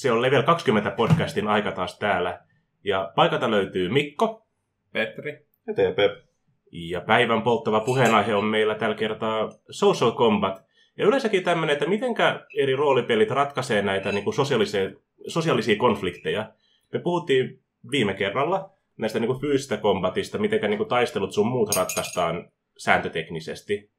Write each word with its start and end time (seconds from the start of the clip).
Se 0.00 0.12
on 0.12 0.22
Level 0.22 0.42
20 0.42 0.90
podcastin 0.90 1.48
aika 1.48 1.72
taas 1.72 1.98
täällä. 1.98 2.40
Ja 2.84 3.12
paikalta 3.16 3.50
löytyy 3.50 3.88
Mikko. 3.88 4.46
Petri. 4.92 5.46
Ja 5.66 5.74
TP. 5.74 6.26
Ja 6.72 7.00
päivän 7.00 7.42
polttava 7.42 7.80
puheenaihe 7.80 8.34
on 8.34 8.44
meillä 8.44 8.74
tällä 8.74 8.94
kertaa 8.94 9.48
Social 9.70 10.12
Combat. 10.12 10.64
Ja 10.98 11.06
yleensäkin 11.06 11.44
tämmöinen, 11.44 11.72
että 11.72 11.88
mitenkä 11.88 12.46
eri 12.56 12.76
roolipelit 12.76 13.30
ratkaisee 13.30 13.82
näitä 13.82 14.12
niin 14.12 14.24
kuin 14.24 14.34
sosiaalisia, 14.34 14.90
sosiaalisia 15.26 15.76
konflikteja. 15.76 16.52
Me 16.92 16.98
puhuttiin 16.98 17.62
viime 17.90 18.14
kerralla 18.14 18.70
näistä 18.96 19.18
niin 19.18 19.28
kuin 19.28 19.40
fyysistä 19.40 19.76
kombatista, 19.76 20.38
mitenkä 20.38 20.68
niin 20.68 20.78
kuin 20.78 20.88
taistelut 20.88 21.32
sun 21.32 21.46
muut 21.46 21.76
ratkaistaan 21.76 22.50
sääntöteknisesti. 22.78 23.90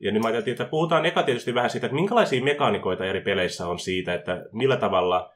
Ja 0.00 0.12
niin 0.12 0.22
mä 0.22 0.28
ajattelin, 0.28 0.54
että 0.54 0.70
puhutaan 0.70 1.06
eka 1.06 1.22
tietysti 1.22 1.54
vähän 1.54 1.70
siitä, 1.70 1.86
että 1.86 1.94
minkälaisia 1.94 2.44
mekaanikoita 2.44 3.04
eri 3.04 3.20
peleissä 3.20 3.66
on 3.66 3.78
siitä, 3.78 4.14
että 4.14 4.46
millä 4.52 4.76
tavalla 4.76 5.33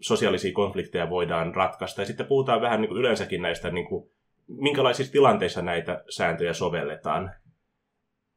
sosiaalisia 0.00 0.52
konflikteja 0.52 1.10
voidaan 1.10 1.54
ratkaista. 1.54 2.02
Ja 2.02 2.06
sitten 2.06 2.26
puhutaan 2.26 2.60
vähän 2.60 2.80
niin 2.80 2.88
kuin 2.88 2.98
yleensäkin 2.98 3.42
näistä, 3.42 3.70
niin 3.70 3.86
kuin, 3.86 4.10
minkälaisissa 4.46 5.12
tilanteissa 5.12 5.62
näitä 5.62 6.04
sääntöjä 6.08 6.52
sovelletaan. 6.52 7.34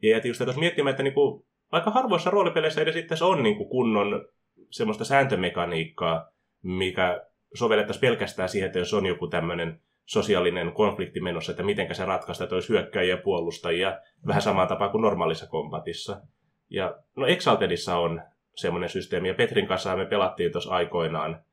Ja 0.02 0.20
tietysti 0.22 0.44
tuossa 0.44 0.60
miettimään, 0.60 0.92
että 0.92 1.04
niin 1.04 1.14
kuin, 1.14 1.46
aika 1.72 1.92
harvoissa 1.92 2.30
roolipeleissä 2.30 2.82
edes 2.82 2.96
itse 2.96 3.26
on 3.26 3.44
niin 3.44 3.58
kuin 3.58 3.70
kunnon 3.70 4.26
semmoista 4.70 5.06
sääntömekaniikkaa, 5.06 6.32
mikä 6.64 7.26
sovellettaisiin 7.54 8.02
pelkästään 8.02 8.50
siihen, 8.50 8.68
että 8.68 8.80
jos 8.80 8.94
on 8.94 9.06
joku 9.06 9.28
tämmöinen 9.28 9.82
sosiaalinen 10.06 10.72
konflikti 10.72 11.22
menossa, 11.22 11.52
että 11.52 11.64
miten 11.64 11.96
se 11.96 12.06
ratkaista, 12.06 12.44
että 12.44 12.56
olisi 12.56 12.70
hyökkäjiä 12.70 13.16
ja 13.16 13.22
puolustajia, 13.22 14.00
vähän 14.28 14.42
samaan 14.42 14.68
tapaan 14.68 14.92
kuin 14.92 15.02
normaalissa 15.02 15.48
kombatissa. 15.48 16.22
Ja 16.70 16.96
no 17.16 17.28
Exaltedissa 17.28 17.98
on 17.98 18.22
semmoinen 18.62 18.90
systeemi, 18.90 19.28
ja 19.28 19.34
Petrin 19.34 19.68
kanssa 19.68 19.96
me 19.96 20.06
pelattiin 20.06 20.52
tuossa 20.52 20.72
aikoinaan 20.72 21.44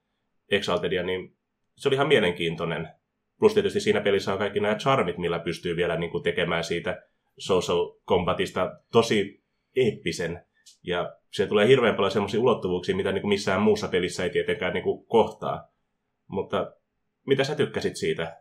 Exaltedia, 0.50 1.02
niin 1.02 1.36
se 1.76 1.88
oli 1.88 1.94
ihan 1.94 2.08
mielenkiintoinen. 2.08 2.88
Plus 3.38 3.54
tietysti 3.54 3.80
siinä 3.80 4.00
pelissä 4.00 4.32
on 4.32 4.38
kaikki 4.38 4.60
nämä 4.60 4.74
charmit, 4.74 5.18
millä 5.18 5.38
pystyy 5.38 5.76
vielä 5.76 5.96
niin 5.96 6.10
kuin 6.10 6.22
tekemään 6.22 6.64
siitä 6.64 7.02
social 7.38 7.98
combatista 8.08 8.80
tosi 8.92 9.42
eeppisen. 9.76 10.44
Ja 10.82 11.16
se 11.32 11.46
tulee 11.46 11.68
hirveän 11.68 11.94
paljon 11.94 12.10
semmoisia 12.10 12.40
ulottuvuuksia, 12.40 12.96
mitä 12.96 13.12
niin 13.12 13.22
kuin 13.22 13.28
missään 13.28 13.62
muussa 13.62 13.88
pelissä 13.88 14.24
ei 14.24 14.30
tietenkään 14.30 14.72
niin 14.74 14.84
kuin 14.84 15.06
kohtaa. 15.06 15.68
Mutta 16.26 16.72
mitä 17.26 17.44
sä 17.44 17.54
tykkäsit 17.54 17.96
siitä 17.96 18.36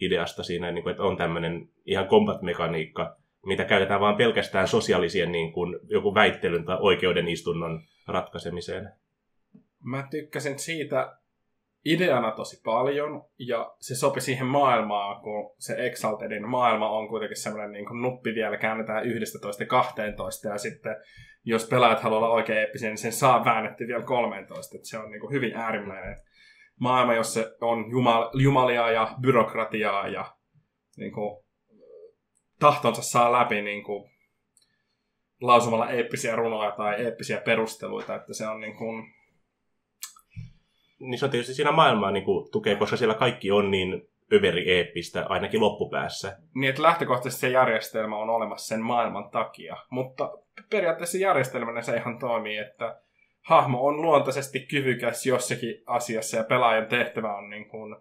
ideasta 0.00 0.42
siinä, 0.42 0.70
niin 0.70 0.82
kuin, 0.82 0.90
että 0.90 1.02
on 1.02 1.16
tämmöinen 1.16 1.68
ihan 1.84 2.08
combat-mekaniikka, 2.08 3.17
mitä 3.46 3.64
käytetään 3.64 4.00
vain 4.00 4.16
pelkästään 4.16 4.68
sosiaalisien 4.68 5.32
niin 5.32 5.52
kuin, 5.52 5.78
joku 5.82 6.14
väittelyn 6.14 6.64
tai 6.64 6.76
oikeuden 6.80 7.28
istunnon 7.28 7.82
ratkaisemiseen? 8.06 8.92
Mä 9.84 10.06
tykkäsin 10.10 10.58
siitä 10.58 11.18
ideana 11.84 12.30
tosi 12.30 12.60
paljon, 12.64 13.24
ja 13.38 13.74
se 13.80 13.94
sopi 13.94 14.20
siihen 14.20 14.46
maailmaan, 14.46 15.22
kun 15.22 15.54
se 15.58 15.86
Exaltedin 15.86 16.48
maailma 16.48 16.90
on 16.90 17.08
kuitenkin 17.08 17.42
semmoinen 17.42 17.72
niin 17.72 17.86
kuin 17.86 18.02
nuppi 18.02 18.34
vielä 18.34 18.56
käännetään 18.56 19.06
11 19.06 19.66
12, 19.66 20.48
ja 20.48 20.58
sitten 20.58 20.96
jos 21.44 21.68
pelaajat 21.68 22.00
haluaa 22.00 22.20
olla 22.20 22.34
oikein 22.34 22.58
eeppisiä, 22.58 22.88
niin 22.88 22.98
sen 22.98 23.12
saa 23.12 23.44
väännetty 23.44 23.86
vielä 23.86 24.02
13, 24.02 24.76
että 24.76 24.88
se 24.88 24.98
on 24.98 25.10
niin 25.10 25.20
kuin 25.20 25.32
hyvin 25.32 25.56
äärimmäinen 25.56 26.16
maailma, 26.80 27.14
jossa 27.14 27.40
on 27.60 27.90
jumal, 27.90 28.30
jumalia 28.34 28.90
ja 28.90 29.14
byrokratiaa 29.20 30.08
ja 30.08 30.24
niin 30.96 31.12
kuin, 31.12 31.44
tahtonsa 32.60 33.02
saa 33.02 33.32
läpi 33.32 33.62
niin 33.62 33.84
kuin, 33.84 34.10
lausumalla 35.40 35.90
eeppisiä 35.90 36.36
runoja 36.36 36.70
tai 36.70 37.04
eeppisiä 37.04 37.40
perusteluita, 37.40 38.14
että 38.14 38.34
se 38.34 38.48
on 38.48 38.60
niin 38.60 38.76
kuin... 38.76 39.14
Niin 41.00 41.18
se 41.18 41.24
on 41.24 41.30
tietysti 41.30 41.54
siinä 41.54 41.72
maailmaa 41.72 42.10
niin 42.10 42.24
kuin, 42.24 42.50
tukee, 42.50 42.76
koska 42.76 42.96
siellä 42.96 43.14
kaikki 43.14 43.50
on 43.50 43.70
niin 43.70 44.08
överi 44.32 44.72
eeppistä, 44.72 45.26
ainakin 45.28 45.60
loppupäässä. 45.60 46.38
Niin, 46.54 46.70
että 46.70 46.82
lähtökohtaisesti 46.82 47.40
se 47.40 47.48
järjestelmä 47.48 48.16
on 48.16 48.30
olemassa 48.30 48.66
sen 48.66 48.82
maailman 48.82 49.30
takia, 49.30 49.76
mutta 49.90 50.32
periaatteessa 50.70 51.18
järjestelmänä 51.18 51.82
se 51.82 51.96
ihan 51.96 52.18
toimii, 52.18 52.56
että 52.56 53.00
hahmo 53.42 53.86
on 53.86 54.02
luontaisesti 54.02 54.60
kyvykäs 54.60 55.26
jossakin 55.26 55.82
asiassa 55.86 56.36
ja 56.36 56.44
pelaajan 56.44 56.86
tehtävä 56.86 57.36
on 57.36 57.50
niin 57.50 57.68
kuin, 57.68 57.96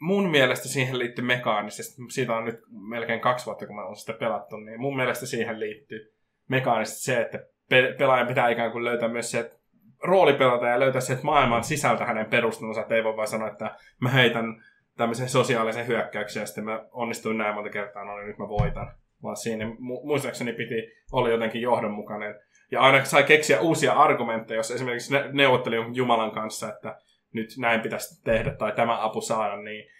mun 0.00 0.30
mielestä 0.30 0.68
siihen 0.68 0.98
liittyy 0.98 1.24
mekaanisesti, 1.24 2.02
siitä 2.10 2.36
on 2.36 2.44
nyt 2.44 2.60
melkein 2.70 3.20
kaksi 3.20 3.46
vuotta, 3.46 3.66
kun 3.66 3.76
mä 3.76 3.84
oon 3.84 3.96
sitä 3.96 4.12
pelattu, 4.12 4.56
niin 4.56 4.80
mun 4.80 4.96
mielestä 4.96 5.26
siihen 5.26 5.60
liittyy 5.60 6.14
mekaanisesti 6.48 7.02
se, 7.02 7.20
että 7.20 7.38
pe- 7.68 7.94
pelaajan 7.98 8.26
pitää 8.26 8.48
ikään 8.48 8.72
kuin 8.72 8.84
löytää 8.84 9.08
myös 9.08 9.30
se, 9.30 9.40
että 9.40 9.56
rooli 10.02 10.32
pelata 10.32 10.66
ja 10.66 10.80
löytää 10.80 11.00
se, 11.00 11.12
että 11.12 11.24
maailman 11.24 11.64
sisältä 11.64 12.04
hänen 12.04 12.26
perustelunsa, 12.26 12.80
että 12.80 12.94
ei 12.94 13.04
voi 13.04 13.16
vaan 13.16 13.28
sanoa, 13.28 13.48
että 13.48 13.76
mä 14.00 14.08
heitän 14.08 14.62
tämmöisen 14.96 15.28
sosiaalisen 15.28 15.86
hyökkäyksen 15.86 16.40
ja 16.40 16.46
sitten 16.46 16.64
mä 16.64 16.84
onnistuin 16.92 17.38
näin 17.38 17.54
monta 17.54 17.70
kertaa, 17.70 18.04
no 18.04 18.16
niin 18.16 18.28
nyt 18.28 18.38
mä 18.38 18.48
voitan. 18.48 18.92
Vaan 19.22 19.36
siinä 19.36 19.64
mu- 19.64 20.06
muistaakseni 20.06 20.52
piti 20.52 20.92
olla 21.12 21.28
jotenkin 21.28 21.62
johdonmukainen 21.62 22.34
ja 22.70 22.80
aina 22.80 23.04
sai 23.04 23.24
keksiä 23.24 23.60
uusia 23.60 23.92
argumentteja, 23.92 24.58
jos 24.58 24.70
esimerkiksi 24.70 25.12
ne, 25.12 25.24
neuvotteli 25.32 25.76
Jumalan 25.92 26.30
kanssa, 26.30 26.68
että 26.68 26.98
nyt 27.32 27.48
näin 27.58 27.80
pitäisi 27.80 28.24
tehdä 28.24 28.54
tai 28.54 28.72
tämä 28.72 29.04
apu 29.04 29.20
saada, 29.20 29.56
niin 29.56 29.90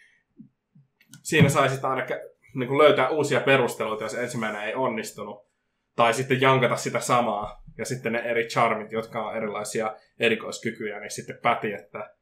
siinä 1.22 1.48
sai 1.48 1.68
sitten 1.68 1.90
aina 1.90 2.06
niin 2.54 2.68
kuin 2.68 2.78
löytää 2.78 3.08
uusia 3.08 3.40
perusteluita, 3.40 4.04
jos 4.04 4.14
ensimmäinen 4.14 4.62
ei 4.62 4.74
onnistunut. 4.74 5.50
Tai 5.96 6.14
sitten 6.14 6.40
jankata 6.40 6.76
sitä 6.76 7.00
samaa. 7.00 7.62
Ja 7.78 7.84
sitten 7.84 8.12
ne 8.12 8.18
eri 8.18 8.44
charmit, 8.44 8.92
jotka 8.92 9.26
on 9.26 9.36
erilaisia 9.36 9.96
erikoiskykyjä, 10.18 11.00
niin 11.00 11.10
sitten 11.10 11.38
päti, 11.42 11.72
että 11.72 12.14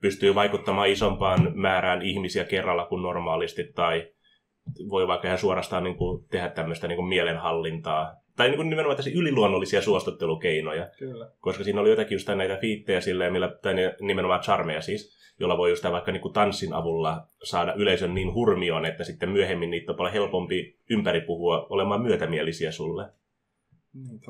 pystyy 0.00 0.34
vaikuttamaan 0.34 0.88
isompaan 0.88 1.52
määrään 1.54 2.02
ihmisiä 2.02 2.44
kerralla 2.44 2.86
kuin 2.86 3.02
normaalisti, 3.02 3.64
tai 3.74 4.12
voi 4.88 5.08
vaikka 5.08 5.28
ihan 5.28 5.38
suorastaan 5.38 5.84
niin 5.84 5.96
kuin 5.96 6.28
tehdä 6.28 6.48
tämmöistä 6.48 6.88
niin 6.88 6.96
kuin 6.96 7.08
mielenhallintaa 7.08 8.23
tai 8.36 8.48
niin 8.48 8.56
kuin 8.56 8.70
nimenomaan 8.70 8.96
tässä 8.96 9.10
yliluonnollisia 9.14 9.82
suostuttelukeinoja. 9.82 10.88
Kyllä. 10.98 11.30
Koska 11.40 11.64
siinä 11.64 11.80
oli 11.80 11.90
jotakin 11.90 12.14
just 12.14 12.28
näitä 12.28 12.56
fiittejä 12.56 13.00
silleen, 13.00 13.32
millä, 13.32 13.48
tai 13.48 13.74
nimenomaan 14.00 14.40
charmeja 14.40 14.80
siis, 14.80 15.24
jolla 15.40 15.58
voi 15.58 15.70
just 15.70 15.84
vaikka 15.84 16.12
niin 16.12 16.20
kuin 16.20 16.34
tanssin 16.34 16.72
avulla 16.72 17.26
saada 17.42 17.74
yleisön 17.74 18.14
niin 18.14 18.34
hurmioon, 18.34 18.86
että 18.86 19.04
sitten 19.04 19.30
myöhemmin 19.30 19.70
niitä 19.70 19.92
on 19.92 19.96
paljon 19.96 20.12
helpompi 20.12 20.78
ympäri 20.90 21.20
puhua 21.20 21.66
olemaan 21.70 22.02
myötämielisiä 22.02 22.72
sulle. 22.72 23.08
Niin. 23.94 24.20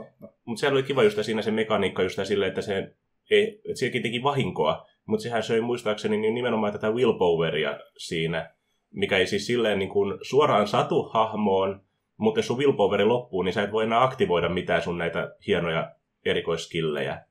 Mutta 0.45 0.61
sehän 0.61 0.75
oli 0.75 0.83
kiva 0.83 1.03
just 1.03 1.19
siinä 1.23 1.43
se 1.43 1.51
mekaniikka 1.51 2.03
just 2.03 2.19
silleen, 2.25 2.49
että 2.49 2.63
se 2.63 2.95
ei, 3.31 3.61
että 3.65 3.79
sekin 3.79 4.03
teki 4.03 4.23
vahinkoa, 4.23 4.87
mutta 5.07 5.23
sehän 5.23 5.43
söi 5.43 5.61
muistaakseni 5.61 6.17
niin 6.17 6.35
nimenomaan 6.35 6.73
tätä 6.73 6.91
willpoweria 6.91 7.81
siinä, 7.97 8.51
mikä 8.91 9.19
ei 9.19 9.27
siis 9.27 9.47
silleen 9.47 9.79
niin 9.79 9.89
kuin 9.89 10.19
suoraan 10.23 10.69
satu 10.69 11.03
hahmoon, 11.03 11.81
mutta 12.17 12.39
jos 12.39 12.47
sun 12.47 12.59
willpoweri 12.59 13.05
loppuu, 13.05 13.43
niin 13.43 13.53
sä 13.53 13.63
et 13.63 13.73
voi 13.73 13.85
enää 13.85 14.03
aktivoida 14.03 14.49
mitään 14.49 14.83
sun 14.83 14.99
näitä 14.99 15.35
hienoja 15.47 15.93
erikoiskillejä. 16.25 17.25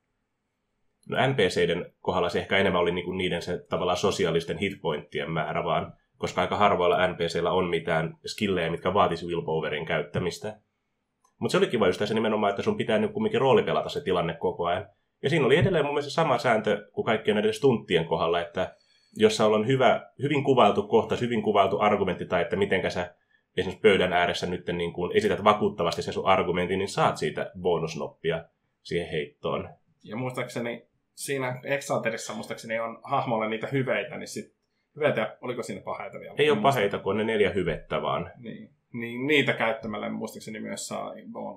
No 1.09 1.17
NPCiden 1.27 1.93
kohdalla 1.99 2.29
se 2.29 2.39
ehkä 2.39 2.57
enemmän 2.57 2.81
oli 2.81 2.91
niinku 2.91 3.11
niiden 3.11 3.41
se 3.41 3.65
tavallaan 3.69 3.97
sosiaalisten 3.97 4.57
hitpointtien 4.57 5.31
määrä 5.31 5.63
vaan, 5.63 5.93
koska 6.17 6.41
aika 6.41 6.57
harvoilla 6.57 7.07
NPCillä 7.07 7.51
on 7.51 7.69
mitään 7.69 8.17
skillejä, 8.25 8.71
mitkä 8.71 8.93
vaatisi 8.93 9.25
willpowerin 9.25 9.85
käyttämistä. 9.85 10.59
Mutta 11.39 11.51
se 11.51 11.57
oli 11.57 11.67
kiva 11.67 11.87
just 11.87 12.05
se 12.05 12.13
nimenomaan, 12.13 12.49
että 12.49 12.61
sun 12.61 12.77
pitää 12.77 12.97
nyt 12.97 13.11
kumminkin 13.11 13.41
roolipelata 13.41 13.89
se 13.89 14.01
tilanne 14.01 14.33
koko 14.33 14.65
ajan. 14.65 14.87
Ja 15.23 15.29
siinä 15.29 15.45
oli 15.45 15.57
edelleen 15.57 15.85
mun 15.85 15.93
mielestä 15.93 16.11
sama 16.11 16.37
sääntö 16.37 16.89
kuin 16.91 17.05
kaikkien 17.05 17.35
näiden 17.35 17.53
stunttien 17.53 18.05
kohdalla, 18.05 18.41
että 18.41 18.75
jos 19.15 19.41
on 19.41 19.67
hyvä, 19.67 20.11
hyvin 20.21 20.43
kuvailtu 20.43 20.87
kohtaus, 20.87 21.21
hyvin 21.21 21.41
kuvailtu 21.41 21.79
argumentti 21.79 22.25
tai 22.25 22.41
että 22.41 22.55
mitenkä 22.55 22.89
sä 22.89 23.15
esimerkiksi 23.57 23.81
pöydän 23.81 24.13
ääressä 24.13 24.47
nyt 24.47 24.67
niin 24.67 24.93
kuin 24.93 25.17
esität 25.17 25.43
vakuuttavasti 25.43 26.01
sen 26.01 26.13
sun 26.13 26.25
argumentin, 26.25 26.79
niin 26.79 26.89
saat 26.89 27.17
siitä 27.17 27.51
bonusnoppia 27.61 28.45
siihen 28.81 29.09
heittoon. 29.09 29.69
Ja 30.03 30.15
muistaakseni 30.15 30.87
siinä 31.15 31.59
Exalterissa 31.63 32.33
muistaakseni 32.33 32.79
on 32.79 32.99
hahmolle 33.03 33.49
niitä 33.49 33.67
hyveitä, 33.67 34.17
niin 34.17 34.27
sit 34.27 34.55
hyveitä, 34.95 35.37
oliko 35.41 35.63
siinä 35.63 35.81
paheita 35.81 36.19
vielä? 36.19 36.35
Ei 36.37 36.51
ole 36.51 36.61
paheita, 36.61 36.99
kun 36.99 37.11
on 37.11 37.17
ne 37.17 37.23
neljä 37.23 37.49
hyvettä 37.49 38.01
vaan. 38.01 38.31
Niin, 38.37 38.69
niin 38.93 39.27
niitä 39.27 39.53
käyttämällä 39.53 40.09
muistaakseni 40.09 40.59
myös 40.59 40.87
saa. 40.87 41.13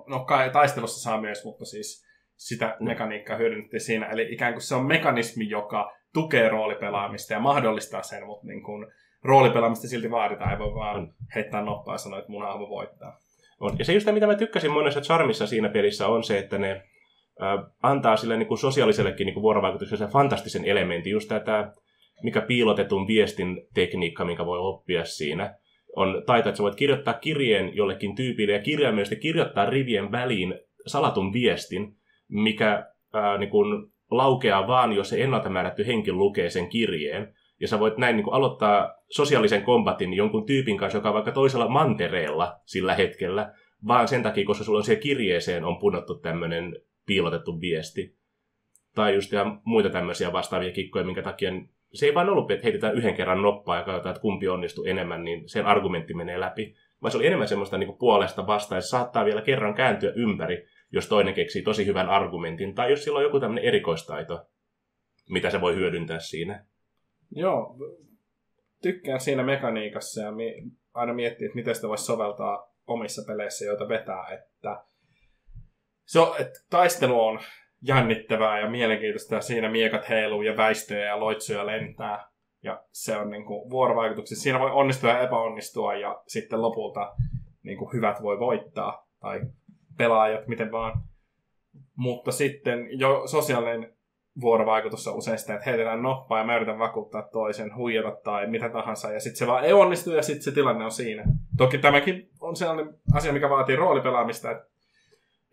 No 0.07 0.19
kai 0.19 0.49
taistelussa 0.49 1.01
saa 1.01 1.21
myös, 1.21 1.45
mutta 1.45 1.65
siis 1.65 2.07
sitä 2.35 2.77
no. 2.79 2.85
mekaniikkaa 2.85 3.37
hyödynnettiin 3.37 3.81
siinä. 3.81 4.05
Eli 4.05 4.33
ikään 4.33 4.53
kuin 4.53 4.61
se 4.61 4.75
on 4.75 4.85
mekanismi, 4.85 5.49
joka 5.49 5.97
tukee 6.13 6.49
roolipelaamista 6.49 7.33
ja 7.33 7.39
mahdollistaa 7.39 8.03
sen, 8.03 8.25
mutta 8.25 8.47
niin 8.47 8.63
kuin 8.63 8.87
roolipelaamista 9.27 9.87
silti 9.87 10.11
vaaditaan, 10.11 10.51
ei 10.51 10.59
voi 10.59 10.73
vaan 10.73 11.13
heittää 11.35 11.61
noppaa 11.61 11.93
ja 11.93 11.97
sanoa, 11.97 12.19
että 12.19 12.31
mun 12.31 12.45
hahmo 12.45 12.69
voittaa. 12.69 13.17
On. 13.59 13.75
Ja 13.79 13.85
se 13.85 13.93
just 13.93 14.11
mitä 14.11 14.27
mä 14.27 14.35
tykkäsin 14.35 14.71
monessa 14.71 15.01
charmissa 15.01 15.47
siinä 15.47 15.69
pelissä 15.69 16.07
on 16.07 16.23
se, 16.23 16.37
että 16.37 16.57
ne 16.57 16.71
äh, 16.71 17.59
antaa 17.83 18.17
sille 18.17 18.37
niin 18.37 18.47
kuin 18.47 18.57
sosiaalisellekin 18.57 19.25
niin 19.25 19.33
kuin 19.33 19.41
vuorovaikutukselle 19.41 20.07
fantastisen 20.07 20.65
elementin, 20.65 21.11
just 21.11 21.29
tätä 21.29 21.71
mikä 22.23 22.41
piilotetun 22.41 23.07
viestin 23.07 23.67
tekniikka, 23.73 24.25
mikä 24.25 24.45
voi 24.45 24.59
oppia 24.59 25.05
siinä, 25.05 25.55
on 25.95 26.23
taito, 26.25 26.49
että 26.49 26.57
sä 26.57 26.63
voit 26.63 26.75
kirjoittaa 26.75 27.13
kirjeen 27.13 27.75
jollekin 27.75 28.15
tyypille 28.15 28.53
ja 28.53 28.61
kirjaimellisesti 28.61 29.21
kirjoittaa 29.21 29.69
rivien 29.69 30.11
väliin 30.11 30.59
salatun 30.87 31.33
viestin, 31.33 31.95
mikä 32.29 32.85
ää, 33.13 33.37
niin 33.37 33.49
kuin 33.49 33.91
laukeaa 34.11 34.67
vaan, 34.67 34.93
jos 34.93 35.09
se 35.09 35.23
ennalta 35.23 35.49
määrätty 35.49 35.87
henki 35.87 36.11
lukee 36.11 36.49
sen 36.49 36.69
kirjeen. 36.69 37.33
Ja 37.59 37.67
sä 37.67 37.79
voit 37.79 37.97
näin 37.97 38.15
niin 38.15 38.23
kuin 38.23 38.33
aloittaa 38.33 38.93
sosiaalisen 39.09 39.63
kombatin 39.63 40.13
jonkun 40.13 40.45
tyypin 40.45 40.77
kanssa, 40.77 40.97
joka 40.97 41.09
on 41.09 41.15
vaikka 41.15 41.31
toisella 41.31 41.69
mantereella 41.69 42.59
sillä 42.65 42.95
hetkellä, 42.95 43.53
vaan 43.87 44.07
sen 44.07 44.23
takia, 44.23 44.45
koska 44.45 44.63
sulla 44.63 44.77
on 44.77 44.83
siihen 44.83 45.03
kirjeeseen 45.03 45.65
on 45.65 45.79
punottu 45.79 46.15
tämmöinen 46.15 46.75
piilotettu 47.05 47.61
viesti. 47.61 48.17
Tai 48.95 49.15
just 49.15 49.33
ihan 49.33 49.61
muita 49.63 49.89
tämmöisiä 49.89 50.33
vastaavia 50.33 50.71
kikkoja, 50.71 51.05
minkä 51.05 51.21
takia 51.21 51.51
se 51.93 52.05
ei 52.05 52.13
vaan 52.13 52.29
ollut, 52.29 52.51
että 52.51 52.63
heitetään 52.63 52.95
yhden 52.95 53.15
kerran 53.15 53.41
noppaa 53.41 53.77
ja 53.77 53.83
katsotaan, 53.83 54.11
että 54.15 54.21
kumpi 54.21 54.47
onnistuu 54.47 54.85
enemmän, 54.85 55.23
niin 55.23 55.49
sen 55.49 55.65
argumentti 55.65 56.13
menee 56.13 56.39
läpi. 56.39 56.75
Vaan 57.01 57.11
se 57.11 57.17
oli 57.17 57.27
enemmän 57.27 57.47
semmoista 57.47 57.77
niin 57.77 57.87
kuin 57.87 57.97
puolesta 57.97 58.47
vastaan, 58.47 58.79
että 58.79 58.89
saattaa 58.89 59.25
vielä 59.25 59.41
kerran 59.41 59.73
kääntyä 59.73 60.11
ympäri, 60.15 60.65
jos 60.91 61.07
toinen 61.07 61.33
keksii 61.33 61.61
tosi 61.61 61.85
hyvän 61.85 62.09
argumentin, 62.09 62.75
tai 62.75 62.89
jos 62.89 63.03
sillä 63.03 63.17
on 63.17 63.23
joku 63.23 63.39
tämmöinen 63.39 63.63
erikoistaito, 63.63 64.47
mitä 65.29 65.49
se 65.49 65.61
voi 65.61 65.75
hyödyntää 65.75 66.19
siinä. 66.19 66.65
Joo, 67.31 67.75
tykkään 68.81 69.19
siinä 69.19 69.43
mekaniikassa 69.43 70.21
ja 70.21 70.31
aina 70.93 71.13
miettiä, 71.13 71.45
että 71.45 71.55
miten 71.55 71.75
sitä 71.75 71.87
voisi 71.87 72.05
soveltaa 72.05 72.73
omissa 72.87 73.21
peleissä, 73.27 73.65
joita 73.65 73.87
vetää, 73.89 74.27
että, 74.27 74.83
se 76.05 76.19
on, 76.19 76.35
että 76.39 76.59
taistelu 76.69 77.25
on 77.25 77.39
jännittävää 77.81 78.59
ja 78.59 78.69
mielenkiintoista 78.69 79.35
ja 79.35 79.41
siinä 79.41 79.71
miekat 79.71 80.09
heiluu 80.09 80.41
ja 80.41 80.57
väistöjä 80.57 81.05
ja 81.05 81.19
loitsuja 81.19 81.65
lentää. 81.65 82.29
Ja 82.63 82.83
se 82.91 83.17
on 83.17 83.29
niin 83.29 83.45
kuin 83.45 83.69
vuorovaikutuksessa. 83.69 84.43
Siinä 84.43 84.59
voi 84.59 84.71
onnistua 84.71 85.09
ja 85.09 85.19
epäonnistua 85.19 85.95
ja 85.95 86.21
sitten 86.27 86.61
lopulta 86.61 87.15
niin 87.63 87.77
kuin 87.77 87.93
hyvät 87.93 88.21
voi 88.23 88.39
voittaa 88.39 89.07
tai 89.19 89.41
pelaajat, 89.97 90.47
miten 90.47 90.71
vaan. 90.71 91.01
Mutta 91.95 92.31
sitten 92.31 92.99
jo 92.99 93.27
sosiaalinen 93.27 93.96
vuorovaikutus 94.41 95.07
on 95.07 95.17
usein 95.17 95.35
että 95.39 95.59
heitetään 95.65 96.01
noppaa 96.01 96.39
ja 96.39 96.45
mä 96.45 96.55
yritän 96.55 96.79
vakuuttaa 96.79 97.21
toisen, 97.21 97.75
huijata 97.75 98.11
tai 98.23 98.47
mitä 98.47 98.69
tahansa, 98.69 99.11
ja 99.11 99.19
sitten 99.19 99.37
se 99.37 99.47
vaan 99.47 99.63
ei 99.63 99.73
onnistu 99.73 100.11
ja 100.11 100.21
sitten 100.21 100.43
se 100.43 100.51
tilanne 100.51 100.85
on 100.85 100.91
siinä. 100.91 101.23
Toki 101.57 101.77
tämäkin 101.77 102.29
on 102.41 102.55
sellainen 102.55 102.93
asia, 103.13 103.33
mikä 103.33 103.49
vaatii 103.49 103.75
roolipelaamista, 103.75 104.51
että, 104.51 104.65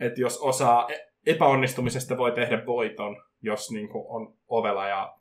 että 0.01 0.21
jos 0.21 0.39
osaa 0.39 0.89
e- 0.91 1.11
epäonnistumisesta 1.27 2.17
voi 2.17 2.33
tehdä 2.33 2.67
voiton, 2.67 3.23
jos 3.43 3.71
niin 3.71 3.89
kuin 3.89 4.05
on 4.09 4.35
ovela 4.49 4.89
ja 4.89 5.15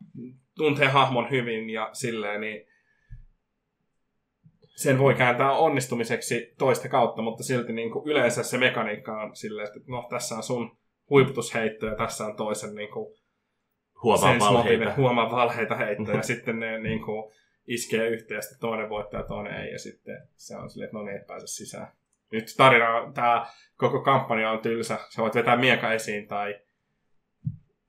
tuntee 0.58 0.88
hahmon 0.88 1.30
hyvin 1.30 1.70
ja 1.70 1.90
silleen, 1.94 2.42
niin 2.42 2.68
sen 4.76 5.00
voi 5.00 5.16
kääntää 5.16 5.52
onnistumiseksi 5.52 6.54
toista 6.58 6.90
kautta, 6.90 7.22
mutta 7.22 7.44
silti 7.44 7.74
niin 7.74 7.92
kuin 7.92 8.08
yleensä 8.08 8.44
se 8.44 8.58
mekaniikka 8.58 9.22
on 9.22 9.36
silleen, 9.36 9.68
että 9.68 9.80
no 9.88 10.08
tässä 10.10 10.36
on 10.36 10.44
sun 10.44 10.78
huiputusheitto 11.10 11.86
ja 11.86 11.96
tässä 11.96 12.26
on 12.26 12.36
toisen 12.36 12.76
niin 12.76 12.92
kuin 12.92 13.23
Huomaa 14.04 14.40
valheita. 14.40 14.94
huomaa 14.98 15.32
valheita 15.32 15.76
heittoja, 15.76 16.18
ja 16.18 16.24
sitten 16.24 16.60
ne 16.60 16.80
niin 16.80 17.02
kuin, 17.06 17.34
iskee 17.68 18.08
yhteen, 18.08 18.36
ja 18.36 18.42
sitten 18.42 18.60
toinen 18.60 18.90
voittaa 18.90 19.20
ja 19.20 19.28
toinen 19.28 19.54
ei, 19.54 19.72
ja 19.72 19.80
sitten 19.80 20.28
se 20.36 20.58
on 20.58 20.70
silleen, 20.70 20.88
että 20.88 20.98
no 20.98 21.04
niin, 21.04 21.18
et 21.18 21.28
pääse 21.28 21.48
sisään. 21.48 21.88
Nyt 22.32 22.46
tarina, 22.58 23.12
tämä 23.14 23.46
koko 23.78 24.02
kampanja 24.02 24.52
on 24.52 24.60
tylsä. 24.60 25.00
Sä 25.10 25.22
voit 25.22 25.36
vetää 25.36 25.58
mieka 25.58 25.94
esiin, 25.94 26.28
tai 26.28 26.60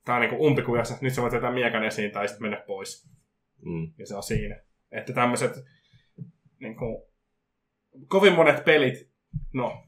tämä 0.05 0.17
on 0.17 0.23
niin 0.23 0.41
umpikujassa, 0.41 0.99
nyt 1.01 1.13
sä 1.13 1.23
voit 1.23 1.33
vetää 1.33 1.53
miekan 1.53 1.85
esiin, 1.85 2.11
tai 2.11 2.29
sitten 2.29 2.43
mennä 2.43 2.65
pois. 2.67 3.11
Mm. 3.65 3.93
Ja 3.99 4.07
se 4.07 4.17
on 4.17 4.23
siinä. 4.23 4.61
Että 4.93 5.13
tämmöiset, 5.13 5.53
niin 6.61 6.77
kuin, 6.77 7.03
kovin 8.09 8.33
monet 8.33 8.65
pelit, 8.65 9.11
no, 9.53 9.87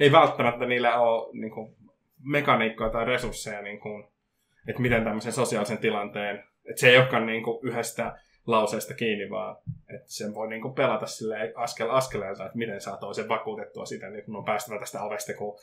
ei 0.00 0.12
välttämättä 0.12 0.66
niillä 0.66 1.00
ole 1.00 1.30
niin 1.32 1.50
kuin, 1.50 1.76
mekaniikkoja 2.22 2.90
tai 2.90 3.04
resursseja 3.04 3.62
niin 3.62 3.80
kuin, 3.80 4.08
että 4.68 4.82
miten 4.82 5.04
tämmöisen 5.04 5.32
sosiaalisen 5.32 5.78
tilanteen, 5.78 6.44
että 6.64 6.80
se 6.80 6.88
ei 6.88 6.98
olekaan 6.98 7.26
niin 7.26 7.42
kuin 7.42 7.58
yhdestä 7.62 8.18
lauseesta 8.46 8.94
kiinni, 8.94 9.30
vaan 9.30 9.56
että 9.94 10.06
sen 10.06 10.34
voi 10.34 10.48
niin 10.48 10.62
kuin 10.62 10.74
pelata 10.74 11.06
sille 11.06 11.52
askel 11.54 11.90
askeleelta, 11.90 12.46
että 12.46 12.58
miten 12.58 12.80
saa 12.80 12.96
toisen 12.96 13.28
vakuutettua 13.28 13.86
sitä, 13.86 14.10
niin 14.10 14.24
kun 14.24 14.36
on 14.36 14.44
päästävä 14.44 14.78
tästä 14.78 15.02
ovesta, 15.02 15.34
kun 15.34 15.58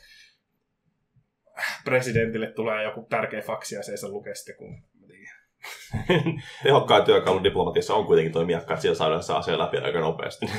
presidentille 1.84 2.46
tulee 2.46 2.84
joku 2.84 3.06
tärkeä 3.10 3.40
faksi 3.40 3.74
ja 3.74 3.82
se 3.82 3.92
ei 3.92 3.98
saa 3.98 4.10
lukea 4.10 4.34
sitten, 4.34 4.56
kun 4.56 4.82
Tehokkaan 6.62 7.04
työkalu 7.04 7.44
diplomatiassa 7.44 7.94
on 7.94 8.06
kuitenkin 8.06 8.32
toimia, 8.32 8.58
että 8.58 8.76
siellä 8.76 8.96
saadaan 8.96 9.22
saa 9.22 9.38
asiaa 9.38 9.58
läpi 9.58 9.78
aika 9.78 10.00
nopeasti. 10.00 10.46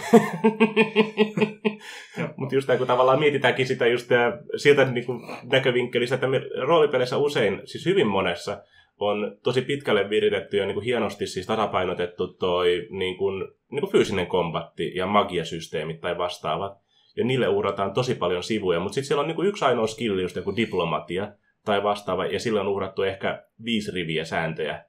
Mutta 2.37 2.55
just 2.55 2.67
tämä, 2.67 2.77
kun 2.77 2.87
tavallaan 2.87 3.19
mietitäänkin 3.19 3.67
sitä 3.67 3.87
just 3.87 4.07
tää, 4.07 4.37
sieltä 4.57 4.85
niin 4.85 5.05
kuin 5.05 5.21
näkövinkkelistä, 5.51 6.15
että 6.15 6.27
me 6.27 6.41
roolipeleissä 6.61 7.17
usein, 7.17 7.61
siis 7.65 7.85
hyvin 7.85 8.07
monessa, 8.07 8.63
on 8.99 9.37
tosi 9.43 9.61
pitkälle 9.61 10.09
viritetty 10.09 10.57
ja 10.57 10.65
niin 10.65 10.73
kuin 10.73 10.85
hienosti 10.85 11.27
siis 11.27 11.47
tasapainotettu 11.47 12.27
toi 12.27 12.87
niin 12.89 13.17
kuin, 13.17 13.47
niin 13.71 13.81
kuin 13.81 13.91
fyysinen 13.91 14.27
kombatti 14.27 14.95
ja 14.95 15.07
magiasysteemit 15.07 16.01
tai 16.01 16.17
vastaavat. 16.17 16.85
Ja 17.17 17.25
niille 17.25 17.47
uhrataan 17.47 17.93
tosi 17.93 18.15
paljon 18.15 18.43
sivuja, 18.43 18.79
mutta 18.79 18.93
sitten 18.93 19.07
siellä 19.07 19.21
on 19.21 19.27
niin 19.27 19.35
kuin 19.35 19.47
yksi 19.47 19.65
ainoa 19.65 19.87
skilli, 19.87 20.21
just 20.21 20.35
joku 20.35 20.55
diplomatia 20.55 21.31
tai 21.65 21.83
vastaava, 21.83 22.25
ja 22.25 22.39
sillä 22.39 22.61
on 22.61 22.67
uhrattu 22.67 23.03
ehkä 23.03 23.43
viisi 23.65 23.91
riviä 23.91 24.25
sääntöjä, 24.25 24.85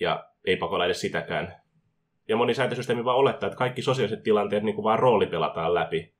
ja 0.00 0.24
ei 0.44 0.56
pakolla 0.56 0.84
edes 0.84 1.00
sitäkään. 1.00 1.60
Ja 2.28 2.36
moni 2.36 2.54
sääntösysteemi 2.54 3.04
vaan 3.04 3.16
olettaa, 3.16 3.46
että 3.46 3.56
kaikki 3.56 3.82
sosiaaliset 3.82 4.22
tilanteet 4.22 4.62
niin 4.62 4.74
kuin 4.74 4.84
vaan 4.84 4.98
rooli 4.98 5.26
pelataan 5.26 5.74
läpi. 5.74 6.14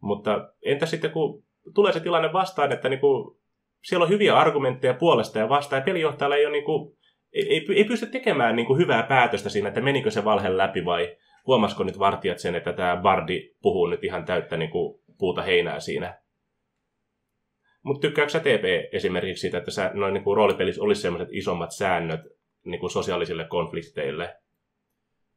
Mutta 0.00 0.52
entä 0.62 0.86
sitten, 0.86 1.10
kun 1.10 1.44
tulee 1.74 1.92
se 1.92 2.00
tilanne 2.00 2.32
vastaan, 2.32 2.72
että 2.72 2.88
niin 2.88 3.00
kuin, 3.00 3.38
siellä 3.84 4.04
on 4.04 4.08
hyviä 4.08 4.36
argumentteja 4.36 4.94
puolesta 4.94 5.38
ja 5.38 5.48
vastaan, 5.48 5.80
ja 5.80 5.84
pelijohtajalla 5.84 6.36
ei, 6.36 6.46
ole, 6.46 6.52
niin 6.52 6.64
kuin, 6.64 6.98
ei, 7.32 7.66
ei 7.74 7.84
pysty 7.84 8.06
tekemään 8.06 8.56
niin 8.56 8.66
kuin 8.66 8.78
hyvää 8.78 9.02
päätöstä 9.02 9.48
siinä, 9.48 9.68
että 9.68 9.80
menikö 9.80 10.10
se 10.10 10.24
valhe 10.24 10.56
läpi 10.56 10.84
vai 10.84 11.16
huomasiko 11.46 11.84
nyt 11.84 11.98
vartijat 11.98 12.38
sen, 12.38 12.54
että 12.54 12.72
tämä 12.72 12.96
Bardi 12.96 13.54
puhuu 13.62 13.86
nyt 13.86 14.04
ihan 14.04 14.24
täyttä 14.24 14.56
niin 14.56 14.70
kuin, 14.70 15.00
puuta 15.18 15.42
heinää 15.42 15.80
siinä. 15.80 16.20
Mutta 17.82 18.00
tykkääkö 18.00 18.30
sä 18.30 18.40
TP 18.40 18.94
esimerkiksi 18.94 19.40
siitä, 19.40 19.58
että 19.58 19.70
sä, 19.70 19.90
noin 19.94 20.14
niin 20.14 20.36
roolipelissä 20.36 20.82
olisi 20.82 21.02
sellaiset 21.02 21.28
isommat 21.32 21.70
säännöt 21.70 22.20
niin 22.70 22.80
kuin 22.80 22.90
sosiaalisille 22.90 23.44
konflikteille? 23.44 24.36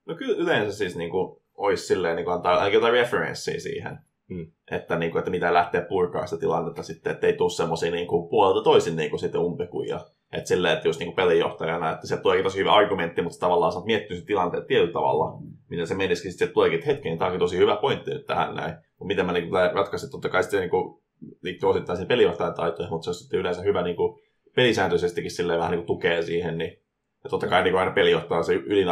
No 0.06 0.16
kyllä 0.16 0.38
yleensä 0.38 0.78
siis 0.78 0.96
niin 0.96 1.10
kuin, 1.10 1.42
olisi 1.54 1.88
silleen, 1.88 2.16
niin 2.16 2.26
kuin 2.26 2.34
antaa 2.34 2.54
ainakin 2.54 2.74
jotain 2.74 2.94
referenssia 2.94 3.60
siihen. 3.60 4.00
Hmm. 4.30 4.52
Että, 4.72 4.96
niin 4.96 5.12
kuin, 5.12 5.20
että 5.20 5.32
mitä 5.32 5.54
lähtee 5.54 5.86
purkaa 5.90 6.26
sitä 6.26 6.40
tilannetta 6.40 6.84
sitten, 6.84 7.12
että 7.12 7.28
ei 7.28 7.34
tule 7.34 7.50
semmoisia 7.50 7.92
niin 7.92 8.08
kuin, 8.08 8.30
puolelta 8.30 8.64
toisin 8.64 8.96
niin 8.96 9.10
kuin, 9.10 9.20
sitten 9.20 9.42
umpikuja. 9.42 10.00
Että 10.34 10.48
silleen, 10.48 10.74
että 10.74 10.88
just 10.88 11.00
niin 11.00 11.08
kuin 11.08 11.16
pelinjohtajana, 11.16 11.92
että 11.92 12.08
sieltä 12.08 12.24
tuleekin 12.24 12.44
tosi 12.44 12.60
hyvä 12.60 12.74
argumentti, 12.74 13.22
mutta 13.22 13.40
tavallaan 13.40 13.72
saat 13.72 13.86
miettiä 13.86 14.18
sen 14.18 14.26
tilanteen 14.26 14.66
tietyllä 14.66 14.94
tavalla, 14.94 15.38
miten 15.70 15.88
se 15.88 15.96
menisikin. 15.96 16.32
Sitten 16.32 16.50
tuleekin, 16.50 16.80
että 16.80 16.92
hetken, 16.92 17.18
tämä 17.18 17.28
onkin 17.28 17.40
tosi 17.40 17.58
hyvä 17.58 17.76
pointti 17.76 18.12
nyt 18.12 18.26
tähän 18.26 18.56
näin. 18.56 18.74
Mutta 18.74 19.08
miten 19.08 19.26
mä 19.26 19.32
niin 19.32 19.50
kuin, 19.50 19.74
ratkaisin, 19.74 20.12
totta 20.12 20.30
kai 20.30 20.44
sitten 20.44 20.60
niin 20.60 20.70
kuin, 20.70 21.02
liittyy 21.42 21.70
osittain 21.70 21.98
siihen 21.98 22.08
pelijohtajan 22.08 22.54
taitoihin, 22.54 22.94
mutta 22.94 23.04
se 23.04 23.10
on 23.10 23.16
sitten 23.16 23.40
yleensä 23.40 23.62
hyvä 23.62 23.82
niin 23.82 23.96
kuin, 23.96 24.22
pelisääntöisestikin 24.56 25.32
silleen 25.32 25.60
vähän 25.60 25.72
niin 25.72 25.80
kuin, 25.80 25.88
tukea 25.88 26.22
siihen. 26.22 26.58
Niin, 26.58 26.82
ja 27.24 27.30
totta 27.30 27.48
kai 27.48 27.64
niin 27.64 27.72
kuin, 27.72 27.80
aina 27.80 27.92
pelijohtaja 27.92 28.44
se 28.44 28.54
ylin 28.54 28.88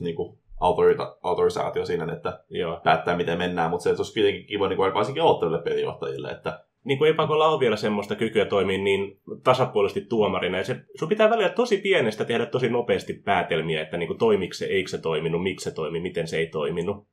niin 0.00 0.16
kuin, 0.16 0.38
autorita, 0.60 1.16
autorisaatio 1.22 1.86
siinä, 1.86 2.12
että 2.12 2.44
Joo. 2.50 2.80
päättää 2.84 3.16
miten 3.16 3.38
mennään, 3.38 3.70
mutta 3.70 3.82
se 3.82 3.88
olisi 3.90 4.14
kuitenkin 4.14 4.46
kiva 4.46 4.68
niin 4.68 4.76
kuin, 4.76 4.94
varsinkin 4.94 5.22
aloittaville 5.22 5.62
pelijohtajille, 5.62 6.30
että 6.30 6.64
niin 6.84 6.98
kuin 6.98 7.08
ei 7.08 7.14
pakolla 7.14 7.48
ole 7.48 7.60
vielä 7.60 7.76
semmoista 7.76 8.14
kykyä 8.14 8.44
toimia 8.44 8.78
niin 8.78 9.20
tasapuolisesti 9.44 10.00
tuomarina. 10.00 10.58
Ja 10.58 10.64
se, 10.64 10.80
sun 10.98 11.08
pitää 11.08 11.30
välillä 11.30 11.48
tosi 11.48 11.76
pienestä 11.78 12.24
tehdä 12.24 12.46
tosi 12.46 12.68
nopeasti 12.68 13.12
päätelmiä, 13.12 13.82
että 13.82 13.96
niin 13.96 14.06
kuin 14.06 14.18
toimiko 14.18 14.52
se, 14.52 14.66
eikö 14.66 14.90
se 14.90 14.98
toiminut, 14.98 15.42
miksi 15.42 15.64
se 15.64 15.74
toimi, 15.74 16.00
miten 16.00 16.28
se 16.28 16.36
ei 16.36 16.46
toiminut. 16.46 17.08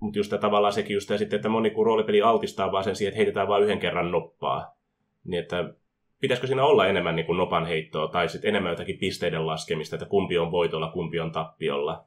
Mutta 0.00 0.18
just 0.18 0.30
tämä 0.30 0.40
tavallaan 0.40 0.72
sekin 0.72 0.94
just 0.94 1.10
sitten, 1.16 1.36
että 1.36 1.48
moni 1.48 1.70
kun 1.70 1.86
roolipeli 1.86 2.22
altistaa 2.22 2.72
vaan 2.72 2.84
sen 2.84 2.96
siihen, 2.96 3.08
että 3.08 3.16
heitetään 3.16 3.48
vain 3.48 3.62
yhden 3.62 3.78
kerran 3.78 4.10
noppaa. 4.10 4.76
Niin 5.24 5.42
että 5.42 5.74
pitäisikö 6.24 6.46
siinä 6.46 6.64
olla 6.64 6.86
enemmän 6.86 7.16
niin 7.16 7.26
kuin 7.26 7.36
nopan 7.36 7.66
heittoa 7.66 8.08
tai 8.08 8.28
sitten 8.28 8.48
enemmän 8.48 8.70
jotakin 8.72 8.98
pisteiden 8.98 9.46
laskemista, 9.46 9.96
että 9.96 10.06
kumpi 10.06 10.38
on 10.38 10.50
voitolla, 10.50 10.90
kumpi 10.90 11.20
on 11.20 11.32
tappiolla. 11.32 12.04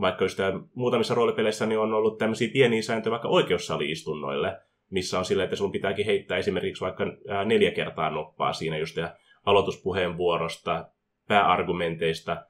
Vaikka 0.00 0.24
just 0.24 0.38
muutamissa 0.74 1.14
roolipeleissä 1.14 1.66
niin 1.66 1.78
on 1.78 1.94
ollut 1.94 2.18
tämmöisiä 2.18 2.50
pieniä 2.52 2.82
sääntöjä 2.82 3.10
vaikka 3.10 3.28
oikeussaliistunnoille, 3.28 4.60
missä 4.90 5.18
on 5.18 5.24
silleen, 5.24 5.44
että 5.44 5.56
sun 5.56 5.72
pitääkin 5.72 6.06
heittää 6.06 6.38
esimerkiksi 6.38 6.80
vaikka 6.80 7.04
neljä 7.44 7.70
kertaa 7.70 8.10
noppaa 8.10 8.52
siinä 8.52 8.78
just 8.78 8.96
aloituspuheenvuorosta, 9.46 10.88
pääargumenteista, 11.28 12.46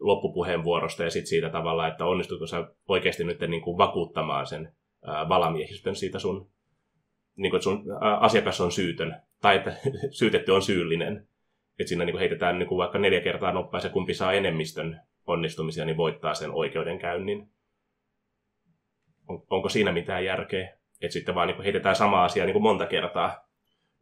loppupuheenvuorosta 0.00 1.02
ja 1.02 1.10
sitten 1.10 1.28
siitä 1.28 1.48
tavalla, 1.48 1.88
että 1.88 2.06
onnistuuko 2.06 2.46
sä 2.46 2.68
oikeasti 2.88 3.24
nyt 3.24 3.40
niin 3.40 3.62
kuin 3.62 3.78
vakuuttamaan 3.78 4.46
sen 4.46 4.72
valamiehistön 5.28 5.96
siitä 5.96 6.18
sun, 6.18 6.50
niin 7.36 7.50
kuin, 7.50 7.58
että 7.58 7.64
sun 7.64 7.84
asiakas 8.20 8.60
on 8.60 8.72
syytön 8.72 9.22
tai 9.42 9.62
syytetty 10.18 10.50
on 10.50 10.62
syyllinen. 10.62 11.28
Että 11.78 11.88
siinä 11.88 12.04
niin 12.04 12.12
kuin 12.12 12.20
heitetään 12.20 12.58
niin 12.58 12.66
kuin 12.68 12.78
vaikka 12.78 12.98
neljä 12.98 13.20
kertaa 13.20 13.52
noppaa 13.52 13.78
ja 13.78 13.82
se 13.82 13.88
kumpi 13.88 14.14
saa 14.14 14.32
enemmistön 14.32 15.00
onnistumisia, 15.26 15.84
niin 15.84 15.96
voittaa 15.96 16.34
sen 16.34 16.50
oikeudenkäynnin. 16.50 17.48
On, 19.28 19.42
onko 19.50 19.68
siinä 19.68 19.92
mitään 19.92 20.24
järkeä? 20.24 20.76
Että 21.00 21.12
sitten 21.12 21.34
vaan 21.34 21.46
niin 21.46 21.56
kuin 21.56 21.64
heitetään 21.64 21.96
sama 21.96 22.24
asia 22.24 22.44
niin 22.44 22.52
kuin 22.52 22.62
monta 22.62 22.86
kertaa. 22.86 23.48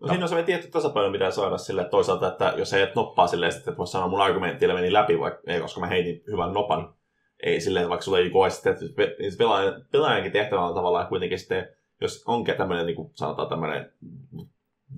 No, 0.00 0.08
siinä 0.08 0.24
on 0.24 0.28
sellainen 0.28 0.46
tietty 0.46 0.70
tasapaino, 0.70 1.10
mitä 1.10 1.30
saada 1.30 1.58
sille 1.58 1.84
toisaalta, 1.84 2.28
että 2.28 2.54
jos 2.56 2.72
ei 2.72 2.82
et 2.82 2.94
noppaa 2.94 3.26
silleen, 3.26 3.56
että 3.56 3.76
voisi 3.76 3.90
sanoa 3.90 4.08
mun 4.08 4.20
argumenttille 4.20 4.74
meni 4.74 4.92
läpi, 4.92 5.20
vaikka, 5.20 5.40
ei, 5.46 5.60
koska 5.60 5.80
mä 5.80 5.86
heitin 5.86 6.22
hyvän 6.26 6.52
nopan. 6.52 6.94
Ei 7.42 7.60
silleen, 7.60 7.88
vaikka 7.88 8.04
sulla 8.04 8.18
ei 8.18 8.30
koe 8.30 8.50
sitten, 8.50 8.72
että 8.72 8.84
niin 9.18 9.32
pelaajan, 9.38 9.84
pelaajankin 9.92 10.32
tehtävä 10.32 10.66
on 10.66 10.74
tavallaan 10.74 11.06
kuitenkin 11.06 11.38
sitten, 11.38 11.68
jos 12.00 12.24
onkin 12.26 12.54
tämmöinen, 12.54 12.86
niin 12.86 12.96
kuin 12.96 13.10
sanotaan 13.14 13.48
tämmöinen 13.48 13.92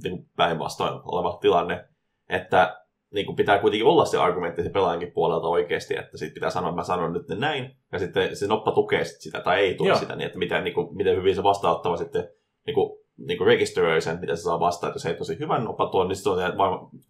niin 0.02 0.26
päinvastoin 0.37 1.00
oleva 1.04 1.38
tilanne, 1.40 1.84
että 2.28 2.82
niin 3.14 3.26
kuin 3.26 3.37
pitää 3.37 3.58
kuitenkin 3.58 3.87
olla 3.87 4.04
se 4.04 4.18
argumentti 4.18 4.62
se 4.62 4.70
pelaajankin 4.70 5.12
puolelta 5.12 5.49
oikeasti, 5.49 5.96
että 5.99 6.18
sitten 6.18 6.34
pitää 6.34 6.50
sanoa, 6.50 6.68
että 6.68 6.80
mä 6.80 6.84
sanon 6.84 7.12
nyt 7.12 7.28
näin, 7.28 7.76
ja 7.92 7.99
sitten 7.99 8.37
se 8.37 8.46
noppa 8.46 8.72
tukee 8.72 9.04
sit 9.04 9.20
sitä 9.20 9.40
tai 9.40 9.61
ei 9.61 9.75
tue 9.75 9.88
Joo. 9.88 9.99
sitä, 9.99 10.16
niin 10.16 10.26
että 10.26 10.38
miten, 10.38 10.64
niin 10.64 10.75
kuin, 10.75 10.96
miten 10.96 11.16
hyvin 11.16 11.34
se 11.34 11.42
vastaanottava 11.42 11.96
sitten 11.96 12.28
niin 12.66 12.75
kuin, 12.75 12.99
niin 13.16 13.38
kuin 13.38 13.46
registeröi 13.46 14.00
sen, 14.00 14.20
mitä 14.20 14.37
se 14.37 14.42
saa 14.42 14.61
vastaan, 14.61 14.88
että 14.88 14.96
jos 14.96 15.06
ei 15.06 15.14
tosi 15.14 15.38
hyvän 15.38 15.64
noppa 15.64 15.87
tuo, 15.87 16.04
niin 16.04 16.16
se 16.16 16.30
on, 16.30 16.38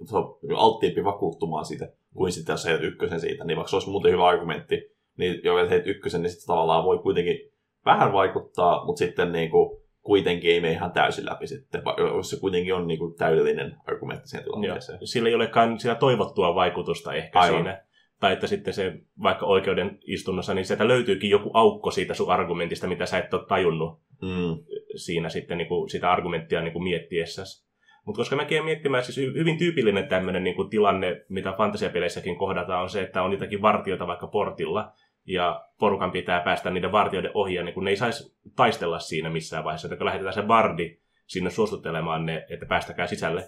se 0.04 0.16
on 0.16 0.38
alttiimpi 0.56 1.04
vakuuttumaan 1.04 1.64
siitä, 1.64 1.88
kuin 2.14 2.32
sitten 2.32 2.52
jos 2.52 2.64
heitä 2.64 2.82
ykkösen 2.82 3.20
siitä, 3.20 3.44
niin 3.44 3.56
vaikka 3.56 3.70
se 3.70 3.76
olisi 3.76 3.90
muuten 3.90 4.12
hyvä 4.12 4.26
argumentti, 4.26 4.96
niin 5.18 5.40
jos 5.44 5.70
heitä 5.70 5.90
ykkösen, 5.90 6.22
niin 6.22 6.30
sitten 6.30 6.46
tavallaan 6.46 6.84
voi 6.84 6.98
kuitenkin 6.98 7.38
vähän 7.84 8.12
vaikuttaa, 8.12 8.84
mutta 8.84 8.98
sitten 8.98 9.32
niin 9.32 9.50
kuin, 9.50 9.81
kuitenkin 10.02 10.50
ei 10.50 10.60
mene 10.60 10.72
ihan 10.72 10.92
täysin 10.92 11.26
läpi 11.26 11.46
sitten, 11.46 11.82
jos 11.98 12.30
se 12.30 12.40
kuitenkin 12.40 12.74
on 12.74 12.86
niin 12.86 12.98
kuin 12.98 13.14
täydellinen 13.14 13.76
argumentti 13.86 14.28
siihen 14.28 14.44
tilanteeseen. 14.44 14.96
Joo. 14.96 15.06
Sillä 15.06 15.28
ei 15.28 15.34
olekaan 15.34 15.80
sitä 15.80 15.94
toivottua 15.94 16.54
vaikutusta 16.54 17.14
ehkä 17.14 17.40
Aivan. 17.40 17.58
siinä. 17.58 17.84
Tai 18.20 18.32
että 18.32 18.46
sitten 18.46 18.74
se 18.74 18.92
vaikka 19.22 19.46
oikeuden 19.46 19.98
istunnossa, 20.06 20.54
niin 20.54 20.64
sieltä 20.64 20.88
löytyykin 20.88 21.30
joku 21.30 21.50
aukko 21.54 21.90
siitä 21.90 22.14
sun 22.14 22.30
argumentista, 22.30 22.86
mitä 22.86 23.06
sä 23.06 23.18
et 23.18 23.34
ole 23.34 23.46
tajunnut 23.48 24.00
mm. 24.22 24.64
siinä 24.96 25.28
sitten 25.28 25.58
niin 25.58 25.68
kuin 25.68 25.90
sitä 25.90 26.12
argumenttia 26.12 26.60
niin 26.60 26.72
kuin 26.72 26.82
miettiessäsi. 26.82 27.72
Mutta 28.06 28.18
koska 28.18 28.36
mäkin 28.36 28.58
en 28.58 28.64
miettimään, 28.64 29.04
siis 29.04 29.16
hyvin 29.16 29.58
tyypillinen 29.58 30.08
tämmöinen 30.08 30.44
niin 30.44 30.70
tilanne, 30.70 31.24
mitä 31.28 31.52
fantasiapeleissäkin 31.52 32.36
kohdataan, 32.36 32.82
on 32.82 32.90
se, 32.90 33.02
että 33.02 33.22
on 33.22 33.32
jotakin 33.32 33.62
vartioita 33.62 34.06
vaikka 34.06 34.26
portilla, 34.26 34.92
ja 35.26 35.64
porukan 35.78 36.10
pitää 36.10 36.40
päästä 36.40 36.70
niiden 36.70 36.92
vartijoiden 36.92 37.30
ohi, 37.34 37.54
ja 37.54 37.62
niin 37.62 37.74
kun 37.74 37.84
ne 37.84 37.90
ei 37.90 37.96
saisi 37.96 38.36
taistella 38.56 38.98
siinä 38.98 39.30
missään 39.30 39.64
vaiheessa, 39.64 39.86
että 39.86 39.96
kun 39.96 40.06
lähetetään 40.06 40.34
se 40.34 40.42
bardi 40.42 40.98
sinne 41.26 41.50
suostuttelemaan 41.50 42.26
ne, 42.26 42.46
että 42.50 42.66
päästäkää 42.66 43.06
sisälle. 43.06 43.44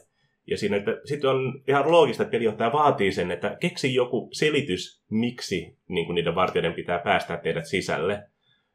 Ja 0.46 0.58
siinä 0.58 0.76
että 0.76 1.00
sitten 1.04 1.30
on 1.30 1.62
ihan 1.68 1.92
loogista, 1.92 2.22
että 2.22 2.30
pelijohtaja 2.30 2.72
vaatii 2.72 3.12
sen, 3.12 3.30
että 3.30 3.56
keksi 3.60 3.94
joku 3.94 4.28
selitys, 4.32 5.04
miksi 5.10 5.78
niin 5.88 6.14
niiden 6.14 6.34
vartijoiden 6.34 6.74
pitää 6.74 6.98
päästä 6.98 7.36
teidät 7.36 7.66
sisälle. 7.66 8.22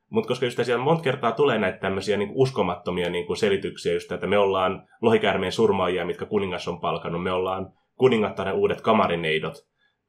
Mutta 0.10 0.28
koska 0.28 0.46
just 0.46 0.60
siellä 0.64 0.84
monta 0.84 1.04
kertaa 1.04 1.32
tulee 1.32 1.58
näitä 1.58 1.78
tämmöisiä 1.78 2.18
niin 2.18 2.32
uskomattomia 2.34 3.10
niin 3.10 3.38
selityksiä, 3.38 3.94
just, 3.94 4.12
että 4.12 4.28
me 4.28 4.38
ollaan 4.38 4.88
lohikäärmeen 5.02 5.52
surmaajia, 5.52 6.06
mitkä 6.06 6.26
kuningas 6.26 6.68
on 6.68 6.80
palkannut, 6.80 7.24
me 7.24 7.32
ollaan 7.32 7.74
kuningattaren 7.96 8.56
uudet 8.56 8.82
kamarineidot, 8.82 9.54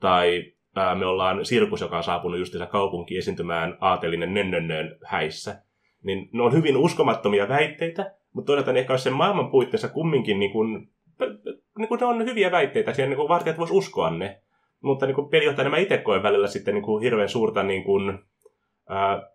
tai 0.00 0.52
ää, 0.76 0.94
me 0.94 1.06
ollaan 1.06 1.44
sirkus, 1.44 1.80
joka 1.80 1.96
on 1.96 2.02
saapunut 2.02 2.38
just 2.38 2.54
kaupunkiin 2.70 3.18
esiintymään 3.18 3.78
aatelinen 3.80 4.34
nönnönnön 4.34 4.98
häissä. 5.04 5.62
Niin 6.02 6.28
ne 6.32 6.42
on 6.42 6.52
hyvin 6.52 6.76
uskomattomia 6.76 7.48
väitteitä, 7.48 8.14
mutta 8.32 8.46
toisaalta 8.46 8.72
ne 8.72 8.80
ehkä 8.80 8.92
olisi 8.92 9.04
sen 9.04 9.12
maailman 9.12 9.50
puitteissa 9.50 9.88
kumminkin 9.88 10.38
niin 10.38 10.52
kuin, 10.52 10.88
niin 11.78 11.88
kuin 11.88 12.00
ne 12.00 12.06
on 12.06 12.24
hyviä 12.24 12.50
väitteitä, 12.50 12.92
siellä 12.92 13.08
niin 13.08 13.16
kuin 13.16 13.28
vartijat 13.28 13.58
vois 13.58 13.70
uskoa 13.70 14.10
ne. 14.10 14.40
Mutta 14.80 15.06
niin 15.06 15.14
kuin 15.14 15.28
mä 15.70 15.76
itse 15.76 15.98
koen 15.98 16.22
välillä 16.22 16.48
sitten 16.48 16.74
niin 16.74 16.84
kuin 16.84 17.02
hirveän 17.02 17.28
suurta 17.28 17.62
niin 17.62 17.84
kuin, 17.84 18.18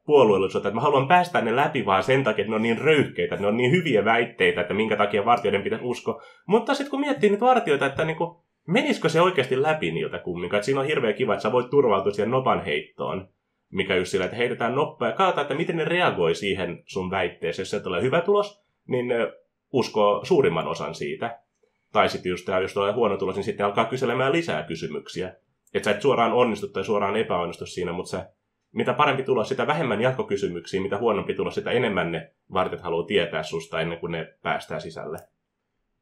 puolueellisuutta, 0.05 0.69
että 0.69 0.75
mä 0.75 0.81
haluan 0.81 1.07
päästä 1.07 1.41
ne 1.41 1.55
läpi 1.55 1.85
vaan 1.85 2.03
sen 2.03 2.23
takia, 2.23 2.41
että 2.41 2.49
ne 2.49 2.55
on 2.55 2.61
niin 2.61 2.77
röyhkeitä, 2.77 3.35
että 3.35 3.41
ne 3.41 3.47
on 3.47 3.57
niin 3.57 3.71
hyviä 3.71 4.05
väitteitä, 4.05 4.61
että 4.61 4.73
minkä 4.73 4.95
takia 4.95 5.25
vartijoiden 5.25 5.61
pitäisi 5.61 5.85
uskoa. 5.85 6.21
Mutta 6.45 6.73
sitten 6.73 6.91
kun 6.91 6.99
miettii 6.99 7.29
niitä 7.29 7.45
vartijoita, 7.45 7.85
että 7.85 8.05
niin 8.05 8.17
kuin, 8.17 8.35
menisikö 8.67 9.09
se 9.09 9.21
oikeasti 9.21 9.61
läpi 9.61 9.91
niiltä 9.91 10.19
kumminkaan? 10.19 10.57
Että 10.57 10.65
siinä 10.65 10.81
on 10.81 10.87
hirveä 10.87 11.13
kiva, 11.13 11.33
että 11.33 11.43
sä 11.43 11.51
voit 11.51 11.69
turvautua 11.69 12.11
siihen 12.11 12.31
nopan 12.31 12.65
heittoon, 12.65 13.29
mikä 13.71 13.95
just 13.95 14.11
sillä, 14.11 14.25
että 14.25 14.37
heitetään 14.37 14.75
noppaa 14.75 15.07
ja 15.07 15.15
katsotaan, 15.15 15.41
että 15.41 15.55
miten 15.55 15.77
ne 15.77 15.85
reagoi 15.85 16.35
siihen 16.35 16.83
sun 16.85 17.11
väitteeseen. 17.11 17.61
Jos 17.61 17.69
se 17.69 17.79
tulee 17.79 18.01
hyvä 18.01 18.21
tulos, 18.21 18.63
niin 18.87 19.07
ne 19.07 19.33
uskoo 19.73 20.25
suurimman 20.25 20.67
osan 20.67 20.95
siitä. 20.95 21.39
Tai 21.91 22.09
sitten 22.09 22.29
just 22.29 22.47
jos 22.61 22.73
tulee 22.73 22.93
huono 22.93 23.17
tulos, 23.17 23.35
niin 23.35 23.43
sitten 23.43 23.65
alkaa 23.65 23.85
kyselemään 23.85 24.31
lisää 24.31 24.63
kysymyksiä. 24.63 25.35
Että 25.73 25.85
sä 25.85 25.95
et 25.95 26.01
suoraan 26.01 26.33
onnistu 26.33 26.67
tai 26.67 26.83
suoraan 26.83 27.15
epäonnistu 27.15 27.65
siinä, 27.65 27.91
mutta 27.91 28.09
sä, 28.09 28.29
mitä 28.71 28.93
parempi 28.93 29.23
tulos, 29.23 29.49
sitä 29.49 29.67
vähemmän 29.67 30.01
jatkokysymyksiä, 30.01 30.81
mitä 30.81 30.97
huonompi 30.97 31.33
tulos, 31.33 31.55
sitä 31.55 31.71
enemmän 31.71 32.11
ne 32.11 32.31
vartit 32.53 32.81
haluaa 32.81 33.05
tietää 33.05 33.43
susta 33.43 33.81
ennen 33.81 33.99
kuin 33.99 34.11
ne 34.11 34.33
päästää 34.41 34.79
sisälle. 34.79 35.17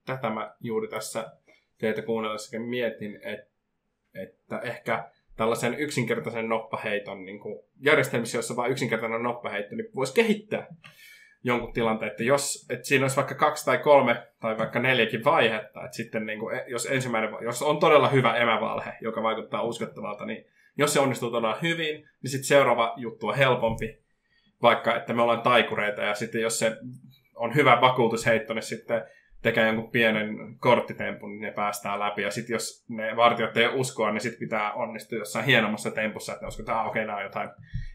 Tätä 0.06 0.30
mä 0.30 0.56
juuri 0.62 0.88
tässä 0.88 1.32
teitä 1.84 2.02
kuunnellessakin 2.02 2.62
mietin, 2.62 3.20
että, 3.24 3.52
että 4.14 4.60
ehkä 4.60 5.10
tällaisen 5.38 5.74
yksinkertaisen 5.74 6.50
noppaheiton 6.50 7.26
niin 7.26 7.40
kuin 7.40 7.60
järjestelmissä, 7.80 8.38
jossa 8.38 8.56
vain 8.56 8.72
yksinkertainen 8.72 9.24
noppaheitto, 9.24 9.76
niin 9.76 9.90
voisi 9.96 10.14
kehittää 10.14 10.68
jonkun 11.44 11.74
tilanteen, 11.74 12.12
että 12.12 12.24
jos 12.24 12.66
että 12.70 12.88
siinä 12.88 13.04
olisi 13.04 13.16
vaikka 13.16 13.36
kaksi 13.36 13.66
tai 13.66 13.78
kolme 13.78 14.28
tai 14.40 14.58
vaikka 14.58 14.80
neljäkin 14.80 15.24
vaihetta, 15.24 15.86
että 15.86 15.98
sitten 15.98 16.26
niin 16.26 16.40
kuin, 16.40 16.62
jos 16.68 16.86
ensimmäinen, 16.86 17.30
jos 17.42 17.62
on 17.62 17.80
todella 17.80 18.10
hyvä 18.10 18.36
emävalhe, 18.36 18.94
joka 19.02 19.24
vaikuttaa 19.24 19.64
uskottavalta, 19.64 20.26
niin 20.26 20.46
jos 20.78 20.94
se 20.94 21.00
onnistuu 21.00 21.32
todella 21.32 21.58
hyvin, 21.62 21.96
niin 21.96 22.32
sitten 22.32 22.48
seuraava 22.48 22.94
juttu 22.98 23.28
on 23.28 23.36
helpompi, 23.36 24.00
vaikka 24.62 24.96
että 24.96 25.14
me 25.14 25.22
ollaan 25.22 25.42
taikureita 25.42 26.02
ja 26.02 26.16
sitten 26.16 26.42
jos 26.42 26.60
se 26.60 26.78
on 27.36 27.56
hyvä 27.56 27.82
vakuutusheitto, 27.82 28.54
niin 28.54 28.64
sitten 28.64 29.04
tekee 29.44 29.68
jonkun 29.68 29.92
pienen 29.92 30.58
korttitempun, 30.60 31.32
niin 31.32 31.42
ne 31.42 31.52
päästään 31.52 32.00
läpi. 32.00 32.22
Ja 32.22 32.32
sitten 32.32 32.54
jos 32.54 32.86
ne 32.90 33.16
vartijat 33.16 33.58
ei 33.58 33.68
uskoa, 33.68 34.12
niin 34.12 34.22
sitten 34.22 34.40
pitää 34.40 34.74
onnistua 34.74 35.18
jossain 35.18 35.46
hienommassa 35.46 35.92
tempussa, 35.92 36.34
että 36.34 36.48
uskoo, 36.48 36.64
että 36.64 36.82
okei, 36.82 37.06
okay, 37.06 37.24
jotain 37.24 37.50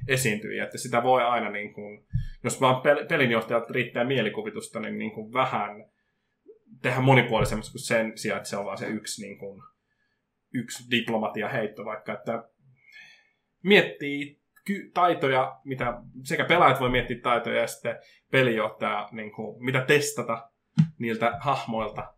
esiintyjiä. 0.08 0.64
Että 0.64 0.78
sitä 0.78 1.02
voi 1.02 1.22
aina, 1.22 1.50
niin 1.50 1.72
kuin, 1.72 2.06
jos 2.44 2.60
vaan 2.60 2.82
pelinjohtajalta 3.08 3.72
riittää 3.72 4.04
mielikuvitusta, 4.04 4.80
niin, 4.80 4.98
niin 4.98 5.12
kuin 5.12 5.32
vähän 5.32 5.84
tehdä 6.82 7.00
monipuolisemmaksi 7.00 7.72
kuin 7.72 7.82
sen 7.82 8.18
sijaan, 8.18 8.36
että 8.36 8.48
se 8.48 8.56
on 8.56 8.64
vaan 8.64 8.78
se 8.78 8.86
yksi, 8.86 9.22
niin 9.22 9.38
kuin, 9.38 9.62
yksi 10.54 10.90
diplomatia 10.90 11.48
heitto, 11.48 11.84
vaikka 11.84 12.12
että 12.12 12.44
miettii 13.62 14.40
taitoja, 14.94 15.60
mitä 15.64 16.00
sekä 16.22 16.44
pelaajat 16.44 16.80
voi 16.80 16.90
miettiä 16.90 17.16
taitoja 17.22 17.60
ja 17.60 17.66
sitten 17.66 17.96
pelijohtaja, 18.30 19.08
niin 19.12 19.32
kuin, 19.32 19.64
mitä 19.64 19.80
testata 19.80 20.50
niiltä 20.98 21.36
hahmoilta, 21.40 22.14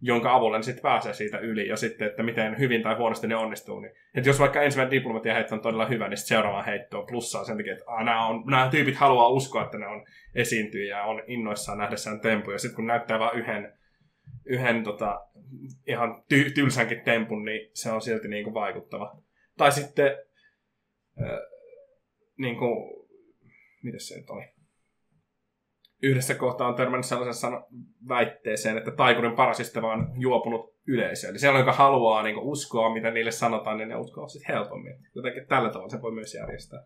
jonka 0.00 0.34
avulla 0.34 0.56
ne 0.56 0.62
sitten 0.62 0.82
pääsee 0.82 1.14
siitä 1.14 1.38
yli, 1.38 1.68
ja 1.68 1.76
sitten, 1.76 2.08
että 2.08 2.22
miten 2.22 2.58
hyvin 2.58 2.82
tai 2.82 2.96
huonosti 2.96 3.26
ne 3.26 3.36
onnistuu. 3.36 3.80
Niin, 3.80 3.92
että 4.14 4.28
jos 4.28 4.40
vaikka 4.40 4.62
ensimmäinen 4.62 4.90
diplomatia 4.90 5.34
heitto 5.34 5.54
on 5.54 5.60
todella 5.60 5.86
hyvä, 5.86 6.08
niin 6.08 6.18
seuraava 6.18 6.62
heitto 6.62 7.00
on 7.00 7.06
plussaa 7.06 7.44
sen 7.44 7.56
takia, 7.56 7.72
että 7.72 7.84
ah, 7.86 8.04
nämä, 8.04 8.26
on, 8.26 8.44
nämä 8.46 8.68
tyypit 8.70 8.96
haluaa 8.96 9.28
uskoa, 9.28 9.64
että 9.64 9.78
ne 9.78 9.86
on 9.86 10.06
esiintyjä 10.34 10.96
ja 10.96 11.04
on 11.04 11.22
innoissaan 11.26 11.78
nähdessään 11.78 12.20
tempuja. 12.20 12.54
Ja 12.54 12.58
sitten 12.58 12.76
kun 12.76 12.86
näyttää 12.86 13.18
vain 13.18 13.38
yhden, 13.38 13.72
yhden 14.44 14.84
tota, 14.84 15.26
ihan 15.86 16.24
ty- 16.34 16.52
tylsänkin 16.54 17.00
tempun, 17.00 17.44
niin 17.44 17.70
se 17.74 17.90
on 17.90 18.00
silti 18.00 18.28
niin 18.28 18.44
kuin 18.44 18.54
vaikuttava. 18.54 19.22
Tai 19.56 19.72
sitten, 19.72 20.06
äh, 21.22 21.38
niin 22.38 22.56
kuin, 22.56 23.06
miten 23.82 24.00
se 24.00 24.16
nyt 24.16 24.30
oli? 24.30 24.44
Yhdessä 26.06 26.34
kohtaa 26.34 26.68
on 26.68 26.74
törmännyt 26.74 27.06
sellaisen 27.06 27.52
väitteeseen, 28.08 28.78
että 28.78 28.90
taikurin 28.90 29.36
parasista 29.36 29.82
vaan 29.82 30.12
juopunut 30.18 30.74
yleisö. 30.86 31.28
Eli 31.28 31.38
sellainen, 31.38 31.66
joka 31.66 31.78
haluaa 31.78 32.22
niin 32.22 32.34
kuin, 32.34 32.46
uskoa, 32.46 32.94
mitä 32.94 33.10
niille 33.10 33.30
sanotaan, 33.30 33.76
niin 33.76 33.88
ne 33.88 33.96
uskoo 33.96 34.28
sitten 34.28 34.54
helpommin. 34.54 34.98
Jotenkin 35.14 35.46
tällä 35.46 35.70
tavalla 35.70 35.90
se 35.90 36.02
voi 36.02 36.12
myös 36.12 36.34
järjestää 36.34 36.82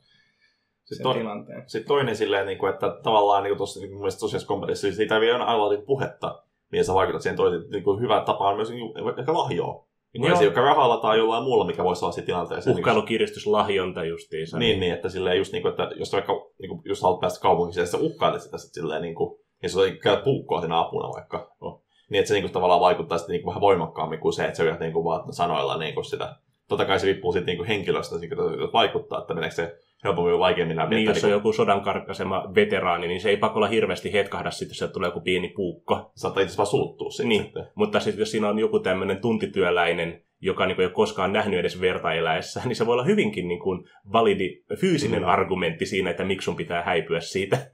sitten 0.95 1.05
to, 1.05 1.15
tilanteen. 1.15 1.63
Sitten 1.67 1.89
toinen 1.89 2.17
silleen, 2.17 2.47
niin 2.47 2.59
kuin, 2.59 2.73
että 2.73 2.99
tavallaan 3.03 3.43
niin 3.43 3.57
tuossa 3.57 3.81
niin 3.81 3.95
mielestäni 3.95 4.21
tosiaan 4.21 4.47
kompetissa, 4.47 4.93
siitä 4.93 5.15
ei 5.15 5.21
vielä 5.21 5.45
aina 5.45 5.83
puhetta, 5.87 6.43
niin 6.73 6.85
sä 6.85 6.95
vaikutat 6.95 7.23
siihen 7.23 7.37
toiseen. 7.37 7.71
Niin 7.71 7.85
kuin 7.85 8.01
hyvä 8.01 8.23
tapa 8.27 8.49
on 8.49 8.57
myös 8.57 8.71
niin 8.71 8.93
kuin, 8.93 9.19
ehkä 9.19 9.33
lahjoa. 9.33 9.90
Niin 10.13 10.33
kuin 10.33 10.45
joka 10.45 10.61
rahalla 10.61 10.97
tai 10.97 11.19
jollain 11.19 11.45
muulla, 11.45 11.65
mikä 11.65 11.85
voisi 11.85 12.05
olla 12.05 12.13
siinä 12.13 12.27
tilanteessa. 12.27 12.71
Uhkailukiristys, 12.71 13.47
lahjonta 13.47 14.05
justiinsa. 14.05 14.59
Niin, 14.59 14.81
niin, 14.81 14.93
että 14.93 15.09
silleen 15.09 15.39
just 15.39 15.53
niin 15.53 15.63
kuin, 15.63 15.71
että 15.71 15.91
jos 15.97 16.13
vaikka 16.13 16.33
niin 16.33 16.69
kuin, 16.69 16.83
just 16.85 17.03
haluat 17.03 17.21
päästä 17.21 17.41
kaupunkiin, 17.41 17.87
sä 17.87 17.99
uhkailet 17.99 18.43
sitä 18.43 18.59
sitten 18.59 18.83
silleen 18.83 19.03
niin 19.03 19.15
kuin, 19.15 19.41
ja 19.63 19.69
se 19.69 19.79
käyt 20.03 20.25
puukkoa 20.25 20.61
siinä 20.61 20.81
apuna 20.81 21.09
vaikka. 21.09 21.53
Oh. 21.61 21.83
Niin, 22.11 22.19
että 22.19 22.29
se 22.29 22.35
niin 22.35 22.43
kuin, 22.43 22.53
tavallaan 22.53 22.81
vaikuttaa 22.81 23.19
sitten 23.19 23.33
niin 23.33 23.43
kuin, 23.43 23.51
vähän 23.51 23.61
voimakkaammin 23.61 24.21
kuin 24.21 24.33
se, 24.33 24.45
että 24.45 24.57
se 24.57 24.63
yrität 24.63 24.81
niin 24.81 24.93
kuin, 24.93 25.05
vaan 25.05 25.33
sanoilla 25.33 25.79
niin 25.79 25.95
kuin 25.95 26.05
sitä. 26.05 26.37
Totta 26.69 26.85
kai 26.85 27.01
se 27.01 27.07
riippuu 27.07 27.33
sitten 27.33 27.57
niin 27.57 27.67
henkilöstä, 27.67 28.19
niin 28.19 28.31
kuin, 28.31 28.73
vaikuttaa, 28.73 29.21
että 29.21 29.35
meneekö 29.35 29.55
se 29.55 29.77
helpommin 30.05 30.39
vaikeammin 30.39 30.77
läpi. 30.77 30.95
Niin, 30.95 31.09
jos 31.09 31.25
on 31.25 31.29
niin 31.29 31.37
joku 31.37 31.53
sodan 31.53 31.81
karkkasema 31.81 32.55
veteraani, 32.55 33.09
niin 33.09 33.21
se 33.21 33.31
ei 33.31 33.37
pakolla 33.37 33.69
hirveästi 33.69 34.13
hetkahda 34.13 34.51
sitten, 34.51 34.71
jos 34.71 34.79
sieltä 34.79 34.93
tulee 34.93 35.09
joku 35.09 35.21
pieni 35.21 35.53
puukko. 35.57 36.13
Saattaa 36.15 36.43
itse 36.43 36.57
vaan 36.57 36.67
suuttua 36.67 37.11
sitten. 37.11 37.29
Niin, 37.29 37.43
sitten. 37.43 37.67
mutta 37.75 38.01
sitten 38.01 38.21
jos 38.21 38.31
siinä 38.31 38.49
on 38.49 38.59
joku 38.59 38.81
tämmöinen 38.81 39.21
tuntityöläinen, 39.21 40.23
joka 40.41 40.67
niin 40.67 40.77
kuin, 40.77 40.83
ei 40.83 40.87
ole 40.87 40.95
koskaan 40.95 41.33
nähnyt 41.33 41.61
edes 41.61 41.81
verta 41.81 42.13
eläessä, 42.13 42.63
niin 42.67 42.77
se 42.77 42.87
voi 42.87 42.93
olla 42.93 43.05
hyvinkin 43.05 43.49
niin 43.49 43.61
kuin, 43.61 43.85
validi 44.13 44.65
fyysinen 44.81 45.23
mm. 45.23 45.29
argumentti 45.29 45.87
siinä, 45.87 46.11
että 46.11 46.25
miksi 46.25 46.45
sun 46.45 46.57
pitää 46.57 46.83
häipyä 46.83 47.21
siitä. 47.21 47.59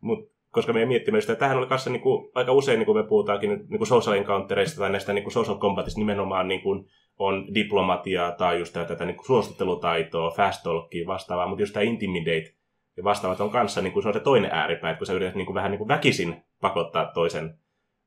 Mutta 0.00 0.34
koska 0.50 0.72
me 0.72 0.86
miettimme 0.86 1.20
sitä, 1.20 1.32
että 1.32 1.40
tähän 1.40 1.58
oli 1.58 1.66
kanssa 1.66 1.90
niin 1.90 2.02
kuin, 2.02 2.30
aika 2.34 2.52
usein, 2.52 2.78
niin 2.78 2.86
kuin 2.86 2.98
me 2.98 3.08
puhutaankin 3.08 3.50
niin 3.50 3.78
kuin 3.78 3.86
social 3.86 4.16
encountereista 4.16 4.80
tai 4.80 4.90
näistä 4.90 5.12
niin 5.12 5.22
kuin 5.22 5.32
social 5.32 5.58
combatista 5.58 6.00
nimenomaan 6.00 6.48
niin 6.48 6.62
kuin, 6.62 6.84
on 7.18 7.54
diplomatiaa 7.54 8.32
tai 8.32 8.58
just 8.58 8.72
tätä 8.72 9.04
niin 9.04 9.26
suostuttelutaitoa, 9.26 10.30
fast 10.30 10.62
talkia 10.62 11.06
vastaavaa, 11.06 11.46
mutta 11.46 11.62
just 11.62 11.72
tämä 11.72 11.84
intimidate 11.84 12.54
ja 12.96 13.04
vastaavat 13.04 13.40
on 13.40 13.50
kanssa 13.50 13.82
niin 13.82 13.92
kuin 13.92 14.02
se 14.02 14.08
on 14.08 14.14
se 14.14 14.20
toinen 14.20 14.50
ääripää, 14.50 14.90
että 14.90 14.98
kun 14.98 15.06
sä 15.06 15.12
yrität 15.12 15.34
niin 15.34 15.46
kuin, 15.46 15.54
vähän 15.54 15.70
niin 15.70 15.78
kuin 15.78 15.88
väkisin 15.88 16.44
pakottaa 16.60 17.10
toisen 17.14 17.58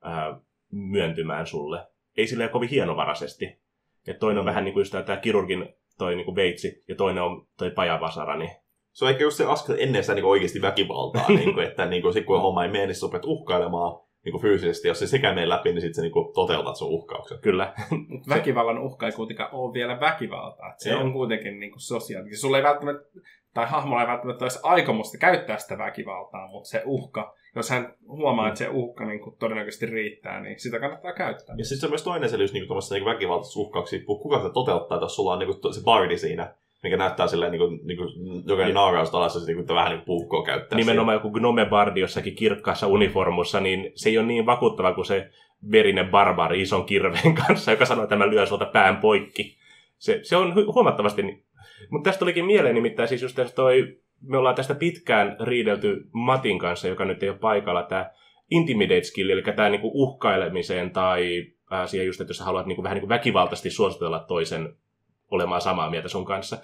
ää, 0.04 0.40
myöntymään 0.72 1.48
sulle. 1.48 1.88
Ei 2.18 2.28
silleen 2.28 2.50
kovin 2.50 2.70
hienovaraisesti. 2.70 3.46
että 4.08 4.20
toinen 4.20 4.40
on 4.40 4.46
vähän 4.46 4.64
niin 4.64 4.74
kuin 4.74 4.82
just 4.82 4.96
tämä 5.06 5.18
kirurgin 5.18 5.76
toi 5.98 6.16
niin 6.16 6.26
kuin 6.26 6.36
veitsi 6.36 6.84
ja 6.88 6.96
toinen 6.96 7.24
on 7.24 7.48
toi 7.58 7.72
pajavasara, 7.72 8.38
niin 8.38 8.52
Se 8.92 9.06
on 9.06 9.12
ehkä 9.12 9.24
just 9.24 9.38
se 9.38 9.46
askel 9.46 9.76
ennen 9.80 10.04
sitä 10.04 10.14
niin 10.14 10.26
oikeasti 10.26 10.62
väkivaltaa, 10.62 11.28
niin 11.38 11.54
kuin, 11.54 11.66
että 11.66 11.86
niin 11.86 12.02
kuin, 12.02 12.14
sit 12.14 12.26
kun 12.26 12.42
homma 12.42 12.64
ei 12.64 12.72
mene, 12.72 12.86
niin 12.86 12.96
sä 12.96 13.06
uhkailemaan 13.26 14.07
niin 14.26 14.32
kuin 14.32 14.42
fyysisesti. 14.42 14.88
Jos 14.88 15.00
se 15.00 15.08
sekä 15.08 15.30
menee 15.30 15.50
läpi, 15.50 15.70
niin 15.70 15.82
sitten 15.82 15.96
sä 15.96 16.02
niin 16.02 16.12
kuin, 16.12 16.34
toteutat 16.34 16.76
sun 16.76 16.88
uhkauksen. 16.90 17.40
kyllä. 17.42 17.74
Mutta 18.10 18.36
väkivallan 18.36 18.80
uhka 18.80 19.06
ei 19.06 19.12
kuitenkaan 19.12 19.50
ole 19.54 19.74
vielä 19.74 20.00
väkivaltaa. 20.00 20.74
Se 20.78 20.90
Ei. 20.90 20.96
on 20.96 21.14
kuitenkin 21.14 21.60
niin 21.60 21.72
kuin 21.72 21.82
sosiaalinen. 21.82 22.38
Sulla 22.38 22.58
ei 22.58 22.64
välttämättä, 22.64 23.10
tai 23.54 23.66
hahmolla 23.66 24.02
ei 24.02 24.08
välttämättä 24.08 24.46
olisi 24.46 24.60
aikomusta 24.64 25.18
käyttää 25.18 25.58
sitä 25.58 25.78
väkivaltaa, 25.78 26.48
mutta 26.48 26.70
se 26.70 26.82
uhka, 26.86 27.36
jos 27.56 27.70
hän 27.70 27.94
huomaa, 28.08 28.46
Mm. 28.46 28.48
että 28.48 28.58
se 28.58 28.70
uhka 28.72 29.06
niin 29.06 29.20
kuin 29.20 29.36
todennäköisesti 29.40 29.86
riittää, 29.86 30.40
niin 30.42 30.60
sitä 30.60 30.80
kannattaa 30.80 31.14
käyttää. 31.14 31.56
Ja 31.58 31.66
sitten 31.66 31.80
se 31.80 31.86
on 31.86 31.92
myös 31.92 32.04
toinen 32.04 32.30
selitys 32.30 32.54
niin 32.54 32.68
kuin, 32.68 32.80
niin 32.92 33.06
väkivaltaisessa 33.06 33.60
uhkauksia, 33.60 34.00
kuka 34.06 34.42
se 34.44 34.50
toteuttaa, 34.54 35.00
jos 35.02 35.16
sulla 35.16 35.34
on 35.34 35.40
niin 35.40 35.60
kuin, 35.62 35.74
se 35.74 35.84
bardi 35.84 36.18
siinä, 36.18 36.54
mikä 36.84 36.98
näyttää 36.98 37.28
silleen, 37.28 37.52
niin 37.52 37.60
kuin, 37.60 37.80
niin 37.84 37.98
kuin, 37.98 38.10
jokainen 38.48 38.76
naaraus 38.76 39.16
alassa, 39.16 39.40
se 39.40 39.46
niin 39.46 39.66
kuin, 39.66 39.76
vähän 39.76 39.92
niin 39.92 40.06
puukkoa 40.06 40.44
käyttää. 40.44 40.78
Nimenomaan 40.78 41.16
joku 41.16 41.32
Gnome 41.32 41.66
Bardi 41.66 42.00
jossakin 42.00 42.36
kirkkaassa 42.36 42.88
uniformussa, 42.88 43.60
niin 43.60 43.92
se 43.96 44.10
ei 44.10 44.18
ole 44.18 44.28
niin 44.28 44.46
vakuuttava 44.46 44.94
kuin 44.94 45.06
se 45.06 45.30
verinen 45.72 46.10
barbari 46.10 46.62
ison 46.62 46.86
kirveen 46.86 47.36
kanssa, 47.36 47.72
joka 47.72 47.86
sanoo, 47.86 48.04
että 48.04 48.16
mä 48.16 48.30
lyön 48.30 48.48
sulta 48.48 48.66
pään 48.66 48.98
poikki. 48.98 49.58
Se, 49.98 50.20
se 50.24 50.36
on 50.36 50.54
hu- 50.54 50.74
huomattavasti... 50.74 51.46
Mutta 51.90 52.08
tästä 52.08 52.20
tulikin 52.20 52.46
mieleen 52.46 52.76
nimittäin 52.76 53.10
siis 53.10 53.22
just 53.22 53.40
toi, 53.56 53.98
me 54.22 54.38
ollaan 54.38 54.56
tästä 54.56 54.76
pitkään 54.76 55.36
riidelty 55.40 56.10
Matin 56.12 56.60
kanssa, 56.60 56.88
joka 56.88 57.06
nyt 57.06 57.24
ei 57.24 57.30
ole 57.30 57.38
paikalla, 57.38 57.84
tämä 57.84 58.12
intimidate 58.52 59.04
skill, 59.04 59.30
eli 59.30 59.42
tämä 59.42 59.70
niinku 59.70 59.92
uhkailemiseen 59.94 60.92
tai 60.92 61.46
äh, 61.74 61.88
siihen 61.88 62.08
just, 62.08 62.22
että 62.22 62.32
jos 62.32 62.40
haluat 62.40 62.66
niinku 62.66 62.84
vähän 62.84 62.96
niinku 62.96 63.10
väkivaltaisesti 63.10 63.70
suositella 63.70 64.20
toisen 64.20 64.74
olemaan 65.32 65.62
samaa 65.62 65.90
mieltä 65.90 66.08
sun 66.08 66.26
kanssa. 66.26 66.58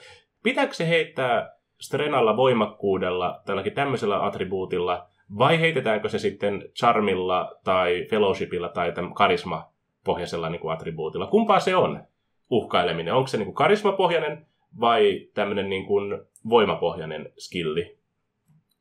Pitääkö 0.44 0.74
se 0.74 0.88
heittää 0.88 1.56
Strenalla 1.82 2.38
voimakkuudella, 2.38 3.42
tälläkin 3.46 3.74
tämmöisellä 3.74 4.26
attribuutilla, 4.26 5.08
vai 5.38 5.60
heitetäänkö 5.60 6.10
se 6.10 6.20
sitten 6.20 6.70
Charmilla 6.80 7.52
tai 7.64 8.06
Fellowshipilla 8.10 8.70
tai 8.70 8.94
karisma-pohjaisella 9.14 10.50
niin 10.50 10.62
kuin 10.62 10.74
attribuutilla? 10.74 11.28
Kumpaa 11.28 11.60
se 11.60 11.76
on, 11.76 12.04
uhkaileminen? 12.50 13.14
Onko 13.14 13.28
se 13.28 13.38
niin 13.38 13.46
kuin 13.46 13.56
karismapohjainen 13.56 14.46
vai 14.80 15.28
tämmöinen 15.34 15.70
niin 15.70 15.86
kuin 15.86 16.22
voimapohjainen 16.50 17.30
skilli? 17.38 17.98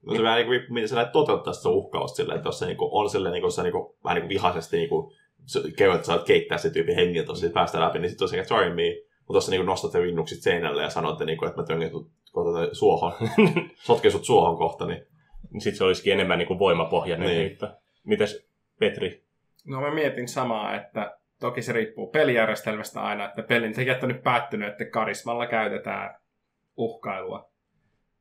No 0.06 0.14
se 0.16 0.22
vähän 0.22 0.36
niin 0.36 0.46
kuin 0.46 0.74
miten 0.74 0.88
sä 0.88 0.96
lähdet 0.96 1.12
toteuttaa 1.12 1.52
sitä 1.52 1.68
uhkausta 1.68 2.16
silleen, 2.16 2.36
että 2.36 2.48
jos 2.48 2.58
se 2.58 2.66
niin 2.66 2.76
kuin, 2.76 2.88
on 2.92 3.10
silleen, 3.10 3.32
niin 3.32 3.42
kuin, 3.42 3.62
niin 3.62 3.73
kuin, 3.73 3.95
vähän 4.04 4.14
niin 4.14 4.23
kuin 4.23 4.28
vihaisesti 4.28 4.76
niin 4.76 4.88
kuin, 4.88 5.12
kerrot, 5.76 5.97
että 5.97 6.06
sä 6.06 6.12
saat 6.12 6.26
keittää 6.26 6.58
se 6.58 6.71
tyypin 6.71 7.26
tuossa 7.26 7.47
mm. 7.47 7.52
päästä 7.52 7.80
läpi, 7.80 7.99
niin 7.99 8.08
sitten 8.08 8.25
on 8.25 8.28
sekä 8.28 8.45
charmia, 8.45 8.92
mutta 9.32 9.36
jos 9.36 9.47
sä 9.47 9.50
niin 9.50 9.66
nostat 9.66 9.92
sen 9.92 10.02
rinnuksit 10.02 10.42
seinälle 10.42 10.82
ja 10.82 10.90
sanot, 10.90 11.12
että, 11.12 11.25
niin 11.25 11.38
kuin, 11.38 11.49
että 11.49 11.60
mä 11.60 11.66
töngin 11.66 11.90
sut 11.90 12.10
kohta 12.32 12.75
suohon, 12.75 13.12
sotken 13.86 14.10
sut 14.12 14.25
suohon 14.25 14.56
kohta, 14.56 14.86
niin 14.86 15.06
Sitten 15.58 15.76
se 15.78 15.84
olisikin 15.84 16.12
enemmän 16.12 16.38
niin 16.38 16.47
kuin 16.47 16.58
voimapohjainen 16.58 17.28
Niin. 17.28 17.38
heitto. 17.38 17.68
Mites 18.04 18.47
Petri? 18.78 19.25
No 19.66 19.80
mä 19.80 19.95
mietin 19.95 20.28
samaa, 20.28 20.75
että 20.75 21.18
toki 21.40 21.62
se 21.62 21.73
riippuu 21.73 22.10
pelijärjestelmästä 22.10 23.00
aina, 23.02 23.25
että 23.25 23.42
pelin 23.42 23.75
tekijät 23.75 24.02
on 24.02 24.08
nyt 24.08 24.23
päättynyt, 24.23 24.68
että 24.68 24.84
karismalla 24.84 25.47
käytetään 25.47 26.21
uhkailua. 26.76 27.50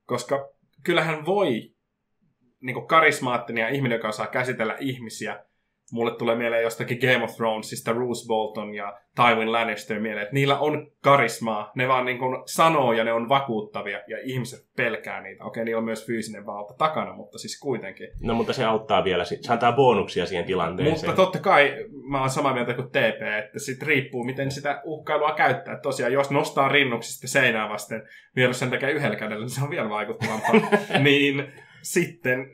Koska 0.06 0.50
kyllähän 0.84 1.26
voi 1.26 1.72
niin 2.62 2.74
kuin 2.74 2.88
karismaattinen 2.88 3.62
ja 3.62 3.70
ihminen, 3.70 3.96
joka 3.96 4.08
osaa 4.08 4.28
käsitellä 4.28 4.78
ihmisiä, 4.80 5.46
mulle 5.92 6.16
tulee 6.18 6.36
mieleen 6.36 6.64
jostakin 6.64 6.98
Game 7.02 7.24
of 7.24 7.36
Thronesista 7.36 7.94
Roose 7.94 8.28
Bolton 8.28 8.76
ja 8.76 9.00
Tywin 9.16 9.52
Lannister 9.52 10.00
mieleen, 10.00 10.24
että 10.24 10.34
niillä 10.34 10.60
on 10.60 10.92
karismaa, 11.04 11.72
ne 11.76 11.88
vaan 11.88 12.06
niin 12.06 12.18
kuin 12.18 12.44
sanoo 12.46 12.94
ja 12.94 13.04
ne 13.04 13.14
on 13.14 13.30
vakuuttavia 13.30 14.00
ja 14.08 14.18
ihmiset 14.24 14.60
pelkää 14.78 15.22
niitä. 15.22 15.44
Okei, 15.44 15.66
niillä 15.66 15.80
on 15.80 15.86
myös 15.86 16.06
fyysinen 16.06 16.46
valta 16.46 16.74
takana, 16.78 17.14
mutta 17.14 17.38
siis 17.38 17.60
kuitenkin. 17.60 18.08
No 18.22 18.34
mutta 18.34 18.54
se 18.54 18.66
auttaa 18.66 19.04
vielä, 19.04 19.26
se 19.26 19.40
antaa 19.50 19.72
bonuksia 19.72 20.26
siihen 20.26 20.46
tilanteeseen. 20.46 21.10
Mutta 21.10 21.24
totta 21.24 21.40
kai 21.40 21.76
mä 22.10 22.20
oon 22.20 22.30
samaa 22.30 22.54
mieltä 22.54 22.74
kuin 22.74 22.88
TP, 22.88 23.22
että 23.46 23.60
sit 23.60 23.84
riippuu, 23.84 24.24
miten 24.24 24.52
sitä 24.52 24.82
uhkailua 24.84 25.34
käyttää. 25.34 25.80
Tosiaan, 25.80 26.14
jos 26.14 26.32
nostaa 26.32 26.70
rinnuksista 26.70 27.28
seinää 27.28 27.70
vasten, 27.70 28.04
vielä 28.36 28.54
sen 28.54 28.70
tekee 28.70 28.92
yhdellä 28.92 29.16
kädellä, 29.16 29.42
niin 29.42 29.50
se 29.50 29.64
on 29.64 29.70
vielä 29.70 29.90
vaikuttavampaa. 29.90 30.80
niin 31.04 31.54
sitten, 31.82 32.46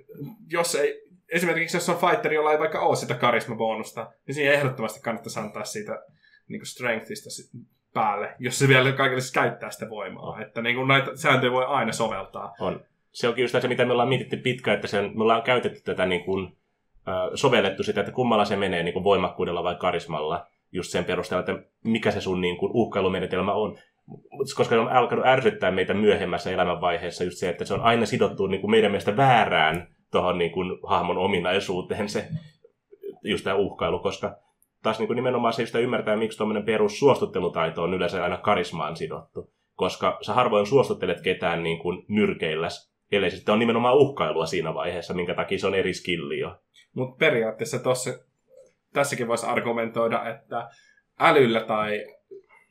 jos 0.51 0.75
ei, 0.75 1.06
esimerkiksi 1.29 1.77
jos 1.77 1.89
on 1.89 1.97
fighteri, 1.97 2.35
jolla 2.35 2.51
ei 2.51 2.59
vaikka 2.59 2.79
ole 2.79 2.95
sitä 2.95 3.13
karismabonusta, 3.13 4.11
niin 4.27 4.35
siihen 4.35 4.53
ehdottomasti 4.53 5.01
kannattaisi 5.01 5.39
antaa 5.39 5.63
siitä 5.63 6.03
niin 6.47 6.59
kuin 6.59 6.67
strengthista 6.67 7.29
päälle, 7.93 8.35
jos 8.39 8.59
se 8.59 8.67
vielä 8.67 8.91
kaikille 8.91 9.21
siis 9.21 9.33
käyttää 9.33 9.71
sitä 9.71 9.89
voimaa. 9.89 10.41
Että 10.41 10.61
niin 10.61 10.75
kuin 10.75 10.87
näitä 10.87 11.15
sääntöjä 11.15 11.51
voi 11.51 11.65
aina 11.65 11.91
soveltaa. 11.91 12.53
On. 12.59 12.81
Se 13.11 13.27
onkin 13.27 13.41
just 13.41 13.61
se, 13.61 13.67
mitä 13.67 13.85
me 13.85 13.91
ollaan 13.91 14.09
mietitty 14.09 14.37
pitkään, 14.37 14.75
että 14.75 14.87
se 14.87 14.99
on, 14.99 15.11
me 15.17 15.23
ollaan 15.23 15.43
käytetty 15.43 15.81
tätä 15.81 16.05
niin 16.05 16.23
kuin, 16.23 16.57
sovellettu 17.35 17.83
sitä, 17.83 17.99
että 18.01 18.11
kummalla 18.11 18.45
se 18.45 18.55
menee 18.55 18.83
niin 18.83 18.93
kuin 18.93 19.03
voimakkuudella 19.03 19.63
vai 19.63 19.75
karismalla, 19.75 20.47
just 20.71 20.91
sen 20.91 21.05
perusteella, 21.05 21.39
että 21.39 21.67
mikä 21.83 22.11
se 22.11 22.21
sun 22.21 22.41
niin 22.41 22.57
kuin, 22.57 22.71
uhkailumenetelmä 22.73 23.53
on. 23.53 23.77
Koska 24.55 24.63
se 24.63 24.79
on 24.79 24.89
alkanut 24.89 25.25
ärsyttää 25.25 25.71
meitä 25.71 25.93
myöhemmässä 25.93 26.51
elämänvaiheessa 26.51 27.23
just 27.23 27.37
se, 27.37 27.49
että 27.49 27.65
se 27.65 27.73
on 27.73 27.81
aina 27.81 28.05
sidottu 28.05 28.47
niin 28.47 28.61
kuin 28.61 28.71
meidän 28.71 28.91
mielestä 28.91 29.17
väärään 29.17 29.87
tuohon 30.11 30.37
niin 30.37 30.51
kuin, 30.51 30.79
hahmon 30.83 31.17
ominaisuuteen 31.17 32.09
se 32.09 32.27
just 33.23 33.43
tämä 33.43 33.55
uhkailu, 33.55 33.99
koska 33.99 34.37
taas 34.83 34.99
niin 34.99 35.07
kuin 35.07 35.15
nimenomaan 35.15 35.53
se 35.53 35.61
just 35.61 35.75
ymmärtää, 35.75 36.17
miksi 36.17 36.37
tuommoinen 36.37 36.65
perussuostuttelutaito 36.65 37.83
on 37.83 37.93
yleensä 37.93 38.23
aina 38.23 38.37
karismaan 38.37 38.95
sidottu. 38.95 39.53
Koska 39.75 40.17
sä 40.21 40.33
harvoin 40.33 40.67
suostuttelet 40.67 41.21
ketään 41.21 41.63
niin 41.63 41.79
kuin 41.79 42.05
nyrkeilläs, 42.07 42.93
ellei 43.11 43.31
sitten 43.31 43.53
on 43.53 43.59
nimenomaan 43.59 43.97
uhkailua 43.97 44.45
siinä 44.45 44.73
vaiheessa, 44.73 45.13
minkä 45.13 45.33
takia 45.33 45.59
se 45.59 45.67
on 45.67 45.75
eri 45.75 45.93
skilli 45.93 46.39
jo. 46.39 46.55
Mutta 46.93 47.15
periaatteessa 47.17 47.79
tossa, 47.79 48.09
tässäkin 48.93 49.27
voisi 49.27 49.45
argumentoida, 49.45 50.29
että 50.29 50.69
älyllä 51.19 51.61
tai 51.61 52.05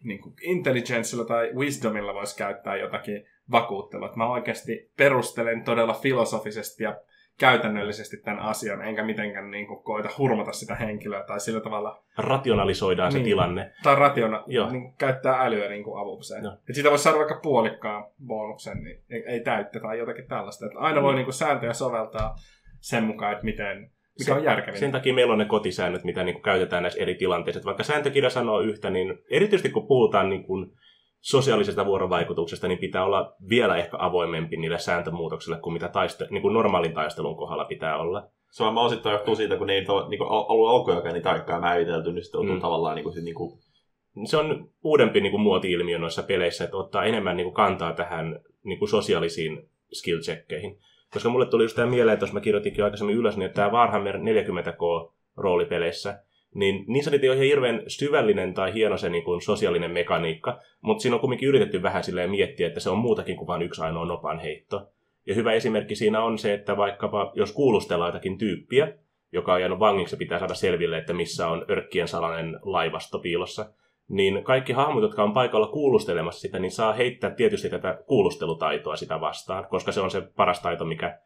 niin 0.05 0.23
kuin 0.23 0.35
intelligenssilla 0.43 1.25
tai 1.25 1.51
wisdomilla 1.55 2.15
voisi 2.15 2.37
käyttää 2.37 2.77
jotakin 2.77 3.27
vakuuttelua. 3.51 4.13
Mä 4.17 4.27
oikeasti 4.27 4.91
perustelen 4.97 5.65
todella 5.65 5.95
filosofisesti 5.95 6.85
ja 6.85 7.01
käytännöllisesti 7.39 8.17
tämän 8.17 8.41
asian, 8.41 8.83
enkä 8.89 9.03
mitenkään 9.05 9.51
niin 9.51 9.67
kuin, 9.67 9.83
koita 9.83 10.09
hurmata 10.19 10.53
sitä 10.53 10.75
henkilöä 10.75 11.23
tai 11.23 11.41
sillä 11.41 11.61
tavalla, 11.61 12.03
Rationalisoidaan 12.19 13.13
se 13.13 13.19
Niin. 13.19 13.25
tilanne. 13.25 13.73
tai 13.83 13.97
rationa, 13.97 14.45
Joo. 14.47 14.71
niin 14.71 14.95
käyttää 14.99 15.43
älyä 15.43 15.69
niin 15.69 15.85
kuin 15.85 16.01
avukseen. 16.01 16.47
Et 16.47 16.75
siitä 16.75 16.91
voisi 16.91 17.05
saada 17.05 17.19
vaikka 17.19 17.41
puolikkaan 17.43 18.05
bonuksen, 18.27 18.85
niin 18.85 19.03
ei, 19.11 19.25
ei 19.27 19.41
täyttä 19.41 19.81
tai 19.81 19.99
jotakin 19.99 20.29
tällaista. 20.29 20.67
Että 20.67 20.79
aina 20.79 21.03
voi 21.03 21.13
Mm. 21.13 21.17
niin 21.17 21.25
kuin, 21.25 21.35
sääntöjä 21.35 21.73
soveltaa 21.73 22.35
sen 22.81 23.05
mukaan, 23.05 23.33
että 23.33 23.45
miten, 23.45 23.91
mikä 24.19 24.35
on 24.35 24.45
järkevintä. 24.45 24.81
Sen 24.81 24.93
takia 24.93 25.15
meillä 25.15 25.33
on 25.33 25.39
ne 25.39 25.45
kotisäännöt, 25.45 26.05
mitä 26.05 26.25
niin 26.25 26.35
kuin 26.35 26.43
käytetään 26.43 26.83
näissä 26.83 27.03
eri 27.03 27.15
tilanteissa. 27.15 27.59
Että 27.59 27.67
vaikka 27.67 27.83
sääntökirja 27.83 28.31
sanoo 28.31 28.61
yhtä, 28.61 28.91
niin 28.91 29.19
erityisesti 29.31 29.71
kun 29.71 29.87
puhutaan 29.87 30.31
niin 30.31 30.45
kuin 30.45 30.71
sosiaalisesta 31.27 31.87
vuorovaikutuksesta, 31.87 32.69
niin 32.69 32.79
pitää 32.79 33.05
olla 33.05 33.35
vielä 33.49 33.77
ehkä 33.77 33.97
avoimempi 34.01 34.57
niille 34.57 34.79
sääntömuutoksille 34.79 35.59
kuin 35.59 35.73
mitä 35.73 35.89
taiste- 35.89 36.27
niin 36.31 36.43
kuin 36.43 36.55
normaalin 36.55 36.95
taistelun 36.95 37.37
kohdalla 37.37 37.65
pitää 37.65 37.99
olla. 37.99 38.29
se 38.51 38.65
on 38.65 38.79
osittain 38.79 39.13
johtuu 39.13 39.37
siitä, 39.37 39.57
kun 39.57 39.67
ne 39.67 39.73
ei 39.73 39.85
ole 39.89 40.09
niin 40.09 40.19
kuin, 40.19 40.31
ollut 40.31 40.71
alkujakaan 40.71 41.15
niin 41.15 41.23
tarkkaan 41.23 41.61
määritelty, 41.61 42.13
niin 42.13 42.25
sitten 42.25 42.41
on 42.41 42.47
Mm. 42.49 42.61
tavallaan 42.61 42.95
niin 42.97 43.05
kuin, 43.05 43.25
niin 43.25 43.35
kuin, 43.35 43.59
Se 44.25 44.37
on 44.37 44.69
uudempi 44.85 45.21
niin 45.21 45.31
kuin 45.31 45.41
muoti-ilmiö 45.41 45.99
noissa 45.99 46.23
peleissä, 46.23 46.65
että 46.65 46.77
ottaa 46.77 47.05
enemmän 47.05 47.37
niin 47.37 47.45
kuin 47.45 47.55
kantaa 47.55 47.93
tähän 47.93 48.41
niin 48.65 48.79
kuin 48.79 48.89
sosiaalisiin 48.89 49.69
skill. 49.93 50.19
Koska 51.13 51.29
mulle 51.29 51.47
tuli 51.47 51.65
just 51.65 51.77
tämä 51.77 51.91
mieleen, 51.91 52.15
että 52.15 52.27
jos 52.27 52.33
mä 52.33 52.41
kirjoitinkin 52.41 52.79
jo 52.79 52.85
aikaisemmin 52.85 53.17
ylös, 53.17 53.37
niin 53.37 53.47
että 53.47 53.57
tämä 53.57 53.73
Warhammer 53.73 54.19
40K 54.19 55.13
roolipeleissä, 55.37 56.23
niin 56.57 56.85
niissä 56.89 57.11
oli 57.11 57.21
ihan 57.23 57.39
hirveän 57.39 57.83
syvällinen 57.87 58.55
tai 58.55 58.75
hieno 58.75 58.99
se 58.99 59.09
niin 59.09 59.25
kuin 59.25 59.43
sosiaalinen 59.43 59.91
mekaniikka, 59.91 60.61
mutta 60.81 61.03
siinä 61.03 61.15
on 61.15 61.21
kuitenkin 61.21 61.49
yritetty 61.49 61.83
vähän 61.83 62.05
silleen 62.05 62.31
miettiä, 62.31 62.67
että 62.67 62.81
se 62.81 62.91
on 62.91 62.99
muutakin 62.99 63.37
kuin 63.37 63.47
vain 63.47 63.63
yksi 63.63 63.83
ainoa 63.83 64.05
nopan 64.05 64.39
heitto. 64.39 64.89
Ja 65.27 65.35
hyvä 65.35 65.53
esimerkki 65.53 65.95
siinä 65.95 66.23
on 66.23 66.39
se, 66.39 66.55
että 66.55 66.77
vaikkapa 66.77 67.33
jos 67.35 67.53
kuulustellaan 67.53 68.09
jotakin 68.09 68.39
tyyppiä, 68.39 68.93
joka 69.33 69.55
on 69.55 69.61
jäänyt 69.61 69.79
vangiksi 69.79 70.17
pitää 70.17 70.39
saada 70.39 70.55
selville, 70.55 70.99
että 70.99 71.13
missä 71.13 71.49
on 71.49 71.65
örkkien 71.71 72.09
salainen 72.09 72.59
laivasto 72.63 73.19
piilossa, 73.19 73.71
niin 74.09 74.45
kaikki 74.45 74.73
hahmot, 74.73 75.03
jotka 75.03 75.23
on 75.23 75.33
paikalla 75.33 75.67
kuulustelemassa 75.67 76.41
sitä, 76.41 76.59
niin 76.59 76.71
saa 76.71 76.93
heittää 76.93 77.31
tietysti 77.31 77.71
tätä 77.71 77.99
kuulustelutaitoa 78.07 78.97
sitä 78.97 79.21
vastaan, 79.21 79.67
koska 79.71 79.93
se 79.93 80.01
on 80.01 80.11
se 80.11 80.21
paras 80.37 80.61
taito, 80.61 80.85
mikä 80.85 81.19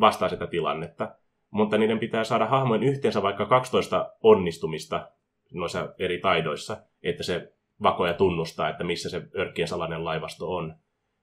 vastaa 0.00 0.28
sitä 0.28 0.46
tilannetta. 0.46 1.14
Mutta 1.50 1.78
niiden 1.78 1.98
pitää 1.98 2.24
saada 2.24 2.46
hahmojen 2.46 2.82
yhteensä 2.82 3.22
vaikka 3.22 3.46
12 3.46 4.12
onnistumista 4.22 5.08
noissa 5.52 5.94
eri 5.98 6.18
taidoissa, 6.18 6.76
että 7.02 7.22
se 7.22 7.52
vakoja 7.82 8.14
tunnustaa, 8.14 8.68
että 8.68 8.84
missä 8.84 9.10
se 9.10 9.22
örkkien 9.38 9.68
salainen 9.68 10.04
laivasto 10.04 10.54
on. 10.54 10.74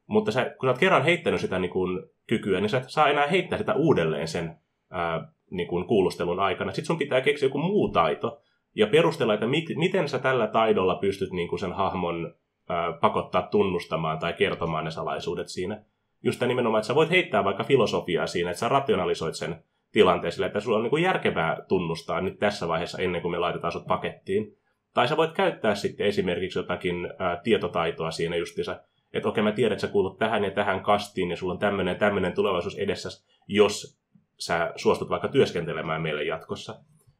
Mutta 0.07 0.31
sä, 0.31 0.45
kun 0.59 0.67
sä 0.67 0.71
oot 0.71 0.77
kerran 0.77 1.03
heittänyt 1.03 1.41
sitä 1.41 1.59
niin 1.59 1.71
kun, 1.71 2.09
kykyä, 2.27 2.61
niin 2.61 2.69
sä 2.69 2.77
et 2.77 2.83
saa 2.87 3.09
enää 3.09 3.27
heittää 3.27 3.57
sitä 3.57 3.73
uudelleen 3.73 4.27
sen 4.27 4.57
ää, 4.91 5.31
niin 5.51 5.67
kun, 5.67 5.87
kuulustelun 5.87 6.39
aikana. 6.39 6.71
Sitten 6.71 6.85
sun 6.85 6.97
pitää 6.97 7.21
keksiä 7.21 7.45
joku 7.45 7.57
muu 7.57 7.89
taito 7.89 8.41
ja 8.75 8.87
perustella, 8.87 9.33
että 9.33 9.47
mi- 9.47 9.75
miten 9.75 10.09
sä 10.09 10.19
tällä 10.19 10.47
taidolla 10.47 10.95
pystyt 10.95 11.31
niin 11.31 11.47
kun 11.47 11.59
sen 11.59 11.73
hahmon 11.73 12.33
ää, 12.69 12.93
pakottaa 12.93 13.41
tunnustamaan 13.41 14.19
tai 14.19 14.33
kertomaan 14.33 14.85
ne 14.85 14.91
salaisuudet 14.91 15.47
siinä. 15.47 15.83
Just 16.23 16.41
nimenomaan, 16.41 16.79
että 16.79 16.87
sä 16.87 16.95
voit 16.95 17.09
heittää 17.09 17.43
vaikka 17.43 17.63
filosofiaa 17.63 18.27
siinä, 18.27 18.49
että 18.49 18.59
sä 18.59 18.69
rationalisoit 18.69 19.35
sen 19.35 19.63
tilanteen 19.95 20.31
sille, 20.31 20.45
että 20.45 20.59
sulla 20.59 20.77
on 20.77 20.83
niin 20.83 20.89
kuin 20.89 21.03
järkevää 21.03 21.57
tunnustaa 21.67 22.21
nyt 22.21 22.39
tässä 22.39 22.67
vaiheessa 22.67 22.97
ennen 22.97 23.21
kuin 23.21 23.31
me 23.31 23.37
laitetaan 23.37 23.71
sut 23.71 23.87
pakettiin. 23.87 24.57
Tai 24.93 25.07
sä 25.07 25.17
voit 25.17 25.31
käyttää 25.31 25.75
sitten 25.75 26.07
esimerkiksi 26.07 26.59
jotakin 26.59 26.95
ää, 27.19 27.41
tietotaitoa 27.43 28.11
siinä 28.11 28.35
justiinsa, 28.35 28.81
että 29.13 29.29
okei 29.29 29.43
mä 29.43 29.51
tiedän, 29.51 29.73
että 29.73 29.87
sä 29.87 29.91
kuulut 29.91 30.17
tähän 30.17 30.43
ja 30.43 30.51
tähän 30.51 30.81
kastiin 30.81 31.29
ja 31.29 31.37
sulla 31.37 31.53
on 31.53 31.59
tämmöinen 31.59 31.91
ja 31.91 31.99
tämmöinen 31.99 32.33
tulevaisuus 32.33 32.77
edessä, 32.77 33.09
jos 33.47 33.99
sä 34.37 34.71
suostut 34.75 35.09
vaikka 35.09 35.27
työskentelemään 35.27 36.01
meille 36.01 36.23
jatkossa. 36.23 36.75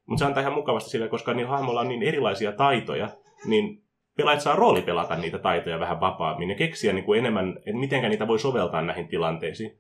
Mutta 0.05 0.19
se 0.19 0.25
antaa 0.25 0.41
ihan 0.41 0.53
mukavasti 0.53 0.89
sille, 0.89 1.07
koska 1.07 1.33
niin 1.33 1.47
hahmolla 1.47 1.81
on 1.81 1.87
niin 1.87 2.03
erilaisia 2.03 2.51
taitoja, 2.51 3.09
niin 3.45 3.83
pelaajat 4.17 4.41
saa 4.41 4.55
roolipelata 4.55 5.15
niitä 5.15 5.39
taitoja 5.39 5.79
vähän 5.79 5.99
vapaammin 5.99 6.49
ja 6.49 6.55
keksiä 6.55 6.93
niin 6.93 7.05
kuin 7.05 7.19
enemmän, 7.19 7.57
että 7.57 7.79
miten 7.79 8.09
niitä 8.09 8.27
voi 8.27 8.39
soveltaa 8.39 8.81
näihin 8.81 9.07
tilanteisiin. 9.07 9.79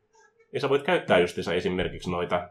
Ja 0.53 0.59
sä 0.59 0.69
voit 0.69 0.83
käyttää 0.83 1.19
justiinsa 1.19 1.53
esimerkiksi 1.53 2.11
noita 2.11 2.49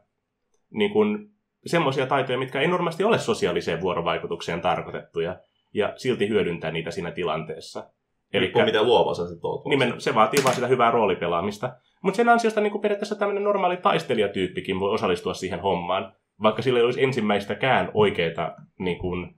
niin 0.71 0.93
kuin, 0.93 1.31
semmoisia 1.67 2.07
taitoja, 2.07 2.39
mitkä 2.39 2.61
ei 2.61 2.69
normaalisti 2.69 3.05
ole 3.05 3.19
sosiaaliseen 3.19 3.81
vuorovaikutukseen 3.81 4.61
tarkoitettuja, 4.61 5.37
ja 5.75 5.93
silti 5.97 6.29
hyödyntää 6.29 6.71
niitä 6.71 6.91
siinä 6.91 7.11
tilanteessa. 7.11 7.91
Eli 8.33 8.53
mitä 8.65 8.83
luova 8.83 9.15
sä 9.15 9.27
sitten 9.27 9.49
oot. 9.49 9.65
Nimen, 9.65 10.01
se 10.01 10.15
vaatii 10.15 10.45
vaan 10.45 10.55
sitä 10.55 10.67
hyvää 10.67 10.91
roolipelaamista. 10.91 11.73
Mutta 12.03 12.17
sen 12.17 12.29
ansiosta 12.29 12.61
niin 12.61 12.81
periaatteessa 12.81 13.17
tämmöinen 13.17 13.45
normaali 13.45 13.77
taistelijatyyppikin 13.77 14.81
voi 14.81 14.91
osallistua 14.91 15.35
siihen 15.35 15.61
hommaan, 15.61 16.13
vaikka 16.43 16.63
sillä 16.63 16.79
ei 16.79 16.85
olisi 16.85 17.03
ensimmäistäkään 17.03 17.91
oikeaa 17.95 18.55
niin 18.79 18.99
kuin, 18.99 19.35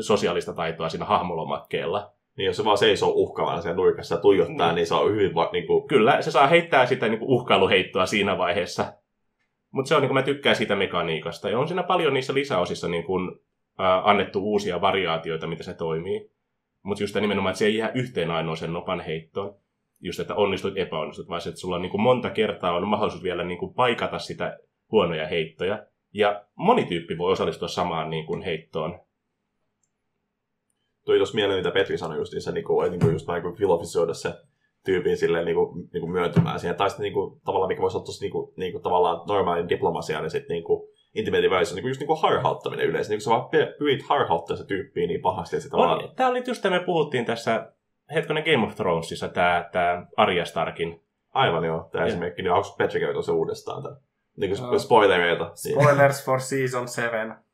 sosiaalista 0.00 0.52
taitoa 0.52 0.88
siinä 0.88 1.04
hahmolomakkeella. 1.04 2.12
Niin 2.36 2.46
jos 2.46 2.56
se 2.56 2.64
vaan 2.64 2.78
seisoo 2.78 3.10
uhkaavana 3.10 3.60
siellä 3.60 3.76
nurkassa 3.76 4.14
ja 4.14 4.20
tuijottaa, 4.20 4.66
niin, 4.66 4.74
niin 4.74 4.86
se 4.86 4.94
on 4.94 5.10
hyvin... 5.10 5.34
Va- 5.34 5.50
niin 5.52 5.66
kuin... 5.66 5.88
Kyllä, 5.88 6.22
se 6.22 6.30
saa 6.30 6.46
heittää 6.46 6.86
sitä 6.86 7.08
niin 7.08 7.18
kuin 7.18 7.30
uhkailuheittoa 7.30 8.06
siinä 8.06 8.38
vaiheessa. 8.38 8.92
Mutta 9.70 9.88
se 9.88 9.94
on, 9.94 10.02
niin 10.02 10.08
kuin 10.08 10.14
mä 10.14 10.22
tykkään 10.22 10.56
siitä 10.56 10.76
mekaniikasta. 10.76 11.50
Ja 11.50 11.58
on 11.58 11.68
siinä 11.68 11.82
paljon 11.82 12.14
niissä 12.14 12.34
lisäosissa 12.34 12.88
niin 12.88 13.04
kuin, 13.04 13.40
ää, 13.78 14.10
annettu 14.10 14.40
uusia 14.40 14.80
variaatioita, 14.80 15.46
miten 15.46 15.64
se 15.64 15.74
toimii. 15.74 16.30
Mutta 16.82 17.02
just 17.02 17.14
nimenomaan, 17.14 17.50
että 17.50 17.58
se 17.58 17.66
ei 17.66 17.76
jää 17.76 17.92
yhteen 17.94 18.30
ainoaseen 18.30 18.72
nopan 18.72 19.00
heittoon. 19.00 19.54
Just, 20.00 20.20
että 20.20 20.34
onnistut, 20.34 20.78
epäonnistut, 20.78 21.28
vaan 21.28 21.40
se, 21.40 21.48
että 21.48 21.60
sulla 21.60 21.76
on 21.76 21.82
niin 21.82 21.90
kuin 21.90 22.00
monta 22.00 22.30
kertaa 22.30 22.76
on 22.76 22.88
mahdollisuus 22.88 23.22
vielä 23.22 23.44
niin 23.44 23.58
kuin 23.58 23.74
paikata 23.74 24.18
sitä 24.18 24.58
huonoja 24.92 25.26
heittoja. 25.26 25.86
Ja 26.12 26.44
moni 26.54 26.84
tyyppi 26.84 27.18
voi 27.18 27.32
osallistua 27.32 27.68
samaan 27.68 28.10
niin 28.10 28.26
kuin 28.26 28.42
heittoon. 28.42 29.00
Tuli 31.04 31.16
tuossa 31.16 31.34
mieleen, 31.34 31.58
mitä 31.58 31.70
Petri 31.70 31.98
sanoi 31.98 32.16
just, 32.16 32.32
se, 32.38 32.52
niin 32.52 32.64
kuin, 32.64 32.90
niin 32.90 33.00
kuin 33.00 33.12
just 33.12 33.28
niin 33.28 33.42
kuin 33.42 33.56
filofisoida 33.56 34.14
se 34.14 34.34
tyypin 34.84 35.16
silleen 35.16 35.44
niin 35.44 35.54
kuin, 35.54 35.88
niin 35.92 36.00
kuin 36.00 36.12
myöntymään 36.12 36.60
siihen. 36.60 36.76
Tai 36.76 36.90
sitten 36.90 37.04
niin 37.04 37.12
kuin, 37.12 37.40
tavallaan, 37.44 37.68
mikä 37.68 37.82
voisi 37.82 37.96
olla 37.96 38.06
tossa, 38.06 38.24
niin 38.24 38.32
kuin, 38.32 38.52
niin 38.56 38.72
kuin, 38.72 38.82
tavallaan 38.82 39.26
normaalin 39.28 39.68
diplomasia, 39.68 40.20
niin 40.20 40.30
sitten 40.30 40.54
niin 40.54 40.64
kuin, 40.64 40.90
intimate 41.14 41.50
välissä 41.50 41.74
niin 41.74 41.82
kuin, 41.82 41.90
just 41.90 42.00
niin 42.00 42.06
kuin 42.06 42.20
harhauttaminen 42.22 42.86
yleensä. 42.86 43.10
Niin 43.10 43.16
kuin 43.16 43.24
sä 43.24 43.30
vaan 43.30 43.48
pyrit 43.78 44.02
harhauttaa 44.08 44.56
se 44.56 44.66
tyyppiä 44.66 45.06
niin 45.06 45.20
pahasti, 45.20 45.56
että 45.56 45.68
tavallaan... 45.68 46.14
Tämä 46.16 46.30
oli 46.30 46.42
just 46.46 46.62
tämä, 46.62 46.78
me 46.78 46.84
puhuttiin 46.84 47.24
tässä 47.24 47.72
hetkonen 48.14 48.44
Game 48.44 48.66
of 48.66 48.74
Thronesissa, 48.76 49.28
tämä, 49.28 49.68
tämä 49.72 50.06
Arya 50.16 50.44
Starkin. 50.44 51.02
Aivan 51.34 51.64
joo, 51.64 51.88
tämä 51.92 52.04
esimerkki. 52.04 52.42
Niin 52.42 52.52
onko 52.52 52.74
Petri 52.78 53.00
käynyt 53.00 53.24
se 53.24 53.32
uudestaan? 53.32 53.82
Tämän? 53.82 53.98
Niin 54.36 54.56
kuin 54.56 54.70
uh, 54.70 54.80
spoilereita. 54.80 55.50
Spoilers 55.54 56.24
for 56.24 56.40
season 56.40 56.88
7. 56.88 57.44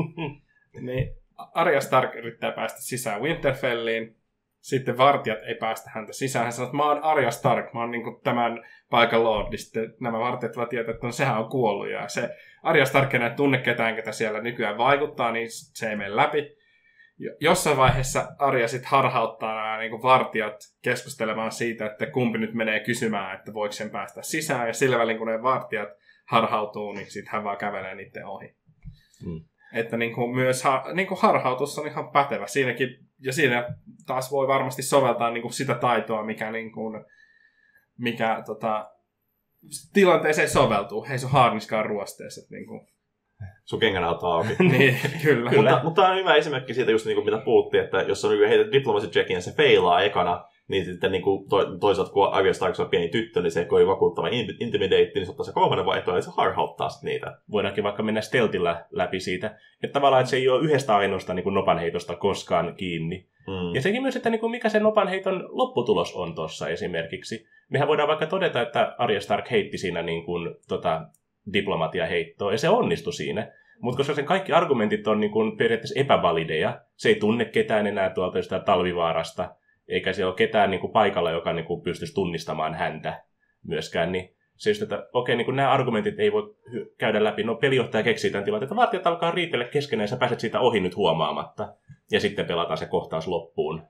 niin 0.80 1.16
Arya 1.36 1.80
Stark 1.80 2.14
yrittää 2.14 2.52
päästä 2.52 2.82
sisään 2.82 3.22
Winterfelliin, 3.22 4.16
sitten 4.64 4.98
vartijat 4.98 5.38
ei 5.46 5.54
päästä 5.54 5.90
häntä 5.94 6.12
sisään. 6.12 6.44
Hän 6.44 6.52
sanoo, 6.52 6.66
että 6.66 6.76
mä 6.76 6.84
oon 6.84 7.02
Arya 7.02 7.30
Stark, 7.30 7.72
mä 7.74 7.80
oon 7.80 7.90
niin 7.90 8.20
tämän 8.22 8.64
paikan 8.90 9.24
lordi. 9.24 9.58
Sitten 9.58 9.94
nämä 10.00 10.18
vartijat 10.18 10.56
vaan 10.56 10.68
tietää, 10.68 10.94
että 10.94 11.06
no, 11.06 11.12
sehän 11.12 11.38
on 11.38 11.48
kuollut. 11.48 11.90
Ja 11.90 12.08
se 12.08 12.30
Arya 12.62 12.84
Stark 12.84 13.14
ei 13.14 13.20
tunne 13.36 13.58
ketään, 13.58 13.96
ketä 13.96 14.12
siellä 14.12 14.40
nykyään 14.40 14.78
vaikuttaa, 14.78 15.32
niin 15.32 15.48
se 15.50 15.90
ei 15.90 15.96
mene 15.96 16.16
läpi. 16.16 16.56
Jossain 17.40 17.76
vaiheessa 17.76 18.28
Arja 18.38 18.68
sitten 18.68 18.90
harhauttaa 18.90 19.54
nämä 19.54 19.78
niin 19.78 20.02
vartijat 20.02 20.56
keskustelemaan 20.82 21.52
siitä, 21.52 21.86
että 21.86 22.06
kumpi 22.06 22.38
nyt 22.38 22.54
menee 22.54 22.80
kysymään, 22.80 23.38
että 23.38 23.54
voiko 23.54 23.72
sen 23.72 23.90
päästä 23.90 24.22
sisään. 24.22 24.66
Ja 24.66 24.72
sillä 24.72 24.98
välin, 24.98 25.18
kun 25.18 25.26
ne 25.26 25.42
vartijat 25.42 25.88
harhautuu, 26.28 26.92
niin 26.92 27.10
sitten 27.10 27.32
hän 27.32 27.44
vaan 27.44 27.58
kävelee 27.58 27.94
niiden 27.94 28.26
ohi. 28.26 28.54
Hmm. 29.24 29.40
Että 29.74 29.96
niin 29.96 30.14
kuin 30.14 30.34
myös 30.34 30.64
ha, 30.64 30.84
niin 30.92 31.06
kuin 31.06 31.20
harhautus 31.20 31.78
on 31.78 31.86
ihan 31.86 32.10
pätevä. 32.10 32.46
Siinäkin 32.46 33.03
ja 33.24 33.32
siinä 33.32 33.68
taas 34.06 34.32
voi 34.32 34.48
varmasti 34.48 34.82
soveltaa 34.82 35.30
niin 35.30 35.42
kuin 35.42 35.52
sitä 35.52 35.74
taitoa, 35.74 36.24
mikä, 36.24 36.50
niin 36.50 36.72
kuin, 36.72 37.04
mikä 37.98 38.42
tota, 38.46 38.90
tilanteeseen 39.92 40.50
soveltuu. 40.50 41.06
Ei 41.10 41.18
se 41.18 41.26
ole 41.26 41.32
harniskaan 41.32 41.86
ruosteessa. 41.86 42.54
Niin 42.54 42.66
kuin. 42.66 42.86
Sun 43.64 43.80
kengän 43.80 44.04
auki. 44.04 44.48
niin, 44.78 45.00
kyllä. 45.22 45.50
kyllä. 45.50 45.70
Mutta, 45.70 45.84
mutta 45.84 46.08
on 46.08 46.16
hyvä 46.16 46.34
esimerkki 46.34 46.74
siitä, 46.74 46.90
just 46.90 47.06
niin 47.06 47.16
kuin 47.16 47.24
mitä 47.24 47.38
puhuttiin, 47.44 47.84
että 47.84 48.02
jos 48.02 48.24
on 48.24 48.48
heitä 48.48 48.72
diplomacy 48.72 49.08
checkin 49.08 49.34
ja 49.34 49.40
se 49.40 49.52
feilaa 49.52 50.02
ekana, 50.02 50.44
niin 50.68 50.84
sitten 50.84 51.12
niin 51.12 51.22
kuin 51.22 51.48
to, 51.48 51.78
toisaalta 51.78 52.12
kun 52.12 52.32
Arya 52.32 52.54
Stark 52.54 52.80
on 52.80 52.88
pieni 52.88 53.08
tyttö, 53.08 53.42
niin 53.42 53.50
se 53.50 53.60
ei 53.60 53.86
vakuuttava 53.86 54.28
intimidate, 54.60 55.10
niin 55.14 55.26
se 55.26 55.30
ottaa 55.30 55.46
se 55.46 55.52
kolmannen 55.52 55.86
vaihtoehto, 55.86 56.12
niin 56.12 56.22
se 56.22 56.30
harhauttaa 56.36 56.88
niitä. 57.02 57.38
Voidaankin 57.50 57.84
vaikka 57.84 58.02
mennä 58.02 58.20
steltillä 58.20 58.84
läpi 58.90 59.20
siitä, 59.20 59.58
että 59.82 59.92
tavallaan 59.92 60.20
että 60.20 60.30
se 60.30 60.36
ei 60.36 60.48
ole 60.48 60.64
yhdestä 60.64 60.96
ainoasta 60.96 61.34
niin 61.34 61.44
kuin 61.44 61.54
nopanheitosta 61.54 62.16
koskaan 62.16 62.74
kiinni. 62.76 63.28
Mm. 63.46 63.74
Ja 63.74 63.82
sekin 63.82 64.02
myös, 64.02 64.16
että 64.16 64.30
niin 64.30 64.40
kuin 64.40 64.50
mikä 64.50 64.68
se 64.68 64.80
nopanheiton 64.80 65.48
lopputulos 65.48 66.14
on 66.14 66.34
tuossa 66.34 66.68
esimerkiksi. 66.68 67.46
Mehän 67.70 67.88
voidaan 67.88 68.08
vaikka 68.08 68.26
todeta, 68.26 68.62
että 68.62 68.94
Arya 68.98 69.20
Stark 69.20 69.50
heitti 69.50 69.78
siinä 69.78 70.02
niin 70.02 70.24
kuin, 70.24 70.54
tota, 70.68 71.02
diplomatiaheittoa, 71.52 72.52
ja 72.52 72.58
se 72.58 72.68
onnistui 72.68 73.12
siinä. 73.12 73.52
Mutta 73.80 73.96
koska 73.96 74.14
sen 74.14 74.24
kaikki 74.24 74.52
argumentit 74.52 75.06
on 75.06 75.20
niin 75.20 75.30
kuin 75.30 75.56
periaatteessa 75.56 76.00
epävalideja, 76.00 76.80
se 76.96 77.08
ei 77.08 77.14
tunne 77.14 77.44
ketään 77.44 77.86
enää 77.86 78.10
tuolta 78.10 78.38
jostain 78.38 78.64
talvivaarasta, 78.64 79.54
eikä 79.88 80.12
siellä 80.12 80.30
ole 80.30 80.36
ketään 80.36 80.70
niin 80.70 80.80
kuin 80.80 80.92
paikalla, 80.92 81.30
joka 81.30 81.52
niin 81.52 81.64
kuin 81.64 81.82
pystyisi 81.82 82.14
tunnistamaan 82.14 82.74
häntä 82.74 83.22
myöskään, 83.66 84.12
niin 84.12 84.34
se 84.56 84.70
just, 84.70 84.82
että 84.82 85.08
okei, 85.12 85.36
niin 85.36 85.44
kuin 85.44 85.56
nämä 85.56 85.70
argumentit 85.70 86.18
ei 86.18 86.32
voi 86.32 86.56
käydä 86.98 87.24
läpi. 87.24 87.42
No 87.42 87.54
pelijohtaja 87.54 88.04
keksii 88.04 88.30
tämän 88.30 88.44
tilanteen, 88.44 88.66
että 88.66 88.76
vartijat 88.76 89.06
alkaa 89.06 89.30
riitellä 89.30 89.64
keskenään 89.64 90.04
ja 90.04 90.08
sä 90.08 90.16
pääset 90.16 90.40
siitä 90.40 90.60
ohi 90.60 90.80
nyt 90.80 90.96
huomaamatta. 90.96 91.74
Ja 92.10 92.20
sitten 92.20 92.46
pelataan 92.46 92.78
se 92.78 92.86
kohtaus 92.86 93.28
loppuun 93.28 93.82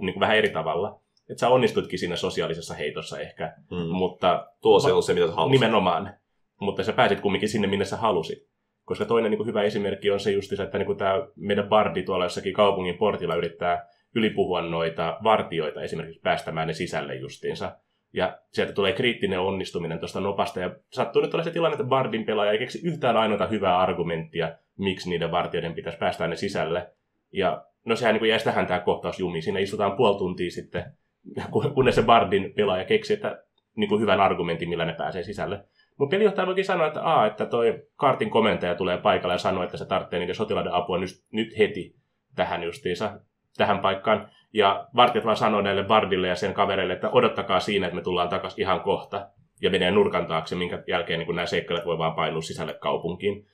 niin 0.00 0.14
kuin 0.14 0.20
vähän 0.20 0.36
eri 0.36 0.50
tavalla. 0.50 1.00
Että 1.30 1.40
sä 1.40 1.48
onnistutkin 1.48 1.98
siinä 1.98 2.16
sosiaalisessa 2.16 2.74
heitossa 2.74 3.20
ehkä, 3.20 3.52
mm. 3.70 3.88
mutta... 3.88 4.48
Tuo 4.62 4.80
se 4.80 4.92
on 4.92 5.02
se, 5.02 5.14
mitä 5.14 5.32
halusit. 5.32 5.60
Nimenomaan. 5.60 6.14
Mutta 6.60 6.84
sä 6.84 6.92
pääsit 6.92 7.20
kumminkin 7.20 7.48
sinne, 7.48 7.66
minne 7.66 7.84
sä 7.84 7.96
halusit. 7.96 8.48
Koska 8.84 9.04
toinen 9.04 9.30
niin 9.30 9.36
kuin 9.36 9.46
hyvä 9.46 9.62
esimerkki 9.62 10.10
on 10.10 10.20
se 10.20 10.30
just, 10.30 10.52
että 10.52 10.78
niin 10.78 10.86
kuin 10.86 10.98
tämä 10.98 11.26
meidän 11.36 11.68
bardi 11.68 12.02
tuolla 12.02 12.24
jossakin 12.24 12.52
kaupungin 12.52 12.98
portilla 12.98 13.34
yrittää 13.34 13.88
ylipuhua 14.14 14.62
noita 14.62 15.18
vartioita 15.22 15.82
esimerkiksi 15.82 16.20
päästämään 16.20 16.68
ne 16.68 16.74
sisälle 16.74 17.14
justiinsa. 17.14 17.76
Ja 18.12 18.38
sieltä 18.52 18.72
tulee 18.72 18.92
kriittinen 18.92 19.40
onnistuminen 19.40 19.98
tuosta 19.98 20.20
nopasta. 20.20 20.60
Ja 20.60 20.76
sattuu 20.90 21.22
nyt 21.22 21.34
olla 21.34 21.44
se 21.44 21.50
tilanne, 21.50 21.74
että 21.74 21.84
Bardin 21.84 22.24
pelaaja 22.24 22.52
ei 22.52 22.58
keksi 22.58 22.86
yhtään 22.88 23.16
ainoata 23.16 23.46
hyvää 23.46 23.78
argumenttia, 23.78 24.56
miksi 24.78 25.10
niiden 25.10 25.30
vartijoiden 25.30 25.74
pitäisi 25.74 25.98
päästä 25.98 26.26
ne 26.26 26.36
sisälle. 26.36 26.90
Ja 27.32 27.64
no 27.84 27.96
sehän 27.96 28.14
niin 28.14 28.28
jäisi 28.28 28.44
tähän 28.44 28.66
tämä 28.66 28.80
kohtaus 28.80 29.18
jumiin. 29.20 29.42
Siinä 29.42 29.58
istutaan 29.58 29.96
puoli 29.96 30.18
tuntia 30.18 30.50
sitten, 30.50 30.84
kunnes 31.74 31.94
se 31.94 32.02
Bardin 32.02 32.52
pelaaja 32.56 32.84
keksi, 32.84 33.12
että 33.12 33.44
niin 33.76 33.88
kuin 33.88 34.00
hyvän 34.00 34.20
argumentin, 34.20 34.68
millä 34.68 34.84
ne 34.84 34.92
pääsee 34.92 35.22
sisälle. 35.22 35.64
Mutta 35.98 36.10
pelijohtaja 36.10 36.46
voikin 36.46 36.64
sanoa, 36.64 36.86
että, 36.86 37.02
aa, 37.02 37.26
että 37.26 37.46
toi 37.46 37.82
kartin 37.96 38.30
komentaja 38.30 38.74
tulee 38.74 38.98
paikalle 38.98 39.34
ja 39.34 39.38
sanoo, 39.38 39.62
että 39.62 39.76
se 39.76 39.86
tarvitsee 39.86 40.18
niiden 40.18 40.34
sotilaiden 40.34 40.72
apua 40.72 40.98
nyt, 40.98 41.10
nyt 41.32 41.58
heti 41.58 41.96
tähän 42.36 42.62
justiinsa 42.62 43.20
tähän 43.56 43.78
paikkaan. 43.78 44.30
Ja 44.52 44.88
vartijat 44.96 45.24
vaan 45.24 45.36
sanoo 45.36 45.60
näille 45.60 45.84
Bardille 45.84 46.28
ja 46.28 46.36
sen 46.36 46.54
kavereille, 46.54 46.92
että 46.92 47.10
odottakaa 47.10 47.60
siinä, 47.60 47.86
että 47.86 47.96
me 47.96 48.02
tullaan 48.02 48.28
takaisin 48.28 48.62
ihan 48.62 48.80
kohta. 48.80 49.30
Ja 49.62 49.70
menee 49.70 49.90
nurkan 49.90 50.26
taakse, 50.26 50.54
minkä 50.54 50.82
jälkeen 50.86 51.18
niin 51.18 51.36
nämä 51.36 51.46
seikkailijat 51.46 51.86
voi 51.86 51.98
vaan 51.98 52.14
painua 52.14 52.42
sisälle 52.42 52.74
kaupunkiin. 52.74 53.46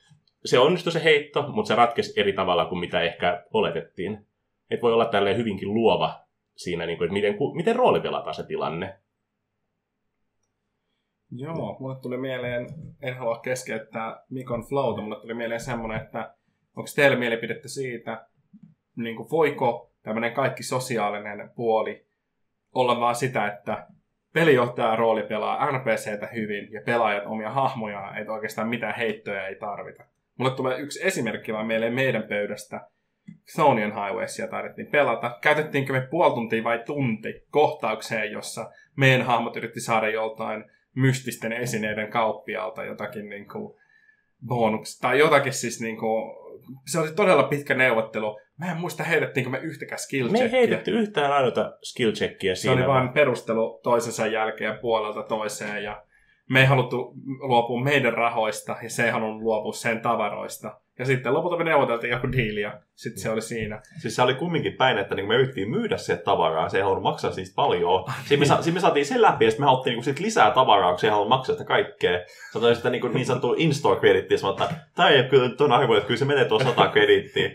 Se 0.45 0.59
onnistui 0.59 0.91
se 0.91 1.03
heitto, 1.03 1.45
mutta 1.51 1.67
se 1.67 1.75
ratkesi 1.75 2.19
eri 2.19 2.33
tavalla 2.33 2.65
kuin 2.65 2.79
mitä 2.79 3.01
ehkä 3.01 3.43
oletettiin. 3.53 4.27
Että 4.71 4.81
voi 4.81 4.93
olla 4.93 5.05
tälleen 5.05 5.37
hyvinkin 5.37 5.73
luova 5.73 6.19
siinä, 6.55 6.85
niin 6.85 6.97
kuin, 6.97 7.05
että 7.05 7.13
miten, 7.13 7.37
miten 7.55 7.75
rooli 7.75 8.01
pelataan 8.01 8.33
se 8.33 8.43
tilanne. 8.43 8.99
Joo, 11.31 11.77
mulle 11.79 12.01
tuli 12.01 12.17
mieleen, 12.17 12.67
en 13.01 13.15
halua 13.15 13.39
keskeyttää 13.39 14.23
Mikon 14.29 14.63
flowta, 14.69 15.01
mulle 15.01 15.21
tuli 15.21 15.33
mieleen 15.33 15.59
semmoinen, 15.59 16.01
että 16.01 16.35
onko 16.75 16.89
teillä 16.95 17.17
mielipidettä 17.17 17.67
siitä, 17.67 18.27
niin 18.95 19.15
kuin 19.15 19.29
voiko 19.31 19.88
tämmöinen 20.03 20.33
kaikki 20.33 20.63
sosiaalinen 20.63 21.49
puoli 21.55 22.05
olla 22.75 22.99
vaan 22.99 23.15
sitä, 23.15 23.47
että 23.47 23.87
pelijohtaja 24.33 24.95
rooli 24.95 25.23
pelaa 25.23 25.71
NPCtä 25.71 26.27
hyvin 26.33 26.71
ja 26.71 26.81
pelaajat 26.85 27.23
omia 27.25 27.51
hahmoja, 27.51 28.17
että 28.17 28.33
oikeastaan 28.33 28.67
mitään 28.67 28.95
heittoja 28.95 29.47
ei 29.47 29.55
tarvita. 29.55 30.03
Mulle 30.37 30.55
tulee 30.55 30.79
yksi 30.79 31.07
esimerkki 31.07 31.53
vaan 31.53 31.67
mieleen 31.67 31.93
meidän 31.93 32.23
pöydästä. 32.23 32.81
Thonian 33.55 33.93
Highwaysia 33.93 34.47
taidettiin 34.47 34.87
pelata. 34.87 35.37
Käytettiinkö 35.41 35.93
me 35.93 36.01
puoli 36.01 36.33
tuntia 36.33 36.63
vai 36.63 36.83
tunti 36.85 37.43
kohtaukseen, 37.51 38.31
jossa 38.31 38.71
meidän 38.95 39.25
hahmot 39.25 39.57
yritti 39.57 39.79
saada 39.79 40.09
joltain 40.09 40.65
mystisten 40.95 41.53
esineiden 41.53 42.11
kauppialta 42.11 42.83
jotakin 42.83 43.29
niin 43.29 43.47
kuin 43.47 43.79
bonuksia, 44.47 45.01
tai 45.01 45.19
jotakin 45.19 45.53
siis 45.53 45.81
niin 45.81 45.97
kuin, 45.97 46.35
se 46.91 46.99
oli 46.99 47.11
todella 47.11 47.43
pitkä 47.43 47.73
neuvottelu. 47.73 48.39
Mä 48.59 48.71
en 48.71 48.77
muista 48.77 49.03
heitettiinkö 49.03 49.49
me 49.49 49.57
yhtäkään 49.57 49.99
skill 49.99 50.29
Me 50.29 50.39
ei 50.39 50.51
heitetty 50.51 50.91
yhtään 50.91 51.31
ainoata 51.31 51.73
skill 51.83 52.11
checkia 52.11 52.55
Se 52.55 52.59
siinä. 52.61 52.75
oli 52.75 52.87
vain 52.87 53.09
perustelu 53.09 53.79
toisensa 53.83 54.27
jälkeen 54.27 54.77
puolelta 54.81 55.23
toiseen 55.23 55.83
ja 55.83 56.03
me 56.49 56.59
ei 56.59 56.65
haluttu 56.65 57.13
luopua 57.39 57.83
meidän 57.83 58.13
rahoista 58.13 58.75
ja 58.83 58.89
se 58.89 59.05
ei 59.05 59.11
halunnut 59.11 59.41
luopua 59.41 59.73
sen 59.73 60.01
tavaroista. 60.01 60.79
Ja 60.99 61.05
sitten 61.05 61.33
lopulta 61.33 61.57
me 61.57 61.63
neuvoteltiin 61.63 62.11
joku 62.11 62.31
diili 62.31 62.61
ja 62.61 62.79
sitten 62.95 63.21
se 63.21 63.29
oli 63.29 63.41
siinä. 63.41 63.81
Siis 64.01 64.15
se 64.15 64.21
oli 64.21 64.33
kumminkin 64.33 64.73
päin, 64.73 64.97
että 64.97 65.15
niin 65.15 65.27
me 65.27 65.35
yritettiin 65.35 65.69
myydä 65.69 65.97
se 65.97 66.17
tavaraa, 66.17 66.69
se 66.69 66.77
ei 66.77 66.83
halunnut 66.83 67.03
maksaa 67.03 67.31
siitä 67.31 67.51
paljon. 67.55 68.03
Sitten 68.19 68.39
me, 68.39 68.45
sa- 68.45 68.55
sitten 68.55 68.73
me 68.73 68.79
saatiin 68.79 69.05
sen 69.05 69.21
läpi 69.21 69.45
ja 69.45 69.51
sitten 69.51 69.63
me 69.63 69.65
haluttiin 69.69 69.93
niin 69.95 70.03
sit 70.03 70.19
lisää 70.19 70.51
tavaraa, 70.51 70.91
kun 70.91 70.99
se 70.99 71.07
ei 71.07 71.11
halunnut 71.11 71.29
maksaa 71.37 71.55
sitä 71.55 71.65
kaikkea. 71.67 72.19
Sanoin 72.53 72.75
sitä 72.75 72.89
niin, 72.89 73.13
niin 73.13 73.25
sanottua 73.25 73.55
in-store 73.57 73.99
kredittiä, 73.99 74.35
ja 74.35 74.39
sanoin, 74.39 74.61
että 74.63 74.75
tämä 74.95 75.09
ei 75.09 75.19
ole 75.19 75.27
kyllä 75.29 75.49
tuon 75.49 75.71
arvo, 75.71 75.95
että 75.95 76.07
kyllä 76.07 76.19
se 76.19 76.25
menee 76.25 76.45
tuo 76.45 76.59
100 76.59 76.87
kredittiä. 76.87 77.49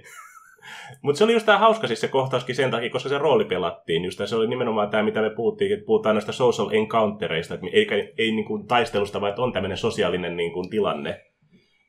Mutta 1.03 1.19
se 1.19 1.25
oli 1.25 1.33
just 1.33 1.47
tämä 1.47 1.59
hauska 1.59 1.87
siis 1.87 2.01
se 2.01 2.09
kohtauskin 2.09 2.55
sen 2.55 2.71
takia, 2.71 2.91
koska 2.91 3.09
se 3.09 3.19
rooli 3.19 3.45
pelattiin. 3.45 4.05
Just 4.05 4.21
se 4.27 4.37
oli 4.37 4.49
nimenomaan 4.49 4.91
tämä, 4.91 5.03
mitä 5.03 5.21
me 5.21 5.31
puhuttiin, 5.31 5.73
että 5.73 5.87
puhutaan 5.87 6.15
näistä 6.15 6.33
social 6.33 6.71
encountereista, 6.73 7.55
että 7.55 7.67
eikä 7.73 7.95
ei 7.95 8.33
niin 8.33 8.45
kuin 8.45 8.67
taistelusta, 8.67 9.21
vaan 9.21 9.41
on 9.41 9.53
tämmöinen 9.53 9.79
sosiaalinen 9.79 10.37
niin 10.37 10.53
kuin 10.53 10.71
tilanne. 10.71 11.21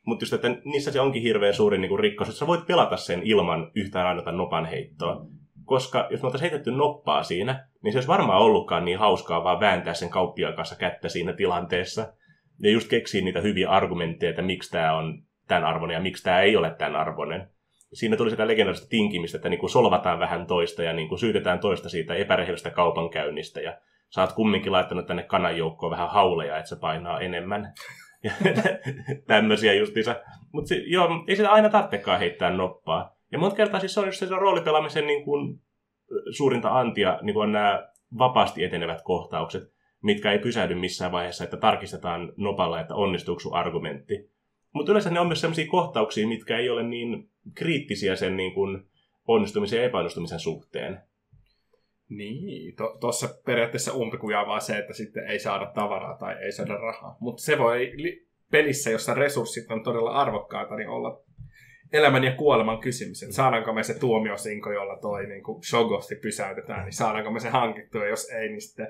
Mutta 0.05 0.23
just, 0.23 0.33
että 0.33 0.55
niissä 0.65 0.91
se 0.91 0.99
onkin 0.99 1.21
hirveän 1.21 1.53
suuri 1.53 1.77
niin 1.77 1.89
kuin 1.89 1.99
rikkaus, 1.99 2.29
että 2.29 2.39
sä 2.39 2.47
voit 2.47 2.67
pelata 2.67 2.97
sen 2.97 3.21
ilman 3.23 3.71
yhtään 3.75 4.07
ainoata 4.07 4.31
nopan 4.31 4.65
heittoa. 4.65 5.25
Koska 5.65 6.07
jos 6.11 6.21
me 6.21 6.25
oltaisiin 6.25 6.51
heitetty 6.51 6.71
noppaa 6.71 7.23
siinä, 7.23 7.67
niin 7.83 7.91
se 7.91 7.97
olisi 7.97 8.07
varmaan 8.07 8.41
ollutkaan 8.41 8.85
niin 8.85 8.99
hauskaa 8.99 9.43
vaan 9.43 9.59
vääntää 9.59 9.93
sen 9.93 10.09
kauppiaan 10.09 10.55
kanssa 10.55 10.75
kättä 10.75 11.09
siinä 11.09 11.33
tilanteessa. 11.33 12.13
Ja 12.59 12.71
just 12.71 12.89
keksiä 12.89 13.21
niitä 13.21 13.41
hyviä 13.41 13.69
argumentteja, 13.69 14.29
että 14.29 14.41
miksi 14.41 14.71
tämä 14.71 14.97
on 14.97 15.23
tämän 15.47 15.63
arvoinen 15.63 15.95
ja 15.95 16.01
miksi 16.01 16.23
tämä 16.23 16.41
ei 16.41 16.55
ole 16.55 16.75
tämän 16.77 16.95
arvoinen 16.95 17.49
siinä 17.93 18.17
tuli 18.17 18.30
sitä 18.30 18.48
legendaarista 18.48 18.89
tinkimistä, 18.89 19.38
että 19.38 19.50
niin 19.50 19.60
kuin 19.60 19.69
solvataan 19.69 20.19
vähän 20.19 20.48
toista 20.48 20.84
ja 20.84 20.93
niin 20.93 21.10
kuin 21.10 21.19
syytetään 21.19 21.60
toista 21.60 21.89
siitä 21.89 22.15
epärehellisestä 22.15 22.69
kaupankäynnistä 22.69 23.62
ja 23.62 23.78
sä 24.10 24.21
oot 24.21 24.34
kumminkin 24.34 24.71
laittanut 24.71 25.06
tänne 25.06 25.24
kananjoukkoon 25.24 25.91
vähän 25.91 26.10
hauleja, 26.10 26.58
että 26.58 26.69
se 26.69 26.76
painaa 26.76 27.19
enemmän. 27.19 27.74
Ja 28.24 28.32
tämmöisiä 29.28 29.74
justiinsa. 29.74 30.15
Mutta 30.54 30.74
joo, 30.88 31.10
ei 31.28 31.36
sitä 31.36 31.52
aina 31.52 31.69
tarvitsekaan 31.69 32.19
heittää 32.19 32.50
noppaa. 32.50 33.15
Ja 33.32 33.39
monta 33.39 33.56
kertaa 33.56 33.80
siis 33.80 33.93
se 33.93 34.00
on 34.00 34.06
just 34.06 34.19
se 34.19 34.30
roolipelaamisen 34.30 35.08
niin 35.08 35.24
kuin, 35.24 35.62
suurinta 36.38 36.80
antia, 36.80 37.19
niin 37.21 37.34
kuin 37.34 37.43
on 37.43 37.52
nämä 37.52 37.89
vapaasti 38.17 38.63
etenevät 38.63 39.02
kohtaukset, 39.04 39.63
mitkä 40.04 40.32
ei 40.32 40.39
pysähdy 40.39 40.76
missään 40.76 41.12
vaiheessa, 41.12 41.43
että 41.43 41.58
tarkistetaan 41.58 42.34
nopalla, 42.38 42.80
että 42.80 42.95
onnistuuko 42.95 43.39
sun 43.39 43.56
argumentti. 43.56 44.32
Mutta 44.75 44.91
yleensä 44.91 45.09
ne 45.09 45.19
on 45.19 45.27
myös 45.27 45.41
sellaisia 45.41 45.67
kohtauksia, 45.67 46.27
mitkä 46.27 46.57
ei 46.57 46.69
ole 46.69 46.83
niin 46.83 47.29
kriittisiä 47.53 48.15
sen 48.15 48.38
niin 48.38 48.53
kuin 48.53 48.85
onnistumisen 49.27 49.79
ja 49.79 49.85
epäonnistumisen 49.85 50.39
suhteen. 50.39 50.99
Niin, 52.09 52.75
tuossa 52.99 53.27
to, 53.27 53.33
periaatteessa 53.45 53.93
umpikujaa 53.93 54.47
vaan 54.47 54.61
se, 54.61 54.77
että 54.77 54.93
sitten 54.93 55.27
ei 55.27 55.39
saada 55.39 55.71
tavaraa 55.75 56.17
tai 56.17 56.35
ei 56.43 56.51
saada 56.51 56.77
rahaa. 56.77 57.17
Mutta 57.19 57.43
se 57.43 57.57
voi 57.57 57.91
li- 57.95 58.27
pelissä, 58.51 58.89
jossa 58.89 59.13
resurssit 59.13 59.71
on 59.71 59.83
todella 59.83 60.11
arvokkaita, 60.11 60.75
niin 60.75 60.89
olla 60.89 61.21
elämän 61.93 62.23
ja 62.23 62.35
kuoleman 62.35 62.79
kysymys. 62.79 63.23
Että 63.23 63.35
saadaanko 63.35 63.73
me 63.73 63.83
se 63.83 63.99
tuomiosinko, 63.99 64.71
jolla 64.71 64.97
toi 65.01 65.27
niin 65.27 65.43
kuin 65.43 65.63
Shogosti 65.63 66.15
pysäytetään, 66.15 66.85
niin 66.85 66.93
saadaanko 66.93 67.31
me 67.31 67.39
se 67.39 67.49
hankittua, 67.49 68.05
jos 68.05 68.29
ei, 68.29 68.49
niin 68.49 68.61
sitten 68.61 68.88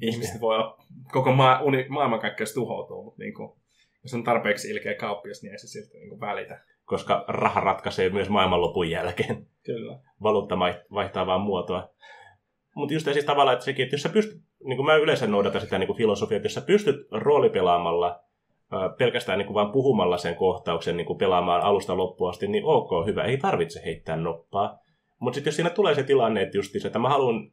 ihmiset 0.00 0.40
voi 0.40 0.56
olla, 0.56 0.78
koko 1.12 1.32
maa, 1.32 1.62
uni, 1.62 1.86
maailmankaikkeus 1.88 2.54
tuhoutuu, 2.54 3.04
mutta 3.04 3.22
niin 3.22 3.34
kuin, 3.34 3.63
jos 4.04 4.14
on 4.14 4.24
tarpeeksi 4.24 4.70
ilkeä 4.70 4.94
kauppias, 4.94 5.42
niin 5.42 5.52
ei 5.52 5.58
se 5.58 5.66
silti 5.68 5.98
niin 5.98 6.20
välitä. 6.20 6.60
Koska 6.84 7.24
raha 7.28 7.60
ratkaisee 7.60 8.08
myös 8.08 8.28
maailmanlopun 8.28 8.90
jälkeen. 8.90 9.46
Kyllä. 9.62 9.98
Valuutta 10.22 10.58
vaihtaa 10.94 11.26
vaan 11.26 11.40
muotoa. 11.40 11.90
Mutta 12.74 12.94
just 12.94 13.08
siis 13.12 13.24
tavallaan, 13.24 13.52
että 13.52 13.64
sekin, 13.64 13.82
että 13.82 13.94
jos 13.94 14.02
sä 14.02 14.08
pystyt, 14.08 14.42
niin 14.64 14.76
kuin 14.76 14.86
mä 14.86 14.94
yleensä 14.94 15.26
noudatan 15.26 15.60
sitä 15.60 15.78
niin 15.78 15.86
kuin 15.86 15.96
filosofiaa, 15.96 16.36
että 16.36 16.46
jos 16.46 16.54
sä 16.54 16.60
pystyt 16.60 16.96
roolipelaamalla 17.10 18.20
pelkästään 18.98 19.38
niin 19.38 19.46
kuin 19.46 19.54
vaan 19.54 19.72
puhumalla 19.72 20.18
sen 20.18 20.36
kohtauksen 20.36 20.96
niin 20.96 21.06
kuin 21.06 21.18
pelaamaan 21.18 21.62
alusta 21.62 21.96
loppuun 21.96 22.30
asti, 22.30 22.46
niin 22.46 22.64
ok, 22.64 23.06
hyvä, 23.06 23.24
ei 23.24 23.36
tarvitse 23.36 23.82
heittää 23.84 24.16
noppaa. 24.16 24.78
Mutta 25.18 25.34
sitten 25.34 25.48
jos 25.48 25.56
siinä 25.56 25.70
tulee 25.70 25.94
se 25.94 26.02
tilanne, 26.02 26.42
että 26.42 26.58
just 26.58 26.86
että 26.86 26.98
mä 26.98 27.08
haluan 27.08 27.52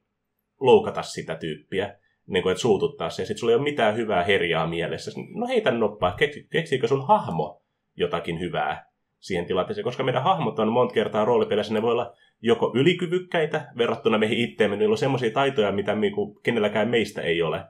loukata 0.60 1.02
sitä 1.02 1.36
tyyppiä, 1.36 2.00
niin 2.28 2.44
kuin, 2.44 2.52
että 2.52 2.62
suututtaa 2.62 3.10
se, 3.10 3.22
ja 3.22 3.26
sitten 3.26 3.40
sulla 3.40 3.52
ei 3.52 3.56
ole 3.56 3.64
mitään 3.64 3.96
hyvää 3.96 4.24
herjaa 4.24 4.68
mielessä, 4.68 5.12
no 5.36 5.48
heitä 5.48 5.72
noppaa, 5.72 6.12
Keksi, 6.12 6.48
keksiikö 6.52 6.88
sun 6.88 7.08
hahmo 7.08 7.62
jotakin 7.98 8.40
hyvää 8.40 8.92
siihen 9.20 9.46
tilanteeseen, 9.46 9.84
koska 9.84 10.04
meidän 10.04 10.24
hahmot 10.24 10.60
on 10.60 10.72
monta 10.72 10.94
kertaa 10.94 11.26
roolipelissä, 11.26 11.74
ne 11.74 11.82
voi 11.82 11.92
olla 11.92 12.14
joko 12.42 12.72
ylikyvykkäitä 12.76 13.68
verrattuna 13.78 14.18
meihin 14.18 14.38
itteemme, 14.38 14.76
niillä 14.76 14.94
on 14.94 14.98
semmoisia 14.98 15.32
taitoja, 15.32 15.72
mitä 15.72 15.96
niinku 15.96 16.40
kenelläkään 16.44 16.90
meistä 16.90 17.22
ei 17.22 17.42
ole, 17.42 17.64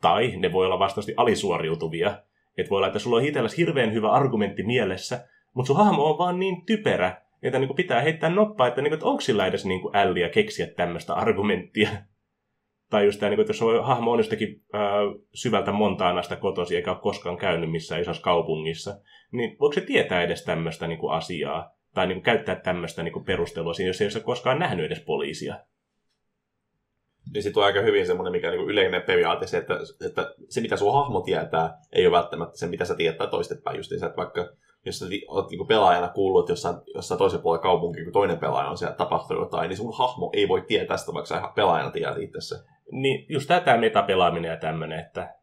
tai 0.00 0.32
ne 0.36 0.52
voi 0.52 0.66
olla 0.66 0.78
vastaavasti 0.78 1.14
alisuoriutuvia, 1.16 2.18
että 2.58 2.70
voi 2.70 2.76
olla, 2.76 2.86
että 2.86 2.98
sulla 2.98 3.16
on 3.16 3.24
itselläsi 3.24 3.56
hirveän 3.56 3.92
hyvä 3.92 4.10
argumentti 4.10 4.62
mielessä, 4.62 5.28
mutta 5.54 5.66
sun 5.66 5.76
hahmo 5.76 6.10
on 6.10 6.18
vaan 6.18 6.38
niin 6.38 6.66
typerä, 6.66 7.22
että 7.42 7.58
niinku 7.58 7.74
pitää 7.74 8.00
heittää 8.00 8.30
noppaa, 8.30 8.66
että, 8.66 8.82
niinku, 8.82 8.94
että 8.94 9.06
onko 9.06 9.20
sillä 9.20 9.46
edes 9.46 9.64
niinku 9.64 9.90
älliä 9.94 10.28
keksiä 10.28 10.66
tämmöistä 10.66 11.14
argumenttia. 11.14 11.88
Tai 12.90 13.04
just 13.04 13.20
tämä, 13.20 13.30
niinku, 13.30 13.40
että 13.40 13.50
jos 13.50 13.62
on 13.62 13.84
hahmo 13.84 14.12
on 14.12 14.18
jostakin 14.18 14.62
äh, 14.74 14.80
syvältä 15.34 15.72
Montaanasta 15.72 16.36
kotosi 16.36 16.76
eikä 16.76 16.90
ole 16.90 17.00
koskaan 17.00 17.36
käynyt 17.36 17.70
missään 17.70 18.00
isossa 18.00 18.22
kaupungissa, 18.22 19.00
niin 19.32 19.56
voiko 19.60 19.72
se 19.72 19.80
tietää 19.80 20.22
edes 20.22 20.44
tämmöistä 20.44 20.86
niinku, 20.86 21.08
asiaa? 21.08 21.74
Tai 21.94 22.06
niinku, 22.06 22.22
käyttää 22.22 22.56
tämmöistä 22.56 23.02
niinku, 23.02 23.20
perustelua 23.20 23.74
siinä, 23.74 23.88
jos 23.88 24.00
ei 24.00 24.08
ole 24.14 24.24
koskaan 24.24 24.58
nähnyt 24.58 24.86
edes 24.86 25.00
poliisia? 25.00 25.60
Niin 27.34 27.42
sitten 27.42 27.60
on 27.60 27.66
aika 27.66 27.80
hyvin 27.80 28.06
semmoinen 28.06 28.32
mikä 28.32 28.50
niinku 28.50 28.68
yleinen 28.68 29.02
periaate, 29.02 29.46
se, 29.46 29.58
että, 29.58 29.74
että 30.06 30.34
se 30.48 30.60
mitä 30.60 30.76
sun 30.76 30.92
hahmo 30.92 31.20
tietää, 31.20 31.78
ei 31.92 32.06
ole 32.06 32.16
välttämättä 32.16 32.58
se, 32.58 32.66
mitä 32.66 32.84
sä 32.84 32.94
tietää 32.94 33.26
toistepäin. 33.26 33.76
Just 33.76 33.92
että 33.92 34.16
vaikka 34.16 34.50
jos 34.84 34.98
sä 34.98 35.06
oot 35.28 35.50
niinku 35.50 35.64
pelaajana 35.64 36.08
kuullut, 36.08 36.44
että 36.44 36.52
jossain, 36.52 36.76
jossain 36.94 37.18
toisen 37.18 37.40
puolella 37.40 37.62
kaupunki, 37.62 38.04
kun 38.04 38.12
toinen 38.12 38.38
pelaaja 38.38 38.70
on 38.70 38.78
siellä 38.78 38.96
tapahtunut 38.96 39.42
jotain, 39.42 39.68
niin 39.68 39.76
sun 39.76 39.94
hahmo 39.98 40.30
ei 40.32 40.48
voi 40.48 40.62
tietää 40.62 40.96
sitä, 40.96 41.14
vaikka 41.14 41.28
sä 41.28 41.52
pelaajana 41.54 41.90
tiedät 41.90 42.18
itse 42.18 42.38
Niin 42.92 43.26
just 43.28 43.50
tämä 43.64 43.76
metapelaaminen 43.76 44.50
ja 44.50 44.56
tämmöinen, 44.56 45.00
että 45.00 45.34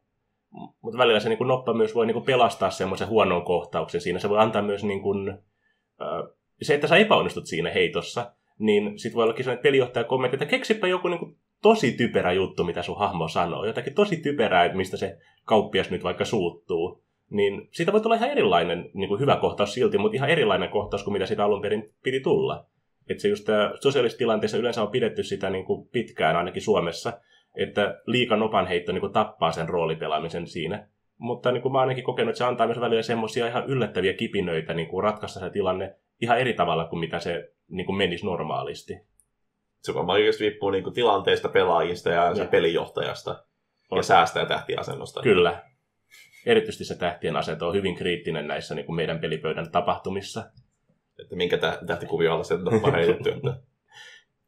mutta 0.82 0.98
välillä 0.98 1.20
se 1.20 1.30
niin 1.30 1.38
kuin 1.38 1.48
noppa 1.48 1.74
myös 1.74 1.96
voi 1.96 2.06
niin 2.06 2.14
kuin 2.14 2.26
pelastaa 2.26 2.70
semmoisen 2.70 3.08
huonon 3.08 3.46
kohtauksen 3.46 4.02
siinä. 4.02 4.20
Se 4.20 4.30
voi 4.30 4.40
antaa 4.40 4.62
myös 4.62 4.84
niin 4.84 5.02
kuin, 5.02 5.38
se, 6.62 6.74
että 6.74 6.88
sä 6.88 6.98
epäonnistut 6.98 7.46
siinä 7.46 7.72
heitossa, 7.72 8.32
niin 8.60 9.00
sitten 9.00 9.16
voi 9.16 9.24
ollakin 9.24 9.44
sellainen, 9.44 9.58
että 9.60 9.68
pelijohtaja 9.68 10.04
kommentti, 10.04 10.36
että 10.36 10.46
keksipä 10.46 10.88
joku 10.88 11.08
niin 11.08 11.20
kuin 11.20 11.38
tosi 11.62 11.92
typerä 11.92 12.32
juttu, 12.32 12.64
mitä 12.64 12.84
sun 12.84 13.00
hahmo 13.00 13.28
sanoo. 13.28 13.66
Jotakin 13.66 13.94
tosi 13.94 14.18
typerää, 14.18 14.74
mistä 14.74 14.98
se 14.98 15.18
kauppias 15.46 15.90
nyt 15.90 16.04
vaikka 16.04 16.26
suuttuu. 16.26 17.04
Niin 17.32 17.68
siitä 17.72 17.92
voi 17.92 18.02
tulla 18.02 18.16
ihan 18.16 18.30
erilainen 18.30 18.90
niin 18.94 19.08
kuin 19.08 19.20
hyvä 19.20 19.36
kohtaus 19.36 19.74
silti, 19.74 19.98
mutta 19.98 20.16
ihan 20.16 20.30
erilainen 20.30 20.70
kohtaus 20.70 21.04
kuin 21.04 21.14
mitä 21.14 21.26
sitä 21.26 21.46
alun 21.46 21.62
perin 21.62 21.94
piti 22.04 22.20
tulla. 22.20 22.66
Että 23.10 23.22
se 23.22 23.28
just 23.28 23.48
sosiaalisessa 23.82 24.18
tilanteessa 24.18 24.58
yleensä 24.58 24.82
on 24.82 24.92
pidetty 24.92 25.24
sitä 25.24 25.50
niin 25.50 25.66
kuin 25.66 25.88
pitkään 25.88 26.36
ainakin 26.36 26.62
Suomessa, 26.62 27.14
että 27.56 28.02
liika 28.06 28.36
nopan 28.36 28.68
heitto 28.68 28.92
niin 28.92 29.02
kuin 29.02 29.14
tappaa 29.14 29.52
sen 29.52 29.70
roolipelaamisen 29.70 30.48
siinä. 30.48 30.88
Mutta 31.18 31.52
niin 31.52 31.62
kuin 31.62 31.72
mä 31.72 31.80
ainakin 31.80 32.04
kokenut, 32.04 32.30
että 32.30 32.38
se 32.38 32.44
antaa 32.44 32.68
myös 32.68 32.80
välillä 32.80 33.02
semmoisia 33.02 33.48
ihan 33.48 33.66
yllättäviä 33.66 34.14
kipinöitä 34.14 34.74
niin 34.74 34.88
kuin 34.88 35.04
ratkaista 35.04 35.40
se 35.40 35.50
tilanne 35.50 35.96
ihan 36.22 36.40
eri 36.40 36.54
tavalla 36.54 36.86
kuin 36.86 37.00
mitä 37.00 37.20
se 37.20 37.52
niin 37.68 37.86
kuin 37.86 37.96
menisi 37.96 38.26
normaalisti. 38.26 38.94
Se 39.82 39.94
varmaan 39.94 40.20
riippuu 40.40 40.70
niin 40.70 40.84
kuin 40.84 40.94
tilanteesta, 40.94 41.50
pelaajista 41.50 42.10
ja, 42.10 42.26
ja. 42.26 42.36
sen 42.36 42.48
pelijohtajasta 42.48 43.44
on. 43.92 43.98
ja 43.98 44.04
säästää 44.04 44.46
tähtiasennosta. 44.46 45.22
Kyllä. 45.22 45.71
Erityisesti 46.46 46.86
se 46.86 46.98
tähtien 46.98 47.36
asento 47.36 47.68
on 47.68 47.76
hyvin 47.76 47.96
kriittinen 47.96 48.48
näissä 48.48 48.76
niin 48.76 48.86
kuin 48.86 48.96
meidän 48.96 49.20
pelipöydän 49.20 49.72
tapahtumissa. 49.72 50.44
Että 51.22 51.36
minkä 51.36 51.58
tähtikuvio 51.88 52.34
alla 52.34 52.44
se 52.44 52.54
on 52.54 52.94
heitetty. 52.94 53.34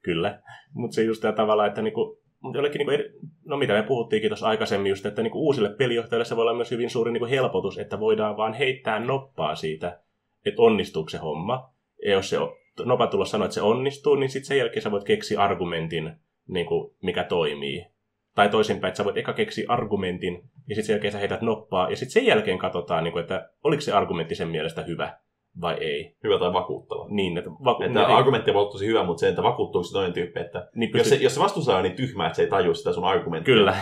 Kyllä. 0.01 0.39
Mutta 0.73 0.95
se 0.95 1.03
just 1.03 1.21
tämä 1.21 1.33
tavalla, 1.33 1.65
että 1.65 1.81
niin 1.81 1.93
kuin 1.93 2.17
Mutta 2.39 2.57
jollekin, 2.57 2.79
niin 2.79 2.85
kuin, 2.85 2.99
eri- 2.99 3.13
no 3.45 3.57
mitä 3.57 3.73
me 3.73 3.83
puhuttiinkin 3.83 4.29
tuossa 4.29 4.47
aikaisemmin 4.47 4.89
just, 4.89 5.05
että 5.05 5.21
niin 5.21 5.31
kuin 5.31 5.41
uusille 5.41 5.69
pelijohtajille 5.69 6.25
se 6.25 6.35
voi 6.35 6.41
olla 6.41 6.53
myös 6.53 6.71
hyvin 6.71 6.89
suuri 6.89 7.11
niin 7.11 7.21
kuin 7.21 7.29
helpotus, 7.29 7.77
että 7.77 7.99
voidaan 7.99 8.37
vaan 8.37 8.53
heittää 8.53 8.99
noppaa 8.99 9.55
siitä, 9.55 9.99
että 10.45 10.61
onnistuuko 10.61 11.09
se 11.09 11.17
homma. 11.17 11.73
Ja 12.05 12.11
jos 12.11 12.29
se 12.29 12.37
nopan 12.85 13.09
tulos 13.09 13.31
sanoo, 13.31 13.45
että 13.45 13.55
se 13.55 13.61
onnistuu, 13.61 14.15
niin 14.15 14.29
sitten 14.29 14.47
sen 14.47 14.57
jälkeen 14.57 14.81
sä 14.81 14.91
voit 14.91 15.03
keksiä 15.03 15.41
argumentin, 15.41 16.11
niin 16.47 16.65
kuin, 16.65 16.95
mikä 17.01 17.23
toimii. 17.23 17.92
Tai 18.35 18.49
toisinpäin, 18.49 18.89
että 18.89 18.97
sä 18.97 19.05
voit 19.05 19.17
eka 19.17 19.33
keksiä 19.33 19.65
argumentin, 19.67 20.33
ja 20.67 20.75
sitten 20.75 20.83
sen 20.85 20.93
jälkeen 20.93 21.11
sä 21.11 21.17
heität 21.19 21.41
noppaa, 21.41 21.89
ja 21.89 21.95
sitten 21.95 22.11
sen 22.13 22.25
jälkeen 22.25 22.57
katsotaan, 22.57 23.03
niin 23.03 23.11
kuin, 23.11 23.21
että 23.21 23.49
oliko 23.63 23.81
se 23.81 23.91
argumentti 23.91 24.35
sen 24.35 24.47
mielestä 24.47 24.81
hyvä 24.83 25.17
vai 25.61 25.73
ei. 25.73 26.15
Hyvä 26.23 26.39
tai 26.39 26.53
vakuuttava. 26.53 27.07
Niin, 27.09 27.37
että, 27.37 27.49
vaku- 27.49 27.83
Että 27.83 27.99
niin, 27.99 28.09
argumentti 28.17 28.53
voi 28.53 28.61
olla 28.61 28.71
tosi 28.71 28.87
hyvä, 28.87 29.03
mutta 29.03 29.19
se, 29.19 29.29
että 29.29 29.43
vakuuttuuko 29.43 29.83
se 29.83 29.93
toinen 29.93 30.13
tyyppi, 30.13 30.39
että 30.39 30.69
niin 30.75 30.89
jos 30.93 31.01
pystyt- 31.01 31.17
se, 31.19 31.23
jos 31.23 31.33
se 31.33 31.39
vastustaja 31.39 31.77
on 31.77 31.83
niin 31.83 31.95
tyhmä, 31.95 32.25
että 32.25 32.35
se 32.35 32.41
ei 32.41 32.49
tajua 32.49 32.73
sitä 32.73 32.93
sun 32.93 33.03
argumenttia. 33.05 33.55
Kyllä. 33.55 33.75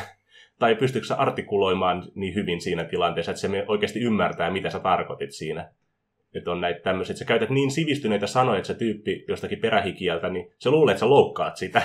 Tai 0.60 0.76
pystyykö 0.76 1.08
sä 1.08 1.16
artikuloimaan 1.16 2.04
niin 2.16 2.36
hyvin 2.36 2.62
siinä 2.62 2.84
tilanteessa, 2.84 3.32
että 3.32 3.42
se 3.42 3.66
oikeasti 3.68 4.00
ymmärtää, 4.00 4.52
mitä 4.52 4.70
sä 4.70 4.80
tarkoitit 4.80 5.32
siinä. 5.32 5.72
Että 6.36 6.52
on 6.52 6.62
näitä 6.62 6.80
tämmöisiä, 6.80 7.14
että 7.14 7.20
sä 7.20 7.26
käytät 7.26 7.50
niin 7.50 7.72
sivistyneitä 7.72 8.28
sanoja, 8.28 8.58
että 8.58 8.68
se 8.68 8.74
tyyppi 8.74 9.26
jostakin 9.28 9.60
perähikieltä, 9.60 10.30
niin 10.30 10.54
se 10.60 10.70
luulee, 10.70 10.92
että 10.92 11.00
sä 11.00 11.10
loukkaat 11.10 11.58
sitä. 11.58 11.82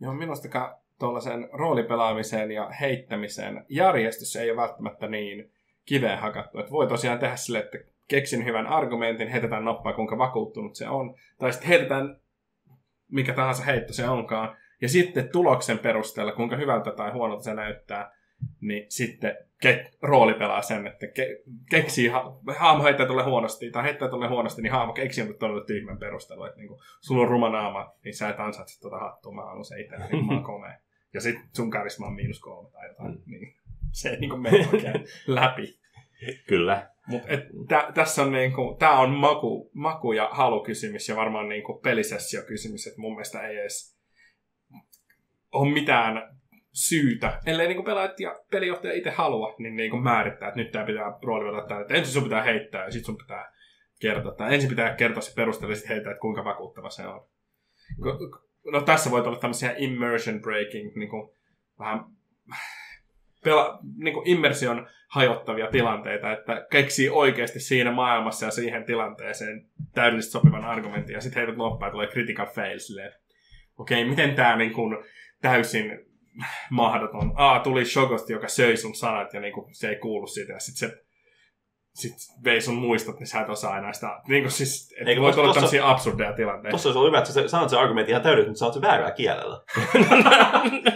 Joo, 0.00 0.14
minusta 0.14 0.48
tuollaisen 0.98 1.48
roolipelaamisen 1.52 2.50
ja 2.50 2.70
heittämisen 2.80 3.64
järjestys 3.68 4.36
ei 4.36 4.50
ole 4.50 4.60
välttämättä 4.60 5.08
niin 5.08 5.50
kiveen 5.84 6.18
hakattu. 6.18 6.58
Että 6.58 6.70
voi 6.70 6.86
tosiaan 6.86 7.18
tehdä 7.18 7.36
sille, 7.36 7.58
että 7.58 7.78
keksin 8.08 8.44
hyvän 8.44 8.66
argumentin, 8.66 9.28
heitetään 9.28 9.64
noppaa, 9.64 9.92
kuinka 9.92 10.18
vakuuttunut 10.18 10.74
se 10.74 10.88
on. 10.88 11.14
Tai 11.38 11.52
sitten 11.52 11.68
heitetään 11.68 12.16
mikä 13.12 13.32
tahansa 13.32 13.64
heitto 13.64 13.92
se 13.92 14.08
onkaan. 14.08 14.56
Ja 14.80 14.88
sitten 14.88 15.28
tuloksen 15.28 15.78
perusteella, 15.78 16.32
kuinka 16.32 16.56
hyvältä 16.56 16.90
tai 16.90 17.12
huonolta 17.12 17.42
se 17.42 17.54
näyttää, 17.54 18.12
niin 18.60 18.86
sitten 18.88 19.36
ke- 19.66 19.90
rooli 20.02 20.34
pelaa 20.34 20.62
sen, 20.62 20.86
että 20.86 21.06
ke- 21.06 21.42
keksii, 21.70 22.08
ha- 22.08 22.36
hahmo 22.58 22.84
heittää 22.84 23.06
tulle 23.06 23.22
huonosti, 23.24 23.70
tai 23.70 23.82
heittää 23.84 24.08
tulle 24.08 24.28
huonosti, 24.28 24.62
niin 24.62 24.72
hahmo 24.72 24.92
keksii 24.92 25.22
jonkun 25.22 25.38
todella 25.38 25.64
tyhmän 25.64 25.98
perustelu, 25.98 26.44
että 26.44 26.58
niinku, 26.58 26.82
sulla 27.00 27.22
on 27.22 27.28
ruma 27.28 27.48
naama, 27.50 27.94
niin 28.04 28.14
sä 28.14 28.28
et 28.28 28.40
ansaitse 28.40 28.80
tuota 28.80 28.98
hattua, 28.98 29.32
mä 29.34 29.42
haluan 29.42 29.64
se 29.64 29.80
itse, 29.80 29.96
niin 30.12 30.26
mä 30.26 30.32
oon 30.32 30.44
komea. 30.44 30.78
Ja 31.14 31.20
sitten 31.20 31.48
sun 31.56 31.70
karisma 31.70 32.06
on 32.06 32.12
miinus 32.14 32.40
kolme 32.40 32.70
tai 32.70 32.88
jotain, 32.88 33.12
Mm. 33.14 33.22
niin 33.26 33.54
se 33.92 34.08
ei 34.10 34.20
niinku 34.20 34.36
mene 34.36 34.68
oikein 34.72 34.94
läpi. 35.26 35.78
Kyllä. 36.48 36.88
Mut 37.06 37.22
et, 37.26 37.40
tä, 37.68 37.90
tässä 37.94 38.22
on 38.22 38.32
niinku, 38.32 38.76
tää 38.78 38.92
on 39.00 39.10
maku, 39.10 39.70
maku 39.74 40.12
ja 40.12 40.28
halukysymys 40.32 41.08
ja 41.08 41.16
varmaan 41.16 41.48
niinku 41.48 41.74
pelisessiokysymys, 41.74 42.86
että 42.86 43.00
mun 43.00 43.12
mielestä 43.12 43.40
ei 43.48 43.56
edes 43.56 43.98
ole 45.52 45.72
mitään 45.72 46.36
syytä, 46.72 47.40
ellei 47.46 47.68
niinku 47.68 47.82
pelaajat 47.82 48.20
ja 48.20 48.40
pelijohtaja 48.50 48.94
itse 48.94 49.10
halua, 49.10 49.54
niin 49.58 49.76
niinku 49.76 49.96
määrittää, 49.96 50.48
että 50.48 50.60
nyt 50.60 50.70
tää 50.70 50.86
pitää 50.86 51.18
roolivella 51.22 51.66
tää, 51.66 51.80
että 51.80 51.94
ensin 51.94 52.12
sun 52.12 52.22
pitää 52.22 52.42
heittää 52.42 52.84
ja 52.84 52.90
sit 52.90 53.04
sun 53.04 53.16
pitää 53.16 53.52
kertoa, 54.00 54.34
tai 54.34 54.54
ensin 54.54 54.70
pitää 54.70 54.94
kertoa 54.94 55.22
se 55.22 55.34
perustelu 55.34 55.72
ja 55.72 55.78
heittää, 55.88 56.10
että 56.10 56.20
kuinka 56.20 56.44
vakuuttava 56.44 56.90
se 56.90 57.06
on. 57.06 57.26
No 58.72 58.80
tässä 58.80 59.10
voi 59.10 59.20
olla 59.20 59.38
tämmöisiä 59.38 59.74
immersion 59.76 60.40
breaking, 60.40 60.94
niinku 60.94 61.36
vähän 61.78 62.04
pela, 63.44 63.78
niinku 63.96 64.22
immersion 64.24 64.88
hajottavia 65.08 65.70
tilanteita, 65.70 66.32
että 66.32 66.66
keksii 66.70 67.08
oikeasti 67.08 67.60
siinä 67.60 67.92
maailmassa 67.92 68.46
ja 68.46 68.50
siihen 68.50 68.84
tilanteeseen 68.84 69.66
täydellisesti 69.94 70.32
sopivan 70.32 70.64
argumentin, 70.64 71.14
ja 71.14 71.20
sitten 71.20 71.40
heidät 71.40 71.56
noppaa 71.56 71.88
ja 71.88 71.92
tulee 71.92 72.06
critical 72.06 72.46
fail 72.46 72.78
silleen, 72.78 73.12
okei, 73.78 74.04
miten 74.04 74.34
tämä 74.34 74.56
niin 74.56 74.72
kun, 74.72 75.04
täysin 75.40 76.11
mahdoton. 76.70 77.32
A, 77.34 77.58
tuli 77.58 77.84
Shogosti, 77.84 78.32
joka 78.32 78.48
söi 78.48 78.76
sun 78.76 78.94
sanat, 78.94 79.34
ja 79.34 79.40
niin 79.40 79.52
kun, 79.52 79.68
se 79.72 79.88
ei 79.88 79.96
kuulu 79.96 80.26
siitä, 80.26 80.52
ja 80.52 80.60
sitten 80.60 80.90
se 80.90 81.04
sit 81.94 82.12
vei 82.44 82.60
sun 82.60 82.74
muistot, 82.74 83.18
niin 83.18 83.26
sä 83.26 83.40
et 83.40 83.48
osaa 83.48 83.78
enää 83.78 83.92
sitä. 83.92 84.20
Niin 84.28 84.42
kuin 84.42 84.52
siis, 84.52 84.94
että 84.98 85.10
Eikö 85.10 85.22
voi 85.22 85.32
tossa- 85.32 85.54
tämmöisiä 85.54 85.90
absurdeja 85.90 86.32
tilanteita. 86.32 86.70
Tossa 86.70 86.88
olisi 86.88 86.98
ollut 86.98 87.10
hyvä, 87.10 87.18
että 87.18 87.32
sä 87.32 87.48
sanot 87.48 87.70
sen 87.70 87.78
argumentin 87.78 88.12
ihan 88.12 88.22
täydellisesti, 88.22 88.50
mutta 88.50 88.58
sanot 88.58 88.74
sen 88.74 88.82
väärällä 88.82 89.10
kielellä. 89.10 89.60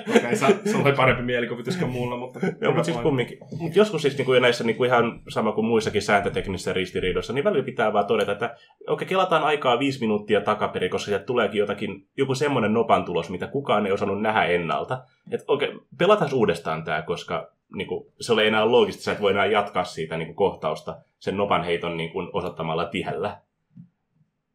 Okei, 0.17 0.37
sä, 0.37 0.47
sulla 0.73 0.85
oli 0.85 0.93
parempi 0.93 1.23
mielikuvitus 1.23 1.77
kuin 1.77 1.91
mulla, 1.91 2.17
mutta... 2.17 2.41
Joo, 2.61 2.73
mutta 2.73 2.85
siis 2.85 2.97
kumminkin. 2.97 3.39
Mut 3.59 3.77
joskus 3.77 4.03
siis 4.03 4.17
niin 4.17 4.27
kuin 4.27 4.43
näissä 4.43 4.65
niin 4.65 4.77
kuin 4.77 4.89
ihan 4.89 5.21
sama 5.29 5.53
kuin 5.53 5.67
muissakin 5.67 6.03
sääntöteknisissä 6.03 6.73
ristiriidoissa, 6.73 7.33
niin 7.33 7.45
välillä 7.45 7.65
pitää 7.65 7.93
vaan 7.93 8.07
todeta, 8.07 8.33
että 8.33 8.57
okei, 8.89 9.09
kelataan 9.09 9.45
aikaa 9.45 9.79
viisi 9.79 10.01
minuuttia 10.01 10.41
takaperin, 10.41 10.91
koska 10.91 11.07
sieltä 11.07 11.25
tuleekin 11.25 11.59
jotakin, 11.59 12.09
joku 12.17 12.35
semmoinen 12.35 12.73
nopan 12.73 13.05
tulos, 13.05 13.31
mitä 13.31 13.47
kukaan 13.47 13.87
ei 13.87 13.93
osannut 13.93 14.23
nähdä 14.23 14.45
ennalta. 14.45 15.03
Että 15.31 15.45
okei, 15.49 15.73
pelataan 15.99 16.35
uudestaan 16.35 16.85
tämä, 16.85 17.03
koska 17.03 17.56
niin 17.75 17.89
kuin, 17.89 18.07
se 18.21 18.33
oli 18.33 18.47
enää 18.47 18.71
loogista, 18.71 19.03
sä 19.03 19.13
et 19.13 19.21
voi 19.21 19.31
enää 19.31 19.47
jatkaa 19.47 19.85
siitä 19.85 20.17
niin 20.17 20.27
kuin, 20.27 20.37
kohtausta 20.37 20.97
sen 21.19 21.37
nopan 21.37 21.65
heiton 21.65 21.97
niin 21.97 22.11
kuin, 22.13 22.29
osoittamalla 22.33 22.85
tihällä. 22.85 23.41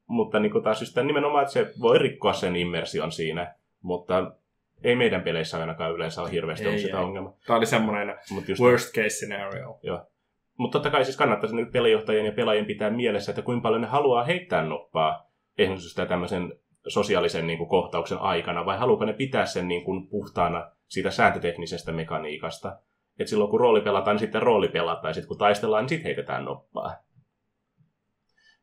Mutta 0.08 0.39
niin 0.39 0.52
kuin, 0.52 0.63
taas 0.63 0.82
just 0.82 0.93
tämän 0.93 1.08
nimenomaan, 1.08 1.41
että 1.41 1.54
se 1.54 1.74
voi 1.82 2.00
rikkoa 2.00 2.34
sen 2.34 2.56
immersion 2.56 3.12
siinä, 3.12 3.56
mutta 3.82 4.32
ei 4.84 4.95
meidän 4.95 5.21
peleissä 5.21 5.60
ainakaan 5.60 5.91
yleensä 5.91 6.21
ole 6.21 6.32
hirveästi 6.32 6.65
Ei, 6.65 6.69
ollut 6.69 6.82
sitä 6.82 6.97
ei. 6.97 7.04
ongelmaa. 7.04 7.34
Tämä 7.47 7.58
oli 7.58 7.65
semmoinen 7.65 8.15
Mut 8.32 8.47
just, 8.50 8.62
worst 8.62 8.95
case 8.95 9.10
scenario. 9.10 9.80
mutta 10.58 10.76
totta 10.80 10.89
kai 10.89 11.06
siis 11.06 11.17
kannattaisi 11.17 11.56
nyt 11.56 11.71
pelijohtajien 11.71 12.26
ja 12.26 12.32
pelaajien 12.32 12.65
pitää 12.65 12.89
mielessä, 12.89 13.32
että 13.32 13.41
kuinka 13.41 13.62
paljon 13.63 13.82
ne 13.82 13.88
haluaa 13.88 14.24
heittää 14.24 14.63
noppaa 14.63 15.32
esimerkiksi 15.58 16.06
tämmöisen 16.08 16.54
sosiaalisen 16.88 17.47
niin 17.47 17.58
kuin, 17.58 17.69
kohtauksen 17.69 18.17
aikana, 18.17 18.65
vai 18.65 18.78
haluaako 18.78 19.06
ne 19.06 19.13
pitää 19.13 19.45
sen 19.45 19.67
niin 19.67 19.84
kuin, 19.84 20.08
puhtaana 20.08 20.71
siitä 20.88 21.12
sääntöteknisestä 21.12 21.91
mekaniikasta. 21.91 22.78
Että 23.19 23.30
silloin 23.30 23.50
kun 23.50 23.60
rooli 23.60 23.82
pelataan, 23.82 24.15
niin 24.15 24.19
sitten 24.19 24.41
rooli 24.41 24.67
pelataan, 24.67 25.10
ja 25.10 25.13
sitten 25.13 25.28
kun 25.28 25.38
taistellaan, 25.38 25.84
niin 25.84 25.89
sitten 25.89 26.06
heitetään 26.06 26.45
noppaa. 26.45 26.95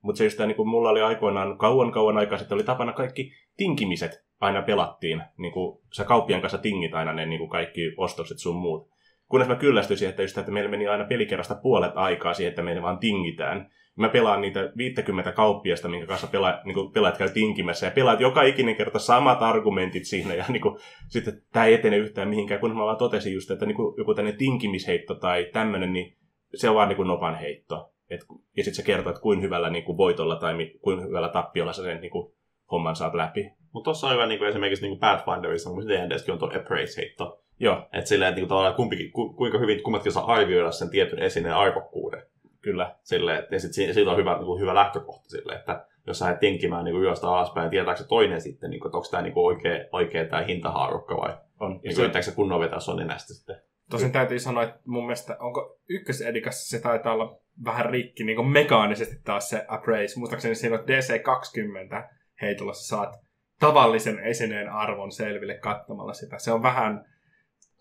Mutta 0.02 0.18
se 0.18 0.24
just 0.24 0.38
niin 0.38 0.56
kuin 0.56 0.68
mulla 0.68 0.90
oli 0.90 1.00
aikoinaan 1.00 1.58
kauan 1.58 1.92
kauan 1.92 2.18
aikaa 2.18 2.38
sitten, 2.38 2.56
oli 2.56 2.64
tapana 2.64 2.92
kaikki 2.92 3.32
tinkimiset 3.56 4.24
aina 4.40 4.62
pelattiin. 4.62 5.22
Niin 5.38 5.52
kuin 5.52 5.80
sä 5.92 6.04
kauppian 6.04 6.40
kanssa 6.40 6.58
tingit 6.58 6.94
aina 6.94 7.12
ne 7.12 7.26
niin 7.26 7.38
kuin 7.38 7.50
kaikki 7.50 7.80
ostokset 7.96 8.38
sun 8.38 8.56
muut. 8.56 8.90
Kunnes 9.28 9.48
mä 9.48 9.56
kyllästyin 9.56 9.98
siihen, 9.98 10.10
että, 10.10 10.22
just, 10.22 10.38
että 10.38 10.52
meillä 10.52 10.70
meni 10.70 10.88
aina 10.88 11.04
pelikerrasta 11.04 11.54
puolet 11.54 11.92
aikaa 11.94 12.34
siihen, 12.34 12.48
että 12.48 12.62
me 12.62 12.82
vaan 12.82 12.98
tingitään. 12.98 13.70
Mä 13.98 14.08
pelaan 14.08 14.40
niitä 14.40 14.72
50 14.76 15.32
kauppiasta, 15.32 15.88
minkä 15.88 16.06
kanssa 16.06 16.26
pela, 16.26 16.60
niin 16.64 16.74
kuin 16.74 16.92
pelaat 16.92 17.18
käy 17.18 17.28
tinkimässä, 17.28 17.86
ja 17.86 17.92
pelaat 17.92 18.20
joka 18.20 18.42
ikinen 18.42 18.76
kerta 18.76 18.98
samat 18.98 19.42
argumentit 19.42 20.04
siinä, 20.04 20.34
ja 20.34 20.44
niin 20.48 20.60
kuin, 20.60 20.78
sitten 21.08 21.42
tämä 21.52 21.66
ei 21.66 21.74
etene 21.74 21.96
yhtään 21.96 22.28
mihinkään, 22.28 22.60
kun 22.60 22.76
mä 22.76 22.84
vaan 22.84 22.96
totesin 22.96 23.34
just, 23.34 23.50
että 23.50 23.66
niin 23.66 23.76
kuin, 23.76 23.94
joku 23.98 24.14
tämmöinen 24.14 24.38
tinkimisheitto 24.38 25.14
tai 25.14 25.50
tämmöinen, 25.52 25.92
niin 25.92 26.16
se 26.54 26.68
on 26.68 26.74
vaan 26.74 26.88
niin 26.88 26.96
kuin 26.96 27.08
nopan 27.08 27.34
heitto. 27.34 27.92
Et, 28.10 28.20
ja 28.56 28.64
sitten 28.64 28.74
se 28.74 28.82
kertoo, 28.82 29.10
että 29.10 29.22
kuinka 29.22 29.42
hyvällä 29.42 29.70
niin 29.70 29.84
kuin 29.84 29.98
voitolla 29.98 30.36
tai 30.36 30.54
mi- 30.54 30.78
kuinka 30.80 31.04
hyvällä 31.04 31.28
tappiolla 31.28 31.72
sä 31.72 31.82
sen 31.82 32.00
niin 32.00 32.10
kuin, 32.10 32.32
homman 32.70 32.96
saat 32.96 33.14
läpi. 33.14 33.50
Mutta 33.72 33.90
tossa 33.90 34.06
on 34.06 34.12
hyvä 34.12 34.26
niin 34.26 34.38
kuin 34.38 34.48
esimerkiksi 34.48 34.84
niin 34.84 34.98
kuin 34.98 35.00
Pathfinderissa, 35.00 35.70
kun 35.70 35.88
D&Dskin 35.88 36.32
on 36.32 36.38
tuo 36.38 36.50
appraise-heitto. 36.56 37.42
Joo, 37.60 37.88
Että 37.92 38.08
silleen, 38.08 38.28
että 38.28 38.36
niin 38.36 38.42
kuin, 38.42 38.48
tavallaan 38.48 38.74
kumpikin, 38.74 39.12
ku, 39.12 39.32
kuinka 39.32 39.58
hyvin 39.58 39.82
kummatkin 39.82 40.12
saa 40.12 40.32
arvioida 40.32 40.70
sen 40.70 40.90
tietyn 40.90 41.18
esineen 41.18 41.54
arvokkuuden. 41.54 42.22
Kyllä. 42.62 42.96
Että, 43.38 43.54
ja 43.54 43.60
sitten 43.60 43.94
siitä 43.94 44.10
on 44.10 44.16
hyvä, 44.16 44.34
niin 44.34 44.46
kuin, 44.46 44.60
hyvä 44.60 44.74
lähtökohta 44.74 45.28
silleen, 45.28 45.58
että 45.58 45.86
jos 46.06 46.18
sä 46.18 46.24
lähdet 46.24 46.40
tinkimään 46.40 46.84
niin 46.84 46.96
ylöstä 46.96 47.28
alaspäin, 47.28 47.64
niin 47.64 47.70
tietääkö 47.70 48.02
se 48.02 48.08
toinen 48.08 48.40
sitten, 48.40 48.70
niin 48.70 48.80
kuin, 48.80 48.88
että 48.88 48.96
onko 48.96 49.08
tämä 49.10 49.22
niin 49.22 49.32
kuin 49.32 49.46
oikea, 49.46 49.84
oikea 49.92 50.24
tämä 50.24 50.42
hintahaarukka 50.42 51.16
vai 51.16 51.36
On. 51.60 51.70
Niin 51.70 51.80
kuin, 51.80 51.94
se, 51.94 52.00
yrittääkö 52.00 52.24
se 52.24 52.34
kunnon 52.34 52.60
vetää 52.60 52.80
sun 52.80 52.96
nenästä 52.96 53.34
sitten. 53.34 53.56
Tosin 53.90 54.12
täytyy 54.12 54.38
sanoa, 54.38 54.62
että 54.62 54.80
mun 54.86 55.02
mielestä 55.02 55.36
onko 55.40 55.78
ykkösedikassa 55.88 56.76
se 56.76 56.82
taitaa 56.82 57.12
olla 57.12 57.40
vähän 57.64 57.86
rikki 57.86 58.24
niin 58.24 58.36
kuin 58.36 58.48
mekaanisesti 58.48 59.16
taas 59.24 59.48
se 59.48 59.64
appraise. 59.68 60.18
Muistaakseni 60.18 60.54
siinä 60.54 60.76
on 60.76 60.84
DC20 60.84 62.08
heitolla 62.42 62.72
sä 62.72 62.86
saat 62.86 63.14
tavallisen 63.60 64.18
esineen 64.18 64.68
arvon 64.68 65.12
selville 65.12 65.54
katsomalla 65.54 66.12
sitä. 66.12 66.38
Se 66.38 66.52
on 66.52 66.62
vähän... 66.62 67.04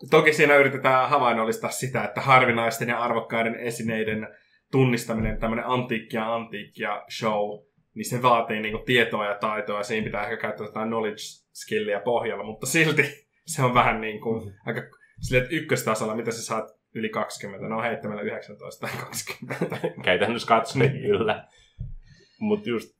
Toki 0.10 0.34
siinä 0.34 0.56
yritetään 0.56 1.10
havainnollistaa 1.10 1.70
sitä, 1.70 2.04
että 2.04 2.22
harvinaisten 2.22 2.90
ja 2.90 3.00
arvokkaiden 3.00 3.56
esineiden 3.56 4.28
tunnistaminen, 4.72 5.40
tämmöinen 5.40 5.68
antiikkia 5.68 6.36
antiikkia 6.36 7.04
show, 7.20 7.60
niin 7.94 8.10
se 8.10 8.22
vaatii 8.22 8.60
niinku 8.60 8.84
tietoa 8.86 9.26
ja 9.26 9.36
taitoa 9.36 9.78
ja 9.78 9.84
siinä 9.84 10.06
pitää 10.06 10.24
ehkä 10.24 10.38
käyttää 10.38 10.68
jotain 10.68 10.88
knowledge 10.88 11.22
skillia 11.54 12.00
pohjalla, 12.00 12.44
mutta 12.44 12.66
silti 12.66 13.04
se 13.54 13.64
on 13.64 13.74
vähän 13.74 14.02
niin 14.02 14.22
kuin 14.22 14.54
aika 14.66 14.82
Silleen, 15.22 15.44
että 15.44 15.56
ykköstasolla, 15.56 16.16
mitä 16.16 16.32
sä 16.32 16.46
saat 16.46 16.70
yli 16.96 17.10
20, 17.10 17.68
no 17.68 17.82
heittämällä 17.82 18.22
19 18.22 18.88
tai 18.88 18.98
20. 19.00 19.78
käytännössä 20.04 20.48
katsoen 20.48 20.92
kyllä. 20.92 21.48
Mutta 22.40 22.70
just, 22.70 22.98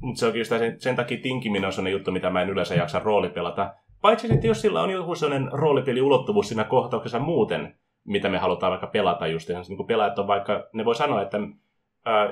mut 0.00 0.16
se 0.16 0.26
onkin 0.26 0.40
just 0.40 0.48
sen, 0.48 0.80
sen 0.80 0.96
takia 0.96 1.18
tinkiminen 1.22 1.66
on 1.66 1.72
sellainen 1.72 1.92
juttu, 1.92 2.12
mitä 2.12 2.30
mä 2.30 2.42
en 2.42 2.50
yleensä 2.50 2.74
jaksa 2.74 2.98
roolipelata. 2.98 3.74
Paitsi 4.00 4.28
sitten, 4.28 4.48
jos 4.48 4.60
sillä 4.60 4.82
on 4.82 4.90
joku 4.90 5.14
sellainen 5.14 5.52
roolipeliulottuvuus 5.52 6.48
siinä 6.48 6.64
kohtauksessa 6.64 7.18
muuten, 7.18 7.74
mitä 8.04 8.28
me 8.28 8.38
halutaan 8.38 8.70
vaikka 8.70 8.86
pelata 8.86 9.26
just. 9.26 9.50
Ihan, 9.50 9.64
niin 9.68 9.86
pelaajat 9.86 10.18
on 10.18 10.26
vaikka, 10.26 10.68
ne 10.72 10.84
voi 10.84 10.94
sanoa, 10.94 11.22
että, 11.22 11.38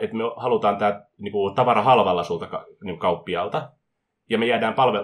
että 0.00 0.16
me 0.16 0.24
halutaan 0.36 0.76
tämä 0.76 1.02
niin 1.18 1.32
kuin, 1.32 1.54
tavara 1.54 1.82
halvalla 1.82 2.24
sulta 2.24 2.66
niin 2.84 2.98
kauppialta, 2.98 3.70
ja 4.30 4.38
me 4.38 4.46
jäädään 4.46 4.74
palve, 4.74 4.98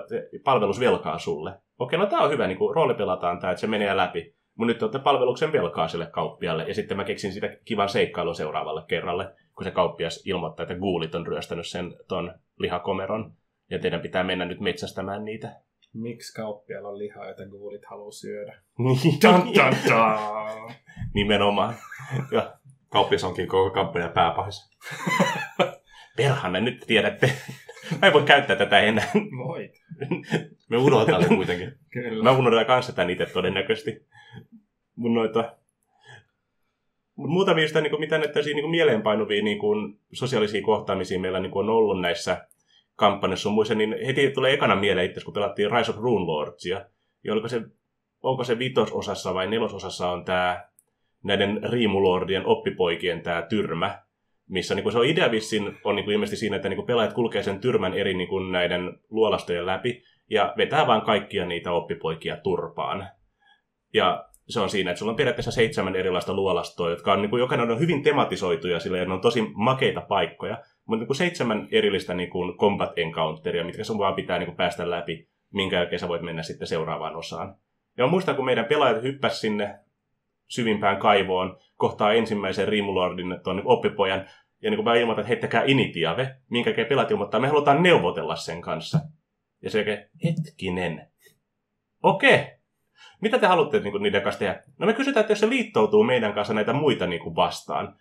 palvelusvelkaa 0.44 1.18
sulle. 1.18 1.52
okei, 1.78 1.98
no 1.98 2.06
tää 2.06 2.20
on 2.20 2.30
hyvä, 2.30 2.46
niin 2.46 2.58
kuin 2.58 2.74
roolipelataan 2.74 3.38
tää, 3.38 3.50
että 3.50 3.60
se 3.60 3.66
menee 3.66 3.96
läpi. 3.96 4.34
Mun 4.54 4.66
nyt 4.66 4.82
olette 4.82 4.98
palveluksen 4.98 5.52
velkaa 5.52 5.88
sille 5.88 6.06
kauppialle, 6.06 6.64
ja 6.68 6.74
sitten 6.74 6.96
mä 6.96 7.04
keksin 7.04 7.32
sitä 7.32 7.56
kivan 7.64 7.88
seikkailun 7.88 8.34
seuraavalle 8.34 8.82
kerralle, 8.88 9.34
kun 9.56 9.64
se 9.64 9.70
kauppias 9.70 10.26
ilmoittaa, 10.26 10.64
että 10.64 10.74
guulit 10.74 11.14
on 11.14 11.26
ryöstänyt 11.26 11.66
sen 11.66 11.96
ton 12.08 12.34
lihakomeron, 12.58 13.32
ja 13.70 13.78
teidän 13.78 14.00
pitää 14.00 14.24
mennä 14.24 14.44
nyt 14.44 14.60
metsästämään 14.60 15.24
niitä. 15.24 15.52
Miksi 15.94 16.34
kauppialla 16.34 16.88
on 16.88 16.98
lihaa, 16.98 17.28
jota 17.28 17.46
guulit 17.46 17.84
haluaa 17.84 18.10
syödä? 18.10 18.58
Niin. 18.78 18.98
Dun, 19.22 19.54
dun, 19.54 19.76
dun. 19.88 20.74
Nimenomaan. 21.14 21.74
Ja 22.32 22.58
Kauppias 22.94 23.24
onkin 23.24 23.48
koko 23.48 23.70
kampanjan 23.70 24.12
pääpahis. 24.12 24.70
perhana, 26.16 26.60
nyt 26.60 26.84
tiedätte. 26.86 27.32
Mä 28.00 28.06
en 28.06 28.12
voi 28.12 28.22
käyttää 28.22 28.56
tätä 28.56 28.80
enää. 28.80 29.10
Voit. 29.46 29.72
Me 30.68 30.76
unohdetaan 30.76 31.22
se 31.22 31.28
kuitenkin. 31.28 31.72
Kyllä. 31.90 32.24
Mä 32.24 32.38
unohdan 32.38 32.66
kanssa 32.66 32.92
tämän 32.92 33.10
itse 33.10 33.26
todennäköisesti. 33.26 34.06
Mun 34.96 35.14
noita... 35.14 35.56
Mut 37.16 37.30
muutamia 37.30 37.68
sitä, 37.68 37.80
niin 37.80 37.90
kuin, 37.90 38.00
mitä 38.00 38.18
näitä 38.18 38.40
niin 38.40 38.70
mieleenpainuvia 38.70 39.42
niin 39.42 39.58
kuin, 39.58 39.98
sosiaalisia 40.12 40.62
kohtaamisia 40.62 41.20
meillä 41.20 41.40
niin 41.40 41.52
kuin, 41.52 41.68
on 41.68 41.74
ollut 41.74 42.00
näissä 42.00 42.48
kampanjassa 42.96 43.50
muissa, 43.50 43.74
niin 43.74 43.96
heti 44.06 44.30
tulee 44.30 44.52
ekana 44.52 44.76
mieleen 44.76 45.06
itse, 45.06 45.24
kun 45.24 45.34
pelattiin 45.34 45.70
Rise 45.70 45.90
of 45.90 45.96
Rune 45.96 46.26
Lordsia. 46.26 46.84
Ja 47.24 47.32
oliko 47.32 47.48
se, 47.48 47.62
onko 48.22 48.44
se 48.44 48.58
vitososassa 48.58 49.34
vai 49.34 49.46
nelososassa 49.46 50.10
on 50.10 50.24
tämä 50.24 50.68
näiden 51.24 51.60
riimulordien 51.62 52.46
oppipoikien 52.46 53.22
tämä 53.22 53.42
tyrmä, 53.42 53.98
missä 54.48 54.74
niin 54.74 54.82
kuin, 54.82 54.92
se 54.92 54.98
on 54.98 55.06
idea 55.06 55.30
vissin 55.30 55.78
on 55.84 55.96
niin 55.96 56.10
ilmeisesti 56.10 56.36
siinä, 56.36 56.56
että 56.56 56.68
niin 56.68 56.86
pelaajat 56.86 57.12
kulkee 57.12 57.42
sen 57.42 57.60
tyrmän 57.60 57.94
eri 57.94 58.14
niin 58.14 58.28
kuin, 58.28 58.52
näiden 58.52 58.98
luolastojen 59.10 59.66
läpi 59.66 60.02
ja 60.30 60.54
vetää 60.56 60.86
vaan 60.86 61.02
kaikkia 61.02 61.46
niitä 61.46 61.72
oppipoikia 61.72 62.36
turpaan. 62.36 63.08
Ja 63.94 64.24
se 64.48 64.60
on 64.60 64.70
siinä, 64.70 64.90
että 64.90 64.98
sulla 64.98 65.12
on 65.12 65.16
periaatteessa 65.16 65.50
seitsemän 65.50 65.96
erilaista 65.96 66.34
luolastoa, 66.34 66.90
jotka 66.90 67.12
on, 67.12 67.22
niin 67.22 67.30
kuin, 67.30 67.40
jokainen 67.40 67.70
on 67.70 67.80
hyvin 67.80 68.02
tematisoituja, 68.02 68.80
sillä 68.80 68.98
ja 68.98 69.04
ne 69.04 69.14
on 69.14 69.20
tosi 69.20 69.42
makeita 69.54 70.00
paikkoja, 70.00 70.58
mutta 70.84 71.00
niin 71.00 71.06
kuin 71.06 71.16
seitsemän 71.16 71.68
erillistä 71.70 72.14
niin 72.14 72.30
kuin 72.30 72.58
combat 72.58 72.92
encounteria, 72.98 73.64
mitkä 73.64 73.84
sun 73.84 73.98
vaan 73.98 74.14
pitää 74.14 74.38
niin 74.38 74.46
kuin 74.46 74.56
päästä 74.56 74.90
läpi, 74.90 75.28
minkä 75.52 75.76
jälkeen 75.76 76.00
sä 76.00 76.08
voit 76.08 76.22
mennä 76.22 76.42
sitten 76.42 76.68
seuraavaan 76.68 77.16
osaan. 77.16 77.56
Ja 77.98 78.04
mä 78.04 78.10
muistan, 78.10 78.36
kun 78.36 78.44
meidän 78.44 78.64
pelaajat 78.64 79.02
hyppäs 79.02 79.40
sinne 79.40 79.78
syvimpään 80.46 80.96
kaivoon, 80.96 81.58
kohtaa 81.76 82.12
ensimmäisen 82.12 82.68
Rimulordin 82.68 83.40
tuon 83.44 83.62
oppipojan, 83.64 84.26
ja 84.62 84.70
niin 84.70 84.76
kuin 84.76 84.84
mä 84.84 84.94
ilmoitan, 84.94 85.22
että 85.22 85.28
heittäkää 85.28 85.64
initiave, 85.66 86.36
minkä 86.50 86.70
jälkeen 86.70 86.86
pelaat 86.86 87.10
ilmoittaa, 87.10 87.40
me 87.40 87.48
halutaan 87.48 87.82
neuvotella 87.82 88.36
sen 88.36 88.60
kanssa. 88.60 88.98
Ja 89.62 89.70
se 89.70 89.78
jälkeen, 89.78 90.10
hetkinen. 90.24 91.10
Okei. 92.02 92.46
Mitä 93.20 93.38
te 93.38 93.46
haluatte 93.46 93.80
niin 93.80 93.92
kuin, 93.92 94.02
niiden 94.02 94.22
kanssa 94.22 94.38
tehdä? 94.38 94.62
No 94.78 94.86
me 94.86 94.92
kysytään, 94.92 95.20
että 95.20 95.32
jos 95.32 95.40
se 95.40 95.48
liittoutuu 95.48 96.04
meidän 96.04 96.34
kanssa 96.34 96.54
näitä 96.54 96.72
muita 96.72 97.06
niin 97.06 97.22
kuin, 97.22 97.36
vastaan, 97.36 97.96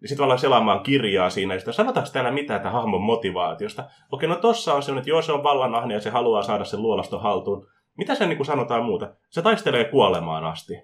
niin 0.00 0.08
sitten 0.08 0.24
ollaan 0.24 0.38
selaamaan 0.38 0.82
kirjaa 0.82 1.30
siinä, 1.30 1.54
ja 1.54 1.60
sitten 1.60 1.74
sanotaanko 1.74 2.10
täällä 2.12 2.30
mitään 2.30 2.60
tämän 2.60 2.72
hahmon 2.72 3.02
motivaatiosta? 3.02 3.84
Okei, 4.12 4.28
no 4.28 4.36
tossa 4.36 4.74
on 4.74 4.82
semmoinen, 4.82 5.00
että 5.00 5.10
joo, 5.10 5.22
se 5.22 5.32
on 5.32 5.42
vallanahne 5.42 5.94
ja 5.94 6.00
se 6.00 6.10
haluaa 6.10 6.42
saada 6.42 6.64
sen 6.64 6.82
luolaston 6.82 7.22
haltuun. 7.22 7.66
Mitä 7.98 8.14
se 8.14 8.26
niin 8.26 8.36
kuin, 8.36 8.46
sanotaan 8.46 8.84
muuta? 8.84 9.14
Se 9.30 9.42
taistelee 9.42 9.84
kuolemaan 9.84 10.44
asti. 10.44 10.74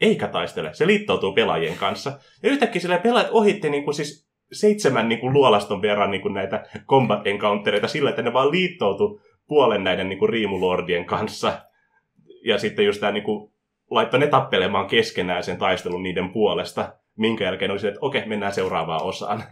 Eikä 0.00 0.28
taistele. 0.28 0.74
Se 0.74 0.86
liittoutuu 0.86 1.32
pelaajien 1.32 1.78
kanssa. 1.78 2.12
Ja 2.42 2.50
yhtäkkiä 2.50 2.80
sillä 2.80 2.98
pelaajat 2.98 3.30
ohitti 3.30 3.70
niin 3.70 3.84
kuin, 3.84 3.94
siis 3.94 4.28
seitsemän 4.52 5.08
niin 5.08 5.20
kuin, 5.20 5.32
luolaston 5.32 5.82
verran 5.82 6.10
niin 6.10 6.22
kuin, 6.22 6.34
näitä 6.34 6.66
combat 6.86 7.26
encountereita 7.26 7.88
sillä, 7.88 8.10
että 8.10 8.22
ne 8.22 8.32
vaan 8.32 8.50
liittoutu 8.50 9.20
puolen 9.48 9.84
näiden 9.84 10.08
niin 10.08 10.18
kuin, 10.18 10.28
riimulordien 10.28 11.04
kanssa. 11.04 11.60
Ja 12.44 12.58
sitten 12.58 12.84
just 12.84 13.00
tämä 13.00 13.12
niin 13.12 13.24
kuin, 13.24 13.52
laittoi 13.90 14.20
ne 14.20 14.26
tappelemaan 14.26 14.86
keskenään 14.86 15.42
sen 15.42 15.56
taistelun 15.56 16.02
niiden 16.02 16.32
puolesta, 16.32 16.92
minkä 17.18 17.44
jälkeen 17.44 17.70
oli 17.70 17.80
se, 17.80 17.88
että 17.88 18.00
okei, 18.02 18.26
mennään 18.26 18.52
seuraavaan 18.52 19.02
osaan. 19.02 19.44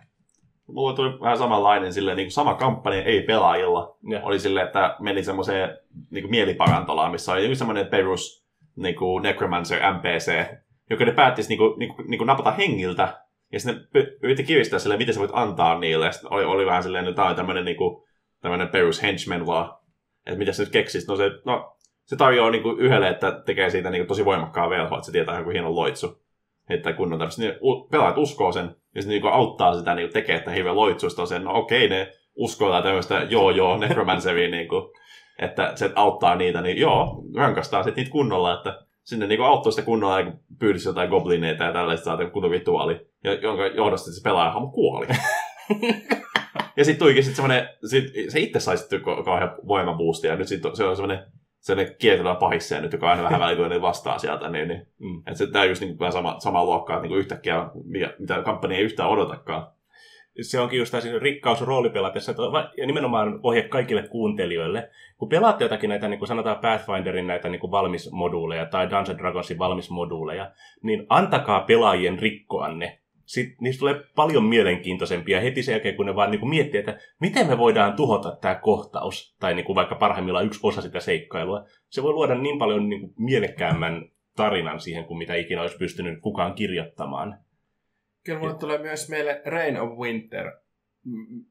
Mulla 0.68 0.92
tuli 0.92 1.20
vähän 1.20 1.38
samanlainen, 1.38 1.92
silleen, 1.92 2.16
niin 2.16 2.26
kuin 2.26 2.32
sama 2.32 2.54
kampanja 2.54 3.04
ei 3.04 3.22
pelaajilla. 3.22 3.96
Ja. 4.10 4.20
Oli 4.22 4.38
silleen, 4.38 4.66
että 4.66 4.96
meni 5.00 5.22
semmoiseen 5.22 5.78
niin 6.10 6.22
kuin 6.22 6.30
mieliparantolaan, 6.30 7.10
missä 7.10 7.32
oli 7.32 7.42
joku 7.42 7.54
semmoinen 7.54 7.86
perus 7.86 8.46
niin 8.76 8.94
kuin 8.94 9.22
Necromancer 9.22 9.80
NPC, 9.94 10.46
joka 10.90 11.04
ne 11.04 11.12
päättisi 11.12 11.48
niin 11.48 11.58
kuin, 11.58 11.78
niin 11.78 11.94
kuin, 11.94 12.10
niin 12.10 12.18
kuin 12.18 12.26
napata 12.26 12.50
hengiltä, 12.50 13.22
ja 13.52 13.60
sitten 13.60 13.88
ne 13.94 14.06
yritti 14.22 14.44
kiristää 14.44 14.78
silleen, 14.78 14.98
miten 14.98 15.14
sä 15.14 15.20
voit 15.20 15.30
antaa 15.34 15.78
niille. 15.78 16.12
Sitten 16.12 16.32
oli, 16.32 16.44
oli 16.44 16.66
vähän 16.66 16.82
silleen, 16.82 17.04
että 17.04 17.16
tämä 17.16 17.28
on 17.28 17.36
tämmöinen, 17.36 17.64
niin 17.64 17.76
kuin, 17.76 18.04
tämmöinen 18.40 18.68
perus 18.68 19.02
henchman 19.02 19.46
vaan, 19.46 19.78
että 20.26 20.38
mitä 20.38 20.52
sä 20.52 20.62
nyt 20.62 20.72
keksit. 20.72 21.08
No 21.08 21.16
se, 21.16 21.30
no, 21.44 21.76
se 22.04 22.16
tarjoaa 22.16 22.50
niin 22.50 22.62
kuin 22.62 22.80
yhdelle, 22.80 23.08
että 23.08 23.42
tekee 23.46 23.70
siitä 23.70 23.90
niin 23.90 24.00
kuin 24.00 24.08
tosi 24.08 24.24
voimakkaan 24.24 24.70
velhoa, 24.70 24.98
että 24.98 25.06
se 25.06 25.12
tietää 25.12 25.38
joku 25.38 25.50
hieno 25.50 25.74
loitsu. 25.74 26.26
Että 26.70 26.92
kun 26.92 27.12
on 27.12 27.18
tämmöistä, 27.18 27.42
niin 27.42 27.54
pelaajat 27.90 28.18
uskoo 28.18 28.52
sen, 28.52 28.76
ja 28.94 29.02
se 29.02 29.08
niin 29.08 29.22
kuin 29.22 29.32
auttaa 29.32 29.78
sitä 29.78 29.94
niin 29.94 30.12
tekee, 30.12 30.36
että 30.36 30.50
hirveä 30.50 30.74
loitsuista 30.74 31.22
on 31.22 31.28
sen, 31.28 31.44
no 31.44 31.58
okei, 31.58 31.88
ne 31.88 32.12
uskoo 32.36 32.70
tää 32.70 32.82
tämmöistä 32.82 33.26
joo 33.30 33.50
joo 33.50 33.76
necromanceria, 33.76 34.50
niin 34.50 34.68
kuin, 34.68 34.84
että 35.38 35.72
se 35.74 35.90
auttaa 35.94 36.36
niitä, 36.36 36.60
niin 36.60 36.78
joo, 36.78 37.22
rankastaa 37.36 37.82
sitten 37.82 38.02
niitä 38.02 38.12
kunnolla, 38.12 38.54
että 38.54 38.86
sinne 39.04 39.26
niin 39.26 39.42
auttoi 39.42 39.72
sitä 39.72 39.84
kunnolla 39.84 40.20
ja 40.20 40.32
pyydisi 40.58 40.88
jotain 40.88 41.10
goblineita 41.10 41.64
ja 41.64 41.72
tällaista 41.72 42.30
kunnon 42.32 42.50
rituaali, 42.50 43.06
ja- 43.24 43.34
jonka 43.34 43.66
johdosta 43.66 44.12
se 44.12 44.22
pelaaja 44.22 44.52
kuoli. 44.74 45.06
ja 46.76 46.84
sitten 46.84 46.98
tuikin 46.98 47.24
sitten 47.24 47.36
semmoinen, 47.36 47.68
sit, 47.90 48.04
se 48.28 48.40
itse 48.40 48.60
sai 48.60 48.78
sitten 48.78 49.02
kauhean 49.02 49.56
voimaboostia, 49.68 50.30
ja 50.30 50.36
nyt 50.36 50.48
sit 50.48 50.62
se 50.74 50.84
on 50.84 50.96
semmoinen 50.96 51.26
sellainen 51.66 51.96
kiertelevä 51.98 52.34
pahisse, 52.34 52.80
nyt 52.80 52.92
joka 52.92 53.10
aina 53.10 53.22
vähän 53.22 53.40
ne 53.68 53.82
vastaa 53.82 54.18
sieltä, 54.18 54.48
niin, 54.48 54.68
niin 54.68 54.86
Mm. 54.98 55.18
että 55.18 55.34
se, 55.34 55.46
tämä 55.46 55.62
on 55.62 55.68
just 55.68 55.80
niin 55.82 55.98
vähän 55.98 56.12
sama, 56.12 56.36
sama 56.38 56.64
luokkaa, 56.64 56.96
että 56.96 57.08
niin 57.08 57.18
yhtäkkiä, 57.18 57.68
mitä, 58.18 58.42
kampanja 58.42 58.76
ei 58.76 58.84
yhtään 58.84 59.08
odotakaan. 59.08 59.66
se 60.40 60.60
onkin 60.60 60.78
just 60.78 60.90
tämä 60.90 61.18
rikkaus 61.18 61.60
roolipelatessa, 61.60 62.34
ja 62.76 62.86
nimenomaan 62.86 63.40
ohje 63.42 63.62
kaikille 63.62 64.02
kuuntelijoille. 64.08 64.90
Kun 65.18 65.28
pelaatte 65.28 65.64
jotakin 65.64 65.90
näitä, 65.90 66.08
niin 66.08 66.18
kuin 66.18 66.28
sanotaan 66.28 66.58
Pathfinderin 66.58 67.26
näitä 67.26 67.48
niin 67.48 67.60
kuin 67.60 67.70
valmismoduuleja 67.70 68.66
tai 68.66 68.90
Dungeons 68.90 69.18
Dragonsin 69.18 69.58
valmismoduuleja, 69.58 70.50
niin 70.82 71.06
antakaa 71.08 71.60
pelaajien 71.60 72.18
rikkoa 72.18 72.68
ne. 72.68 72.98
Sitten 73.27 73.57
niistä 73.61 73.81
tulee 73.81 74.01
paljon 74.16 74.45
mielenkiintoisempia 74.45 75.41
heti 75.41 75.62
sen 75.62 75.72
jälkeen, 75.72 75.97
kun 75.97 76.07
ne 76.07 76.16
vaan 76.16 76.31
niin 76.31 76.41
kuin 76.41 76.51
miettii, 76.51 76.81
että 76.81 76.99
miten 77.20 77.47
me 77.47 77.59
voidaan 77.59 77.93
tuhota 77.93 78.37
tämä 78.41 78.55
kohtaus, 78.55 79.37
tai 79.41 79.55
niin 79.55 79.64
kuin 79.64 79.77
vaikka 79.77 79.95
parhaimmillaan 79.95 80.47
yksi 80.47 80.61
osa 80.62 80.83
sitä 80.83 81.01
seikkailua. 81.01 81.64
Se 81.89 82.03
voi 82.03 82.12
luoda 82.12 82.35
niin 82.35 82.59
paljon 82.59 82.89
niin 82.89 83.01
kuin 83.01 83.14
mielekkäämmän 83.18 84.11
tarinan 84.37 84.81
siihen, 84.81 85.05
kuin 85.05 85.18
mitä 85.18 85.35
ikinä 85.35 85.62
olisi 85.62 85.77
pystynyt 85.77 86.20
kukaan 86.20 86.55
kirjoittamaan. 86.55 87.39
Kyllä 88.24 88.39
mulle 88.39 88.55
tulee 88.55 88.79
myös 88.79 89.09
meille 89.09 89.43
Reign 89.47 89.81
of 89.81 89.99
Winter 89.99 90.53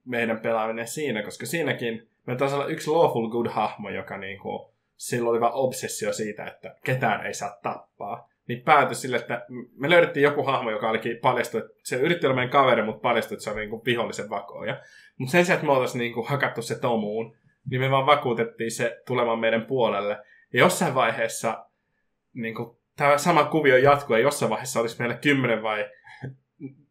meidän 0.06 0.40
pelaaminen 0.40 0.88
siinä, 0.88 1.24
koska 1.24 1.46
siinäkin 1.46 2.08
me 2.28 2.36
taisi 2.36 2.56
olla 2.56 2.66
yksi 2.66 2.90
Lawful 2.90 3.30
Good-hahmo, 3.30 3.90
joka 3.90 4.18
niinku, 4.18 4.74
sillä 4.96 5.30
oli 5.30 5.42
vaan 5.42 5.54
obsessio 5.54 6.14
siitä, 6.14 6.46
että 6.46 6.76
ketään 6.84 7.26
ei 7.26 7.34
saa 7.34 7.58
tappaa. 7.64 8.30
Niin 8.48 8.62
päätyi 8.62 8.96
sille, 8.96 9.18
että 9.18 9.46
me 9.78 9.90
löydettiin 9.90 10.24
joku 10.24 10.44
hahmo, 10.44 10.72
joka 10.72 10.90
olikin 10.90 11.18
paljastu, 11.22 11.58
että 11.58 11.72
se 11.84 11.96
yritti 11.96 12.26
olla 12.26 12.36
meidän 12.36 12.52
kaveri, 12.52 12.84
mutta 12.84 13.02
paljastui, 13.02 13.36
että 13.36 13.44
se 13.44 13.52
oli 13.52 13.60
niinku 13.60 13.82
vihollisen 13.86 14.30
vakooja. 14.30 14.78
Mutta 15.18 15.32
sen 15.32 15.46
sijaan, 15.46 15.56
että 15.58 15.66
me 15.66 15.74
oltaisiin 15.74 16.00
niinku 16.00 16.24
hakattu 16.24 16.62
se 16.62 16.80
tomuun, 16.80 17.36
niin 17.70 17.82
me 17.82 17.92
vaan 17.92 18.06
vakuutettiin 18.06 18.72
se 18.72 19.02
tulemaan 19.08 19.40
meidän 19.40 19.66
puolelle. 19.66 20.18
Ja 20.54 20.60
jossain 20.60 20.96
vaiheessa 20.96 21.66
niinku, 22.34 22.80
tämä 22.98 23.18
sama 23.18 23.44
kuvio 23.44 23.78
jatkuu, 23.78 24.16
ja 24.16 24.22
jossain 24.22 24.50
vaiheessa 24.50 24.80
olisi 24.80 25.00
meillä 25.00 25.16
kymmenen 25.16 25.64
vai 25.64 25.90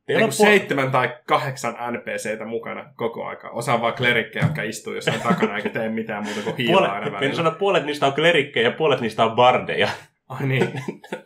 Teillä 0.07 0.25
on 0.25 0.31
puol- 0.31 0.33
seitsemän 0.33 0.91
tai 0.91 1.17
kahdeksan 1.27 1.77
NPCtä 1.93 2.45
mukana 2.45 2.93
koko 2.97 3.25
aika. 3.25 3.51
Osa 3.51 3.75
on 3.75 3.81
vaan 3.81 3.95
klerikkejä, 3.95 4.45
jotka 4.45 4.63
istuu 4.63 4.95
jossain 4.95 5.21
takana 5.21 5.57
eikä 5.57 5.69
tee 5.69 5.89
mitään 5.89 6.25
muuta 6.25 6.41
kuin 6.45 6.57
hiilaa 6.57 6.83
aina 6.83 6.95
Puolet, 6.95 7.07
en 7.07 7.13
välillä. 7.13 7.35
sano, 7.35 7.49
että 7.49 7.59
puolet 7.59 7.85
niistä 7.85 8.07
on 8.07 8.13
klerikkejä 8.13 8.69
ja 8.69 8.77
puolet 8.77 9.01
niistä 9.01 9.25
on 9.25 9.37
bardeja. 9.37 9.89
Ai 10.41 10.47
niin. 10.47 10.83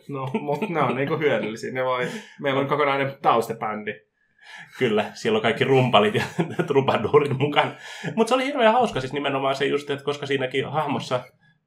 No, 0.09 0.29
mutta 0.41 0.65
ne 0.69 0.81
on 0.81 0.95
niinku 0.95 1.17
hyödyllisiä. 1.17 1.73
Ne 1.73 1.85
voi... 1.85 2.07
Meillä 2.41 2.59
on 2.59 2.67
kokonainen 2.67 3.17
taustabändi. 3.21 3.93
Kyllä, 4.77 5.05
siellä 5.13 5.37
on 5.37 5.41
kaikki 5.41 5.63
rumpalit 5.63 6.15
ja 6.15 6.23
trubaduurit 6.67 7.37
mukana. 7.37 7.71
Mutta 8.15 8.29
se 8.29 8.35
oli 8.35 8.45
hirveän 8.45 8.73
hauska 8.73 9.01
siis 9.01 9.13
nimenomaan 9.13 9.55
se 9.55 9.65
just, 9.65 9.89
että 9.89 10.05
koska 10.05 10.25
siinäkin 10.25 10.65
hahmossa, 10.65 11.23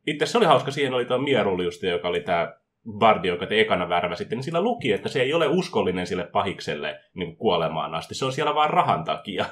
itse 0.07 0.27
se 0.27 0.39
oli 0.39 0.47
hauska, 0.47 0.71
siihen 0.71 0.95
oli 0.95 1.05
tuo 1.05 1.19
Mierul 1.19 1.61
just, 1.61 1.83
joka 1.83 2.09
oli 2.09 2.21
tämä 2.21 2.55
bardi, 2.99 3.29
joka 3.29 3.47
te 3.47 3.61
ekana 3.61 3.89
värväsitte, 3.89 4.35
niin 4.35 4.43
sillä 4.43 4.61
luki, 4.61 4.93
että 4.93 5.09
se 5.09 5.23
ei 5.23 5.35
ole 5.35 5.47
uskollinen 5.47 6.07
sille 6.07 6.25
pahikselle 6.25 7.01
niin 7.15 7.37
kuolemaan 7.37 7.95
asti. 7.95 8.15
Se 8.15 8.25
on 8.25 8.33
siellä 8.33 8.55
vaan 8.55 8.71
rahan 8.71 9.05
takia. 9.05 9.45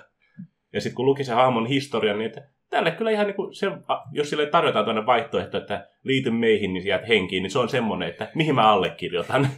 Ja 0.72 0.80
sitten 0.80 0.96
kun 0.96 1.06
luki 1.06 1.24
se 1.24 1.32
hahmon 1.32 1.66
historian, 1.66 2.18
niin 2.18 2.26
että 2.26 2.48
tälle 2.70 2.90
kyllä 2.90 3.10
ihan 3.10 3.26
niin 3.26 3.36
kuin 3.36 3.54
se, 3.54 3.66
jos 4.12 4.30
sille 4.30 4.46
tarjotaan 4.46 4.84
tuonne 4.84 5.06
vaihtoehto, 5.06 5.58
että 5.58 5.88
liity 6.04 6.30
meihin, 6.30 6.72
niin 6.72 6.86
jäät 6.86 7.08
henkiin, 7.08 7.42
niin 7.42 7.50
se 7.50 7.58
on 7.58 7.68
semmoinen, 7.68 8.08
että 8.08 8.30
mihin 8.34 8.54
mä 8.54 8.72
allekirjoitan. 8.72 9.48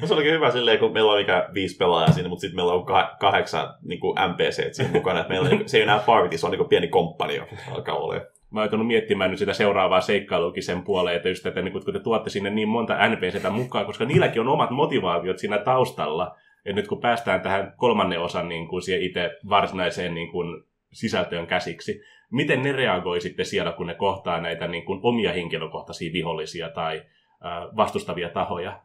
No 0.00 0.06
se 0.06 0.14
olikin 0.14 0.32
hyvä 0.32 0.50
silleen, 0.50 0.78
kun 0.78 0.92
meillä 0.92 1.12
on 1.12 1.18
mikä 1.18 1.48
viisi 1.54 1.76
pelaajaa 1.76 2.12
siinä, 2.12 2.28
mutta 2.28 2.40
sitten 2.40 2.56
meillä 2.56 2.72
on 2.72 2.88
kah- 2.88 3.16
kahdeksan 3.20 3.74
niin 3.82 4.00
kuin 4.00 4.18
NPC 4.28 4.72
siinä 4.72 4.92
mukana. 4.92 5.20
Että 5.20 5.32
meillä 5.32 5.48
on, 5.48 5.68
se 5.68 5.76
ei 5.76 5.82
enää 5.82 5.98
party, 6.06 6.38
se 6.38 6.46
on 6.46 6.50
niin 6.50 6.58
kuin 6.58 6.68
pieni 6.68 6.88
komppani, 6.88 7.40
alkaa 7.72 7.94
olla. 7.94 8.14
mä 8.50 8.68
oon 8.72 8.86
miettimään 8.86 9.30
nyt 9.30 9.38
sitä 9.38 9.52
seuraavaa 9.52 10.00
seikkailuakin 10.00 10.62
sen 10.62 10.82
puoleen, 10.82 11.16
että 11.16 11.28
just, 11.28 11.46
että 11.46 11.62
niin 11.62 11.72
kun 11.72 11.82
te 11.92 12.00
tuotte 12.00 12.30
sinne 12.30 12.50
niin 12.50 12.68
monta 12.68 13.08
NPCtä 13.08 13.50
mukaan, 13.50 13.86
koska 13.86 14.04
niilläkin 14.04 14.40
on 14.40 14.48
omat 14.48 14.70
motivaatiot 14.70 15.38
siinä 15.38 15.58
taustalla. 15.58 16.36
Ja 16.64 16.72
nyt 16.72 16.88
kun 16.88 17.00
päästään 17.00 17.40
tähän 17.40 17.72
kolmannen 17.76 18.20
osan 18.20 18.48
niin 18.48 18.68
kuin 18.68 18.82
siihen 18.82 19.02
itse 19.02 19.30
varsinaiseen 19.48 20.14
niin 20.14 20.30
kuin 20.30 20.67
sisältöön 20.92 21.46
käsiksi, 21.46 22.00
miten 22.30 22.62
ne 22.62 22.72
reagoi 22.72 23.20
sitten 23.20 23.46
siellä, 23.46 23.72
kun 23.72 23.86
ne 23.86 23.94
kohtaa 23.94 24.40
näitä 24.40 24.68
niin 24.68 24.84
kuin 24.84 25.00
omia 25.02 25.32
henkilökohtaisia 25.32 26.12
vihollisia 26.12 26.68
tai 26.70 26.96
äh, 26.96 27.76
vastustavia 27.76 28.28
tahoja? 28.28 28.80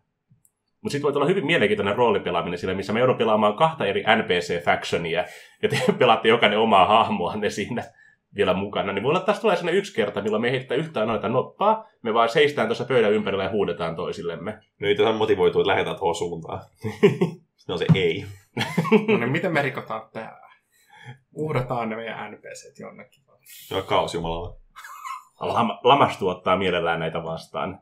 Mutta 0.82 0.92
sitten 0.92 1.14
voi 1.14 1.16
olla 1.16 1.30
hyvin 1.30 1.46
mielenkiintoinen 1.46 1.96
roolipelaaminen 1.96 2.60
sillä, 2.60 2.74
missä 2.74 2.94
me 2.94 3.00
joudun 3.00 3.18
pelaamaan 3.18 3.56
kahta 3.56 3.86
eri 3.86 4.04
NPC-factionia, 4.04 5.26
ja 5.64 5.70
te 5.70 5.80
pelaatte 6.00 6.28
jokainen 6.28 6.60
omaa 6.60 6.86
hahmoa 6.86 7.36
ne 7.36 7.50
siinä 7.50 7.84
vielä 8.36 8.54
mukana. 8.54 8.94
Niin 8.94 9.04
voi 9.04 9.10
olla, 9.10 9.20
että 9.20 9.26
tässä 9.26 9.42
tulee 9.42 9.56
sellainen 9.56 9.80
yksi 9.80 9.96
kerta, 9.96 10.22
milloin 10.22 10.42
me 10.42 10.48
ei 10.48 10.52
heitetä 10.52 10.76
yhtään 10.76 11.08
noita 11.08 11.30
noppaa, 11.30 11.88
me 12.02 12.14
vaan 12.14 12.30
seistään 12.30 12.68
tuossa 12.68 12.86
pöydän 12.86 13.12
ympärillä 13.12 13.44
ja 13.44 13.50
huudetaan 13.50 13.96
toisillemme. 13.96 14.58
No 14.80 14.90
itse 14.90 15.12
motivoituu, 15.12 15.62
että 15.62 15.70
lähdetään 15.70 15.96
tuohon 15.96 16.16
suuntaan. 16.16 16.62
Sitten 17.58 17.74
on 17.74 17.80
se 17.80 17.86
ei. 17.96 18.26
No 19.08 19.18
niin, 19.18 19.32
miten 19.32 19.54
me 19.54 19.62
rikotaan 19.62 20.10
tää? 20.14 20.43
Uhrataan 21.34 21.90
ne 21.90 21.96
meidän 21.96 22.32
NPCt 22.32 22.80
jonnekin. 22.80 23.24
Kaos 23.86 24.14
jumalalla. 24.14 24.58
Lam- 25.42 25.80
lamastu 25.84 26.28
ottaa 26.28 26.58
mielellään 26.58 27.00
näitä 27.00 27.24
vastaan. 27.24 27.80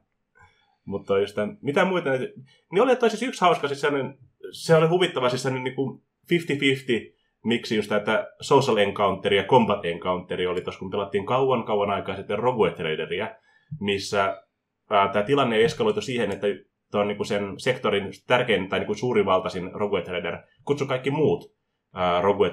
Mutta 0.85 1.19
just 1.19 1.35
tämän, 1.35 1.57
mitä 1.61 1.85
muita 1.85 2.09
näitä... 2.09 2.25
Niin 2.71 2.81
oli, 2.81 2.91
että 2.91 3.09
siis 3.09 3.23
yksi 3.23 3.41
hauska, 3.41 3.67
siis 3.67 3.81
sellainen, 3.81 4.17
se 4.51 4.75
oli 4.75 4.87
huvittava, 4.87 5.29
siis 5.29 5.43
sellainen 5.43 5.63
niin 5.63 5.75
kuin 5.75 6.01
50-50 6.33 7.21
miksi 7.43 7.75
just 7.75 7.91
että 7.91 8.27
social 8.41 8.77
encounter 8.77 9.33
ja 9.33 9.43
combat 9.43 9.85
encounter 9.85 10.49
oli 10.49 10.61
tuossa, 10.61 10.79
kun 10.79 10.91
pelattiin 10.91 11.25
kauan 11.25 11.63
kauan 11.63 11.89
aikaa 11.89 12.15
sitten 12.15 12.39
Rogue 12.39 12.71
Traderia, 12.71 13.35
missä 13.79 14.43
tämä 14.87 15.23
tilanne 15.25 15.63
eskaloitu 15.63 16.01
siihen, 16.01 16.31
että 16.31 16.47
tuon 16.91 17.07
niinku 17.07 17.23
sen 17.23 17.59
sektorin 17.59 18.11
tärkein 18.27 18.69
tai 18.69 18.79
niinku 18.79 18.93
suurivaltaisin 18.93 19.71
Rogue 19.73 20.01
Trader 20.01 20.37
kutsui 20.65 20.87
kaikki 20.87 21.11
muut 21.11 21.60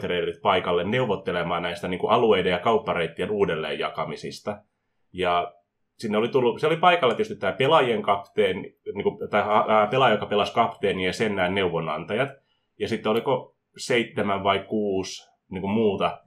Traderit 0.00 0.42
paikalle 0.42 0.84
neuvottelemaan 0.84 1.62
näistä 1.62 1.88
niinku 1.88 2.06
alueiden 2.06 2.52
ja 2.52 2.58
kauppareittien 2.58 3.30
uudelleen 3.30 3.78
jakamisista. 3.78 4.62
Ja 5.12 5.52
sinne 5.98 6.18
oli 6.18 6.28
tullut, 6.28 6.60
se 6.60 6.66
oli 6.66 6.76
paikalla 6.76 7.14
tietysti 7.14 7.36
tämä 7.36 7.52
pelaajien 7.52 8.02
kapteeni, 8.02 8.76
niinku, 8.94 9.18
tai 9.30 9.42
ää, 9.68 9.86
pelaaja, 9.86 10.14
joka 10.14 10.26
pelasi 10.26 10.52
kapteeni 10.52 11.06
ja 11.06 11.12
sen 11.12 11.36
nämä 11.36 11.48
neuvonantajat. 11.48 12.28
Ja 12.78 12.88
sitten 12.88 13.12
oliko 13.12 13.56
seitsemän 13.76 14.44
vai 14.44 14.58
kuusi 14.58 15.30
niin 15.50 15.60
kuin 15.60 15.70
muuta 15.70 16.20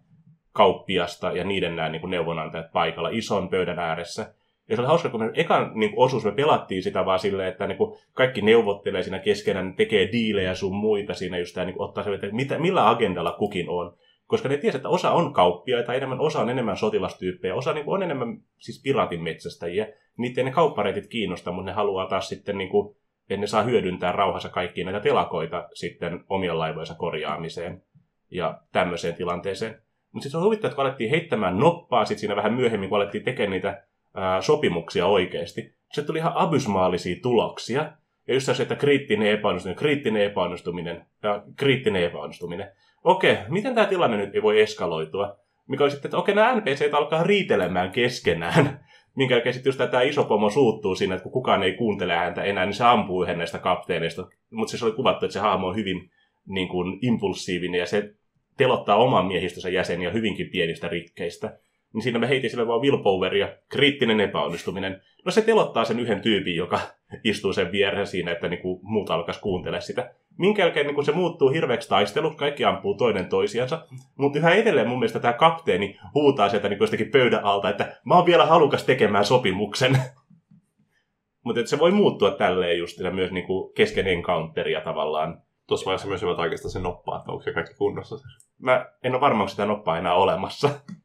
kauppiasta 0.51 1.31
ja 1.31 1.43
niiden 1.43 1.75
nämä 1.75 1.89
niin 1.89 2.01
kuin 2.01 2.11
neuvonantajat 2.11 2.71
paikalla 2.71 3.09
ison 3.09 3.49
pöydän 3.49 3.79
ääressä. 3.79 4.33
Ja 4.69 4.75
se 4.75 4.81
oli 4.81 4.87
hauska, 4.87 5.09
kun 5.09 5.19
me 5.19 5.31
ekan 5.33 5.71
niin 5.73 5.91
kuin 5.91 6.05
osuus 6.05 6.25
me 6.25 6.31
pelattiin 6.31 6.83
sitä 6.83 7.05
vaan 7.05 7.19
silleen, 7.19 7.49
että 7.49 7.67
niin 7.67 7.77
kuin 7.77 7.99
kaikki 8.13 8.41
neuvottelee 8.41 9.03
siinä 9.03 9.19
keskenään, 9.19 9.75
tekee 9.75 10.11
diilejä 10.11 10.55
sun 10.55 10.75
muita 10.75 11.13
siinä 11.13 11.37
just 11.37 11.53
tämä, 11.53 11.65
niin 11.65 11.75
kuin 11.75 11.87
ottaa 11.87 12.03
se, 12.03 12.13
että 12.13 12.27
mitä, 12.31 12.59
millä 12.59 12.89
agendalla 12.89 13.31
kukin 13.31 13.69
on. 13.69 13.97
Koska 14.25 14.49
ne 14.49 14.57
tiesi, 14.57 14.77
että 14.77 14.89
osa 14.89 15.11
on 15.11 15.33
kauppiaita, 15.33 15.93
enemmän, 15.93 16.19
osa 16.19 16.39
on 16.39 16.49
enemmän 16.49 16.77
sotilastyyppejä, 16.77 17.55
osa 17.55 17.73
niin 17.73 17.85
kuin 17.85 17.95
on 17.95 18.03
enemmän 18.03 18.37
siis 18.57 18.81
piraatin 18.83 19.23
metsästäjiä. 19.23 19.87
Niitä 20.17 20.43
ne 20.43 20.51
kauppareitit 20.51 21.07
kiinnostaa, 21.07 21.53
mutta 21.53 21.71
ne 21.71 21.75
haluaa 21.75 22.07
taas 22.07 22.29
sitten 22.29 22.57
niin 22.57 22.69
kuin 22.69 22.95
että 23.33 23.41
ne 23.41 23.47
saa 23.47 23.63
hyödyntää 23.63 24.11
rauhassa 24.11 24.49
kaikkia 24.49 24.85
näitä 24.85 24.99
telakoita 24.99 25.69
sitten 25.73 26.23
omien 26.29 26.59
laivojensa 26.59 26.95
korjaamiseen 26.95 27.83
ja 28.31 28.61
tämmöiseen 28.71 29.15
tilanteeseen. 29.15 29.71
Mutta 30.11 30.23
sitten 30.23 30.31
se 30.31 30.37
on 30.37 30.43
huvittavaa, 30.43 30.69
että 30.69 30.75
kun 30.75 30.85
alettiin 30.85 31.09
heittämään 31.09 31.59
noppaa 31.59 32.05
sit 32.05 32.17
siinä 32.17 32.35
vähän 32.35 32.53
myöhemmin, 32.53 32.89
kun 32.89 32.95
alettiin 32.95 33.23
tekemään 33.23 33.51
niitä 33.51 33.83
ää, 34.15 34.41
sopimuksia 34.41 35.05
oikeasti, 35.05 35.75
se 35.93 36.03
tuli 36.03 36.17
ihan 36.17 36.33
abysmaalisia 36.35 37.15
tuloksia. 37.21 37.91
Ja 38.27 38.33
just 38.33 38.55
se, 38.55 38.63
että 38.63 38.75
kriittinen 38.75 39.31
epäonnistuminen, 39.31 39.79
kriittinen 39.79 40.23
epäonnistuminen 40.23 41.05
ja 41.23 41.43
kriittinen 41.55 42.03
epäonnistuminen. 42.03 42.71
Okei, 43.03 43.37
miten 43.47 43.75
tämä 43.75 43.87
tilanne 43.87 44.17
nyt 44.17 44.35
ei 44.35 44.41
voi 44.41 44.61
eskaloitua? 44.61 45.37
Mikä 45.67 45.83
oli 45.83 45.91
sitten, 45.91 46.09
että 46.09 46.17
okei, 46.17 46.35
nämä 46.35 46.55
NPCt 46.55 46.93
alkaa 46.93 47.23
riitelemään 47.23 47.91
keskenään 47.91 48.79
minkä 49.15 49.35
jälkeen 49.35 49.53
sitten 49.53 49.69
just 49.69 49.91
tämä 49.91 50.01
iso 50.01 50.23
pomo 50.23 50.49
suuttuu 50.49 50.95
siinä, 50.95 51.15
että 51.15 51.23
kun 51.23 51.31
kukaan 51.31 51.63
ei 51.63 51.73
kuuntele 51.73 52.15
häntä 52.15 52.43
enää, 52.43 52.65
niin 52.65 52.73
se 52.73 52.83
ampuu 52.83 53.23
yhden 53.23 53.37
näistä 53.37 53.59
kapteeneista. 53.59 54.27
Mutta 54.49 54.77
se 54.77 54.85
oli 54.85 54.93
kuvattu, 54.93 55.25
että 55.25 55.33
se 55.33 55.39
hahmo 55.39 55.67
on 55.67 55.75
hyvin 55.75 56.11
niin 56.45 56.67
kuin, 56.67 56.99
impulsiivinen 57.01 57.79
ja 57.79 57.85
se 57.85 58.13
telottaa 58.57 58.95
oman 58.95 59.25
miehistönsä 59.25 59.69
jäseniä 59.69 60.11
hyvinkin 60.11 60.49
pienistä 60.51 60.87
rikkeistä. 60.87 61.59
Niin 61.93 62.01
siinä 62.01 62.19
me 62.19 62.29
heitin 62.29 62.49
sille 62.49 62.67
vaan 62.67 62.81
willpoweria, 62.81 63.49
kriittinen 63.69 64.19
epäonnistuminen. 64.19 65.01
No 65.25 65.31
se 65.31 65.41
telottaa 65.41 65.85
sen 65.85 65.99
yhden 65.99 66.21
tyypin, 66.21 66.55
joka 66.55 66.79
istuu 67.23 67.53
sen 67.53 67.71
vieressä 67.71 68.11
siinä, 68.11 68.31
että 68.31 68.47
niin 68.47 68.61
kuin 68.61 68.79
muut 68.83 69.09
alkaisi 69.09 69.41
kuuntele 69.41 69.81
sitä. 69.81 70.13
Minkä 70.37 70.61
jälkeen 70.61 70.85
niin 70.85 70.95
kun 70.95 71.05
se 71.05 71.11
muuttuu 71.11 71.49
hirveäksi 71.49 71.89
taistelu, 71.89 72.31
kaikki 72.31 72.65
ampuu 72.65 72.93
toinen 72.97 73.25
toisiansa, 73.25 73.87
mutta 74.17 74.39
yhä 74.39 74.51
edelleen 74.51 74.87
mun 74.87 74.99
mielestä 74.99 75.19
tämä 75.19 75.33
kapteeni 75.33 75.99
huutaa 76.13 76.49
sieltä 76.49 76.69
niin 76.69 76.79
jostakin 76.79 77.11
pöydän 77.11 77.43
alta, 77.43 77.69
että 77.69 77.99
mä 78.05 78.15
oon 78.15 78.25
vielä 78.25 78.45
halukas 78.45 78.83
tekemään 78.83 79.25
sopimuksen. 79.25 79.97
mutta 81.45 81.65
se 81.65 81.79
voi 81.79 81.91
muuttua 81.91 82.31
tälleen 82.31 82.77
just 82.77 82.99
myös 83.11 83.31
niin 83.31 83.45
kuin 83.45 83.73
kesken 83.73 84.07
encounteria 84.07 84.81
tavallaan. 84.81 85.41
Tuossa 85.67 85.85
vaiheessa 85.85 86.07
myös 86.07 86.21
hyvä 86.21 86.35
tarkistaa 86.35 86.71
sen 86.71 86.83
noppaa, 86.83 87.17
että 87.17 87.31
onko 87.31 87.43
se 87.43 87.53
kaikki 87.53 87.73
kunnossa. 87.75 88.15
Mä 88.59 88.85
en 89.03 89.13
ole 89.13 89.21
varma, 89.21 89.39
onko 89.39 89.49
sitä 89.49 89.65
noppaa 89.65 89.97
enää 89.97 90.13
olemassa. 90.13 90.69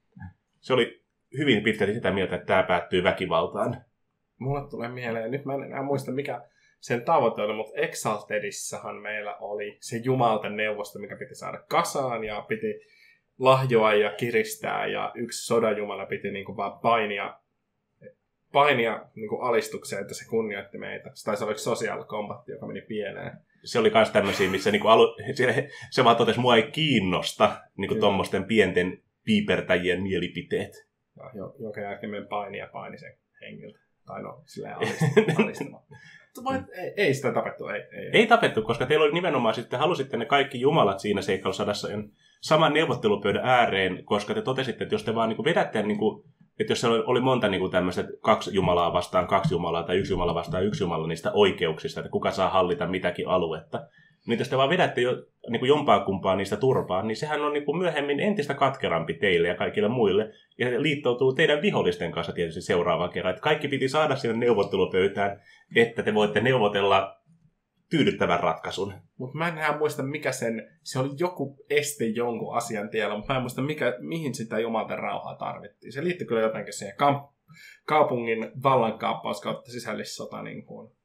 Se 0.67 0.73
oli 0.73 1.03
hyvin 1.39 1.62
pitkälti 1.62 1.95
sitä 1.95 2.11
mieltä, 2.11 2.37
että 2.37 2.47
tämä 2.47 2.62
päättyy 2.62 3.03
väkivaltaan. 3.03 3.85
Mulle 4.39 4.71
tulee 4.71 4.89
mieleen, 4.89 5.31
nyt 5.31 5.45
mä 5.45 5.55
en 5.55 5.62
enää 5.62 5.83
muista 5.83 6.12
mikä 6.12 6.43
sen 6.81 7.05
tavoite 7.05 7.43
oli, 7.43 7.55
mutta 7.55 7.81
Exaltedissahan 7.81 8.97
meillä 8.97 9.37
oli 9.37 9.77
se 9.81 9.97
jumalten 9.97 10.57
neuvosto, 10.57 10.99
mikä 10.99 11.17
piti 11.17 11.35
saada 11.35 11.59
kasaan 11.69 12.25
ja 12.25 12.45
piti 12.49 12.81
lahjoa 13.39 13.95
ja 13.95 14.12
kiristää 14.12 14.87
ja 14.87 15.12
yksi 15.14 15.47
sodanjumala 15.47 16.07
piti 16.07 16.31
niinku 16.31 16.57
vaan 16.57 16.81
painia, 16.81 17.39
painia 18.53 19.07
niinku 19.14 19.37
alistukseen, 19.37 20.03
että 20.03 20.14
se 20.14 20.29
kunnioitti 20.31 20.79
meitä. 20.79 21.11
Se 21.14 21.25
taisi 21.25 21.45
olla 21.45 21.57
social 21.57 22.05
combat, 22.05 22.49
joka 22.49 22.67
meni 22.67 22.81
pieneen. 22.81 23.33
Se 23.64 23.79
oli 23.79 23.91
myös 23.91 24.11
tämmöisiä, 24.11 24.51
missä 24.51 24.71
niinku 24.71 24.89
alu, 24.89 25.17
se, 25.35 25.69
se 25.91 26.05
vaan 26.05 26.17
totesi, 26.17 26.41
mua 26.41 26.57
ei 26.57 26.71
kiinnosta 26.71 27.57
niinku 27.77 27.95
tuommoisten 27.95 28.45
pienten 28.45 29.05
piipertäjien 29.27 30.03
mielipiteet. 30.03 30.72
Ja, 31.16 31.53
jonka 31.59 31.81
jälkeen 31.81 32.11
me 32.11 32.27
paini 32.29 32.59
ja 32.59 32.68
paini 32.72 32.99
sen 32.99 33.18
hengiltä. 33.41 33.79
Tai 34.07 34.22
no, 34.22 34.43
silleen. 34.47 34.77
Vai, 36.45 36.62
ei, 36.72 36.93
ei 36.97 37.14
sitä 37.14 37.33
tapettu, 37.33 37.68
ei, 37.68 37.81
ei, 37.81 37.99
ei. 37.99 38.11
Ei 38.12 38.27
tapettu, 38.27 38.62
koska 38.62 38.87
teillä 38.87 39.05
oli 39.05 39.12
nimenomaan 39.12 39.55
sitten, 39.55 39.79
halusitte 39.79 40.16
ne 40.16 40.24
kaikki 40.24 40.61
jumalat 40.61 41.01
siinä 41.01 41.22
seikkailusadassa 41.22 41.89
saman 42.41 42.74
neuvottelupöydän 42.74 43.45
ääreen, 43.45 44.05
koska 44.05 44.35
te 44.35 44.43
totesitte, 44.43 44.85
että 44.85 44.95
jos 44.95 45.05
te 45.05 45.14
vaan 45.14 45.29
niin 45.29 45.37
kuin 45.37 45.45
vedätte, 45.45 45.83
niin 45.83 45.99
kuin, 45.99 46.24
että 46.61 46.70
jos 46.70 46.81
siellä 46.81 47.05
oli 47.07 47.20
monta 47.20 47.49
niin 47.49 47.61
kuin 47.61 47.72
tämmöiset 47.72 48.07
kaksi 48.20 48.55
jumalaa 48.55 48.93
vastaan 48.93 49.27
kaksi 49.27 49.55
jumalaa 49.55 49.83
tai 49.83 49.97
yksi 49.97 50.12
jumala 50.12 50.35
vastaan 50.35 50.66
yksi 50.66 50.85
jumala 50.85 51.07
niistä 51.07 51.33
oikeuksista, 51.33 52.01
että 52.01 52.11
kuka 52.11 52.31
saa 52.31 52.51
hallita 52.51 52.87
mitäkin 52.87 53.29
aluetta, 53.29 53.89
niin 54.27 54.39
jos 54.39 54.49
te 54.49 54.57
vaan 54.57 54.68
vedätte 54.68 55.01
jo, 55.01 55.12
niin 55.51 55.61
kuin 55.61 55.68
jompaa 55.68 56.05
kumpaa 56.05 56.37
niistä 56.37 56.57
turpaan, 56.57 57.09
niin 57.09 57.16
sehän 57.16 57.41
on 57.41 57.53
niin 57.53 57.64
kuin 57.64 57.79
myöhemmin 57.79 58.20
entistä 58.20 58.55
katkerampi 58.55 59.14
teille 59.14 59.49
ja 59.49 59.57
kaikille 59.57 59.89
muille. 59.89 60.33
Ja 60.59 60.70
se 60.70 60.83
liittoutuu 60.83 61.35
teidän 61.35 61.62
vihollisten 61.62 62.12
kanssa 62.12 62.33
tietysti 62.33 62.61
seuraavan 62.61 63.11
kerran. 63.11 63.31
Että 63.31 63.43
kaikki 63.43 63.68
piti 63.68 63.89
saada 63.89 64.16
sinne 64.16 64.37
neuvottelupöytään, 64.37 65.43
että 65.77 66.03
te 66.03 66.14
voitte 66.14 66.41
neuvotella 66.41 67.16
tyydyttävän 67.91 68.41
ratkaisun. 68.41 68.95
Mutta 69.18 69.39
mä 69.39 69.49
en 69.49 69.59
enää 69.59 69.79
muista, 69.79 70.03
mikä 70.03 70.33
sen, 70.33 70.70
se 70.83 70.99
oli 70.99 71.11
joku 71.18 71.64
este 71.70 72.05
jonkun 72.05 72.57
asian 72.57 72.89
tiellä, 72.89 73.16
mutta 73.16 73.33
mä 73.33 73.37
en 73.37 73.43
muista, 73.43 73.62
mikä, 73.62 73.97
mihin 73.99 74.35
sitä 74.35 74.59
jumalten 74.59 74.99
rauhaa 74.99 75.37
tarvittiin. 75.37 75.93
Se 75.93 76.05
liittyy 76.05 76.27
kyllä 76.27 76.41
jotenkin 76.41 76.72
siihen 76.72 76.97
kamp- 76.97 77.33
kaupungin 77.87 78.51
vallankaappaus 78.62 79.41
kautta 79.41 79.70
sisällissota 79.70 80.43
niin 80.43 80.64
kuin, 80.64 80.97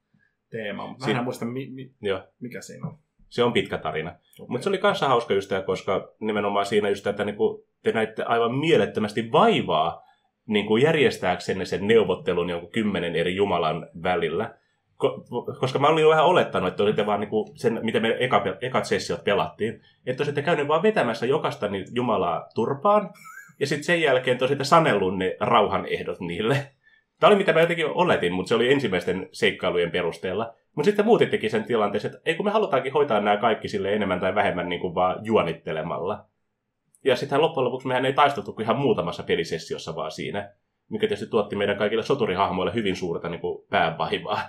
teema, 0.51 0.87
mutta 0.87 1.07
mä 1.07 1.17
en 1.17 1.23
muista, 1.23 1.45
mi- 1.45 1.69
mi- 1.69 1.93
Joo. 2.01 2.23
mikä 2.39 2.61
siinä 2.61 2.87
on 2.87 2.99
se 3.31 3.43
on 3.43 3.53
pitkä 3.53 3.77
tarina. 3.77 4.09
Okay. 4.09 4.45
Mutta 4.47 4.63
se 4.63 4.69
oli 4.69 4.77
kanssa 4.77 5.07
hauska 5.07 5.33
just 5.33 5.49
tämä, 5.49 5.61
koska 5.61 6.13
nimenomaan 6.19 6.65
siinä 6.65 6.89
just, 6.89 7.07
että 7.07 7.25
niinku 7.25 7.65
te 7.83 7.91
näitte 7.91 8.23
aivan 8.23 8.55
mielettömästi 8.55 9.31
vaivaa 9.31 10.03
niin 10.45 10.65
kuin 10.65 10.83
järjestääksenne 10.83 11.65
sen 11.65 11.87
neuvottelun 11.87 12.49
jonkun 12.49 12.71
kymmenen 12.71 13.15
eri 13.15 13.35
Jumalan 13.35 13.87
välillä. 14.03 14.53
Ko- 15.03 15.59
koska 15.59 15.79
mä 15.79 15.87
olin 15.87 16.01
jo 16.01 16.09
vähän 16.09 16.25
olettanut, 16.25 16.67
että 16.67 16.83
olitte 16.83 17.05
vaan 17.05 17.19
niinku 17.19 17.53
sen, 17.55 17.79
miten 17.83 18.01
me 18.01 18.17
eka, 18.19 18.43
ekat 18.61 18.85
sessiot 18.85 19.23
pelattiin, 19.23 19.81
että 20.05 20.21
olisitte 20.21 20.41
käyneet 20.41 20.67
vaan 20.67 20.83
vetämässä 20.83 21.25
jokaista 21.25 21.67
niin 21.67 21.85
Jumalaa 21.93 22.47
turpaan, 22.55 23.09
ja 23.59 23.67
sitten 23.67 23.83
sen 23.83 24.01
jälkeen 24.01 24.37
te 24.37 24.43
olisitte 24.43 24.63
sanellun 24.63 25.19
ne 25.19 25.37
rauhan 25.39 25.85
ehdot 25.85 26.19
niille. 26.19 26.71
Tämä 27.19 27.29
oli 27.29 27.37
mitä 27.37 27.53
mä 27.53 27.59
jotenkin 27.59 27.85
oletin, 27.85 28.33
mutta 28.33 28.49
se 28.49 28.55
oli 28.55 28.71
ensimmäisten 28.71 29.29
seikkailujen 29.31 29.91
perusteella. 29.91 30.53
Mutta 30.75 30.85
sitten 30.85 31.05
muutittekin 31.05 31.49
sen 31.49 31.63
tilanteeseen, 31.63 32.13
että 32.13 32.29
ei 32.29 32.35
kun 32.35 32.45
me 32.45 32.51
halutaankin 32.51 32.93
hoitaa 32.93 33.21
nämä 33.21 33.37
kaikki 33.37 33.67
sille 33.67 33.93
enemmän 33.93 34.19
tai 34.19 34.35
vähemmän 34.35 34.69
niin 34.69 34.81
kuin 34.81 34.95
vaan 34.95 35.25
juonittelemalla. 35.25 36.25
Ja 37.05 37.15
sitten 37.15 37.41
loppujen 37.41 37.65
lopuksi 37.65 37.87
mehän 37.87 38.05
ei 38.05 38.13
taisteltu 38.13 38.53
kuin 38.53 38.63
ihan 38.63 38.77
muutamassa 38.77 39.23
pelisessiossa 39.23 39.95
vaan 39.95 40.11
siinä. 40.11 40.53
mikä 40.89 41.07
tietysti 41.07 41.31
tuotti 41.31 41.55
meidän 41.55 41.77
kaikille 41.77 42.03
soturihahmoille 42.03 42.73
hyvin 42.73 42.95
suurta 42.95 43.29
niin 43.29 43.41
kuin 43.41 43.65
päävaivaa. 43.69 44.41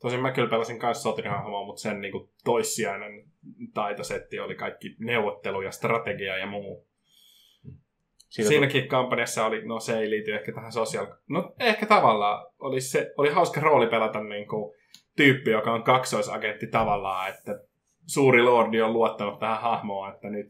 Tosin 0.00 0.20
mä 0.20 0.32
kyllä 0.32 0.50
pelasin 0.50 0.78
kanssa 0.78 1.02
soturihahmoa, 1.02 1.66
mutta 1.66 1.82
sen 1.82 2.00
niin 2.00 2.12
kuin 2.12 2.30
toissijainen 2.44 3.24
taitosetti 3.74 4.40
oli 4.40 4.54
kaikki 4.54 4.96
neuvottelu 4.98 5.62
ja 5.62 5.70
strategia 5.70 6.38
ja 6.38 6.46
muu. 6.46 6.86
Siitä 8.28 8.48
Siinäkin 8.48 8.88
kampanjassa 8.88 9.46
oli, 9.46 9.66
no 9.66 9.80
se 9.80 9.98
ei 9.98 10.10
liity 10.10 10.34
ehkä 10.34 10.52
tähän 10.52 10.72
sosiaal... 10.72 11.06
No 11.28 11.54
ehkä 11.60 11.86
tavallaan. 11.86 12.46
Oli, 12.58 12.80
se, 12.80 13.12
oli 13.18 13.30
hauska 13.30 13.60
rooli 13.60 13.86
pelata 13.86 14.24
niin 14.24 14.48
kuin, 14.48 14.74
tyyppi, 15.16 15.50
joka 15.50 15.72
on 15.72 15.82
kaksoisagentti 15.82 16.66
tavallaan, 16.66 17.30
että 17.30 17.60
suuri 18.06 18.42
lordi 18.42 18.82
on 18.82 18.92
luottanut 18.92 19.38
tähän 19.38 19.60
hahmoon, 19.60 20.14
että 20.14 20.30
nyt 20.30 20.46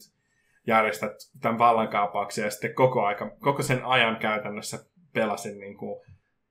järjestät 0.67 1.13
tämän 1.41 1.59
vallankaapauksen 1.59 2.45
ja 2.45 2.51
sitten 2.51 2.75
koko, 2.75 3.05
aika, 3.05 3.31
koko 3.41 3.63
sen 3.63 3.85
ajan 3.85 4.17
käytännössä 4.17 4.79
pelasin 5.15 5.61
niin 5.61 5.77
kuin 5.77 6.01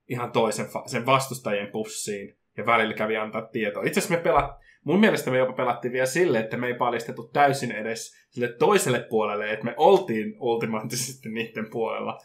ihan 0.09 0.31
toisen 0.31 0.65
sen 0.85 1.05
vastustajien 1.05 1.71
pussiin 1.71 2.37
ja 2.57 2.65
välillä 2.65 2.93
kävi 2.93 3.17
antaa 3.17 3.41
tietoa. 3.41 3.83
Itse 3.83 3.99
asiassa 3.99 4.17
me 4.17 4.23
pelat, 4.23 4.51
mun 4.83 4.99
mielestä 4.99 5.31
me 5.31 5.37
jopa 5.37 5.53
pelattiin 5.53 5.91
vielä 5.91 6.05
sille, 6.05 6.39
että 6.39 6.57
me 6.57 6.67
ei 6.67 6.73
paljastettu 6.73 7.27
täysin 7.27 7.71
edes 7.71 8.27
sille 8.29 8.47
toiselle 8.47 9.05
puolelle, 9.09 9.53
että 9.53 9.65
me 9.65 9.73
oltiin 9.77 10.35
ultimaattisesti 10.39 11.29
niiden 11.29 11.69
puolella. 11.71 12.17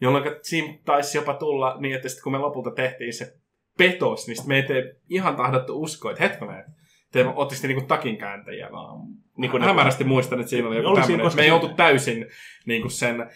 Jolloin 0.00 0.24
siinä 0.42 0.78
taisi 0.84 1.18
jopa 1.18 1.34
tulla 1.34 1.80
niin, 1.80 1.94
että 1.94 2.08
sitten 2.08 2.22
kun 2.22 2.32
me 2.32 2.38
lopulta 2.38 2.70
tehtiin 2.70 3.12
se 3.12 3.32
petos, 3.78 4.26
niin 4.26 4.36
me 4.46 4.56
ei 4.56 4.62
tee 4.62 4.96
ihan 5.08 5.36
tahdottu 5.36 5.82
uskoa, 5.82 6.10
että 6.10 6.22
hetkinen, 6.22 6.64
te 7.12 7.24
otitte 7.34 7.66
niinku 7.66 7.86
takin 7.86 8.16
kääntäjiä 8.16 8.68
vaan. 8.72 9.00
Niin 9.00 9.50
kuin 9.50 9.50
Niin 9.50 9.60
ne- 9.60 9.66
Hämärästi 9.66 10.04
muistan, 10.04 10.40
että 10.40 10.50
siinä 10.50 10.68
oli 10.68 10.76
joku 10.76 10.94
tämmöinen, 10.94 11.14
että 11.14 11.22
koska 11.22 11.40
me 11.40 11.44
ei 11.44 11.50
oltu 11.50 11.68
täysin 11.68 12.26
niin 12.66 12.82
kuin 12.82 12.92
sen 12.92 13.30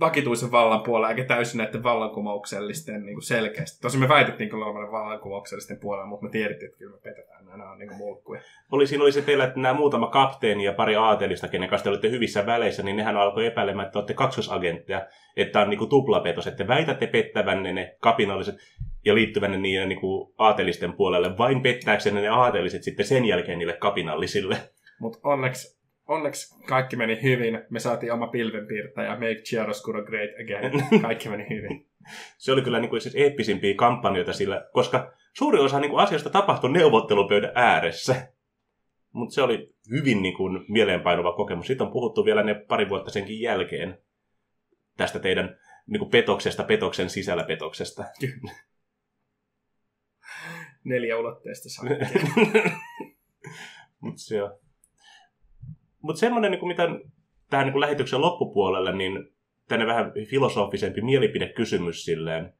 vakituisen 0.00 0.52
vallan 0.52 0.82
puolella, 0.82 1.10
eikä 1.10 1.24
täysin 1.24 1.58
näiden 1.58 1.82
vallankumouksellisten 1.82 3.06
niin 3.06 3.14
kuin 3.14 3.22
selkeästi. 3.22 3.80
Tosin 3.80 4.00
me 4.00 4.08
väitettiin 4.08 4.50
kyllä 4.50 4.64
olevan 4.64 4.92
vallankumouksellisten 4.92 5.78
puolella, 5.80 6.06
mutta 6.06 6.26
me 6.26 6.30
tiedettiin, 6.30 6.66
että 6.66 6.78
kyllä 6.78 6.96
me 6.96 7.00
petetään, 7.02 7.44
nämä 7.46 7.70
on 7.70 7.78
niin 7.78 7.88
kuin 7.88 7.98
mulkkuja. 7.98 8.40
oli, 8.72 8.86
siinä 8.86 9.04
oli 9.04 9.12
se 9.12 9.22
teillä, 9.22 9.44
että 9.44 9.60
nämä 9.60 9.74
muutama 9.74 10.06
kapteeni 10.06 10.64
ja 10.64 10.72
pari 10.72 10.96
aatelista, 10.96 11.48
kenen 11.48 11.68
kanssa 11.68 11.82
te 11.84 11.90
olitte 11.90 12.10
hyvissä 12.10 12.46
väleissä, 12.46 12.82
niin 12.82 12.96
nehän 12.96 13.16
alkoi 13.16 13.46
epäilemään, 13.46 13.86
että 13.86 13.98
olette 13.98 14.14
kaksosagentteja, 14.14 15.06
että 15.36 15.60
on 15.60 15.70
niinku 15.70 15.86
tuplapetos, 15.86 16.46
että 16.46 16.68
väitätte 16.68 17.06
pettävänne 17.06 17.72
ne 17.72 17.96
kapinalliset 18.00 18.54
ja 19.04 19.14
liittyvänne 19.14 19.58
niiden 19.58 19.88
niinku 19.88 20.34
aatelisten 20.38 20.92
puolelle, 20.92 21.38
vain 21.38 21.62
pettääksenne 21.62 22.20
ne 22.20 22.28
aateliset 22.28 22.82
sitten 22.82 23.06
sen 23.06 23.24
jälkeen 23.24 23.58
niille 23.58 23.72
kapinallisille. 23.72 24.56
Mutta 25.00 25.18
onneksi, 25.22 25.80
onneksi 26.08 26.66
kaikki 26.66 26.96
meni 26.96 27.22
hyvin. 27.22 27.62
Me 27.70 27.78
saatiin 27.80 28.12
oma 28.12 28.26
pilvenpiirtäjä, 28.26 29.10
Make 29.10 29.34
Chiaroscuro 29.34 30.04
Great 30.04 30.30
Again. 30.42 30.84
Kaikki 31.02 31.28
meni 31.28 31.46
hyvin. 31.50 31.86
Se 32.38 32.52
oli 32.52 32.62
kyllä 32.62 32.80
niinku 32.80 33.00
siis 33.00 33.14
eeppisimpiä 33.14 33.74
kampanjoita 33.74 34.32
sillä, 34.32 34.68
koska 34.72 35.12
suuri 35.32 35.58
osa 35.58 35.80
niinku 35.80 35.96
asioista 35.96 36.30
tapahtui 36.30 36.72
neuvottelupöydän 36.72 37.52
ääressä. 37.54 38.28
Mutta 39.12 39.34
se 39.34 39.42
oli 39.42 39.74
hyvin 39.90 40.22
niinku 40.22 40.50
mieleenpainuva 40.68 41.32
kokemus. 41.32 41.66
Siitä 41.66 41.84
on 41.84 41.92
puhuttu 41.92 42.24
vielä 42.24 42.42
ne 42.42 42.54
pari 42.54 42.88
vuotta 42.88 43.10
senkin 43.10 43.40
jälkeen 43.40 43.98
tästä 44.96 45.18
teidän 45.18 45.58
niinku 45.86 46.06
petoksesta, 46.06 46.62
petoksen 46.64 47.10
sisällä 47.10 47.44
petoksesta. 47.44 48.04
Neljä 50.84 51.18
ulotteista 51.18 51.68
saa. 51.68 51.84
Mutta 54.00 54.22
se 54.22 54.42
on. 54.42 54.58
Mutta 56.02 56.20
semmoinen, 56.20 56.50
niin 56.50 56.68
mitä 56.68 56.88
tähän 57.50 57.66
niin 57.66 57.80
lähetyksen 57.80 58.20
loppupuolelle, 58.20 58.96
niin 58.96 59.34
tänne 59.68 59.86
vähän 59.86 60.12
filosofisempi 60.30 61.00
mielipidekysymys 61.00 62.04
silleen, 62.04 62.52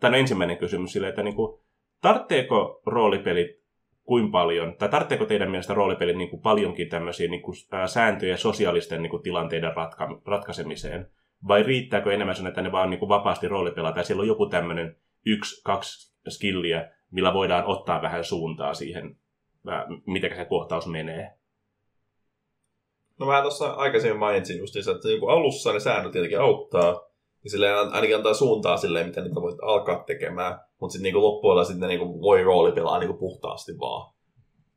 tai 0.00 0.10
no 0.10 0.16
ensimmäinen 0.16 0.58
kysymys 0.58 0.92
silleen, 0.92 1.08
että 1.08 1.22
niin 1.22 1.36
kuin, 1.36 1.60
tartteeko 2.00 2.82
roolipelit 2.86 3.66
kuin 4.04 4.30
paljon, 4.30 4.76
tai 4.76 4.88
tartteeko 4.88 5.24
teidän 5.24 5.50
mielestä 5.50 5.74
roolipelit 5.74 6.16
niin 6.16 6.30
kuin 6.30 6.42
paljonkin 6.42 6.88
tämmöisiä 6.88 7.28
niin 7.28 7.42
kuin, 7.42 7.54
ää, 7.72 7.86
sääntöjä 7.86 8.36
sosiaalisten 8.36 9.02
niin 9.02 9.10
kuin, 9.10 9.22
tilanteiden 9.22 9.72
ratka- 9.76 10.22
ratkaisemiseen, 10.26 11.10
vai 11.48 11.62
riittääkö 11.62 12.14
enemmän 12.14 12.36
sen, 12.36 12.46
että 12.46 12.62
ne 12.62 12.72
vaan 12.72 12.90
niin 12.90 12.98
kuin, 12.98 13.08
vapaasti 13.08 13.48
roolipelataan, 13.48 14.00
ja 14.00 14.04
siellä 14.04 14.20
on 14.20 14.28
joku 14.28 14.46
tämmöinen 14.46 14.96
yksi, 15.26 15.62
kaksi 15.64 16.16
skilliä, 16.28 16.95
millä 17.10 17.34
voidaan 17.34 17.64
ottaa 17.64 18.02
vähän 18.02 18.24
suuntaa 18.24 18.74
siihen, 18.74 19.16
miten 20.06 20.36
se 20.36 20.44
kohtaus 20.44 20.86
menee. 20.86 21.32
No 23.18 23.26
mä 23.26 23.42
tuossa 23.42 23.70
aikaisemmin 23.70 24.18
mainitsin 24.18 24.58
just 24.58 24.76
että 24.76 25.08
niin 25.08 25.20
kuin 25.20 25.32
alussa 25.32 25.72
ne 25.72 25.80
säännöt 25.80 26.12
tietenkin 26.12 26.40
auttaa, 26.40 26.92
niin 27.42 27.50
silleen 27.50 27.76
ainakin 27.76 28.16
antaa 28.16 28.34
suuntaa 28.34 28.76
silleen, 28.76 29.06
miten 29.06 29.24
niitä 29.24 29.42
voit 29.42 29.58
alkaa 29.62 30.04
tekemään, 30.06 30.60
mutta 30.80 30.92
sitten 30.92 31.12
niin 31.12 31.22
loppuilla 31.22 31.64
sitten 31.64 31.88
ne 31.88 31.96
niin 31.96 32.20
voi 32.20 32.44
roolipelaa 32.44 32.98
niin 32.98 33.18
puhtaasti 33.18 33.78
vaan. 33.78 34.12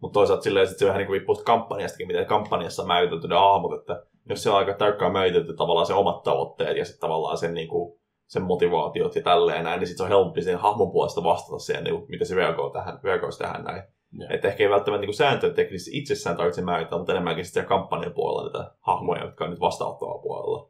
Mutta 0.01 0.13
toisaalta 0.13 0.43
silleen 0.43 0.67
sit 0.67 0.77
se 0.77 0.85
vähän 0.85 0.99
niin 0.99 1.11
riippuu 1.11 1.41
kampanjastakin, 1.45 2.07
miten 2.07 2.25
kampanjassa 2.25 2.81
on 2.81 2.87
määritelty 2.87 3.27
ne 3.27 3.35
hahmot, 3.35 3.79
että 3.79 4.05
jos 4.29 4.43
se 4.43 4.49
on 4.49 4.57
aika 4.57 4.73
tarkkaan 4.73 5.11
määritelty 5.11 5.53
tavallaan 5.53 5.85
se 5.85 5.93
omat 5.93 6.23
tavoitteet 6.23 6.77
ja 6.77 6.85
sitten 6.85 7.01
tavallaan 7.01 7.37
sen, 7.37 7.53
niin 7.53 7.67
kuin, 7.67 7.98
sen 8.29 8.43
motivaatiot 8.43 9.15
ja 9.15 9.21
tälleen 9.21 9.63
näin, 9.63 9.79
niin 9.79 9.87
sitten 9.87 9.97
se 9.97 10.03
on 10.03 10.17
helpompi 10.17 10.41
sen 10.41 10.59
hahmon 10.59 10.91
puolesta 10.91 11.23
vastata 11.23 11.59
siihen, 11.59 11.83
niin 11.83 12.05
miten 12.07 12.27
se 12.27 12.35
reagoi 12.35 12.71
tähän, 12.71 12.99
reagoisi 13.03 13.39
tähän 13.39 13.63
näin. 13.63 13.83
Joo. 14.11 14.29
Että 14.33 14.47
ehkä 14.47 14.63
ei 14.63 14.69
välttämättä 14.69 15.05
niin 15.05 15.13
sääntöjä 15.13 15.53
teknisesti 15.53 15.97
itsessään 15.97 16.37
tarvitse 16.37 16.61
määritellä, 16.61 16.97
mutta 16.97 17.13
enemmänkin 17.13 17.45
sitten 17.45 17.65
kampanjan 17.65 18.13
puolella 18.13 18.43
niitä 18.43 18.71
hahmoja, 18.79 19.23
jotka 19.23 19.43
on 19.43 19.51
nyt 19.51 19.59
vastaanottavalla 19.59 20.21
puolella. 20.21 20.69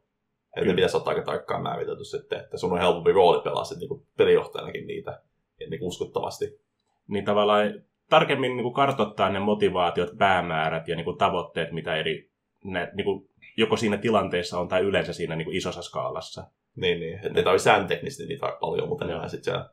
Että 0.56 0.68
ne 0.68 0.74
pitäisi 0.74 0.96
ottaa 0.96 1.14
aika 1.14 1.24
tarkkaan 1.24 1.62
määritelty 1.62 2.04
sitten, 2.04 2.40
että 2.40 2.58
sun 2.58 2.72
on 2.72 2.78
helpompi 2.78 3.12
rooli 3.12 3.42
pelaa 3.42 3.64
sitten 3.64 3.88
niin 3.88 4.06
pelijohtajanakin 4.16 4.86
niitä 4.86 5.22
niin 5.58 5.78
kuin 5.78 5.88
uskottavasti. 5.88 6.60
Niin 7.08 7.24
tavallaan 7.24 7.74
tarkemmin 8.10 8.56
niin 8.56 8.62
kuin 8.62 8.74
kartoittaa 8.74 9.30
ne 9.30 9.38
motivaatiot, 9.38 10.18
päämäärät 10.18 10.88
ja 10.88 10.96
niin 10.96 11.04
kuin 11.04 11.18
tavoitteet, 11.18 11.72
mitä 11.72 11.96
eri, 11.96 12.30
ne, 12.64 12.90
niin 12.94 13.04
kuin, 13.04 13.30
joko 13.56 13.76
siinä 13.76 13.96
tilanteessa 13.96 14.60
on 14.60 14.68
tai 14.68 14.80
yleensä 14.80 15.12
siinä 15.12 15.36
niin 15.36 15.46
kuin 15.46 15.56
isossa 15.56 15.82
skaalassa. 15.82 16.44
Niin, 16.76 17.00
niin. 17.00 17.14
Että 17.14 17.28
ne 17.28 17.42
tarvitse 17.42 17.64
sääntöteknisesti 17.64 18.26
niitä 18.26 18.56
paljon, 18.60 18.88
mutta 18.88 19.04
ne 19.04 19.28
sitten 19.28 19.44
siellä. 19.44 19.70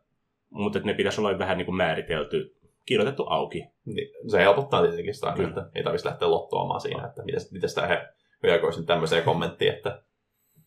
Mutta 0.49 0.79
ne 0.79 0.93
pitäisi 0.93 1.21
olla 1.21 1.39
vähän 1.39 1.57
niin 1.57 1.65
kuin 1.65 1.75
määritelty, 1.75 2.57
kirjoitettu 2.85 3.25
auki. 3.29 3.65
Niin, 3.85 4.31
se 4.31 4.39
helpottaa 4.39 4.81
tietenkin 4.81 5.13
sitä, 5.13 5.33
Kyllä. 5.35 5.49
että 5.49 5.69
ei 5.75 5.83
tarvitsisi 5.83 6.09
lähteä 6.09 6.31
lottoamaan 6.31 6.81
siinä, 6.81 7.07
että 7.07 7.23
miten, 7.23 7.41
miten 7.51 7.69
sitä 7.69 7.87
he 7.87 8.07
reagoisivat 8.43 8.87
tämmöiseen 8.87 9.23
kommenttiin, 9.23 9.73
että 9.73 10.01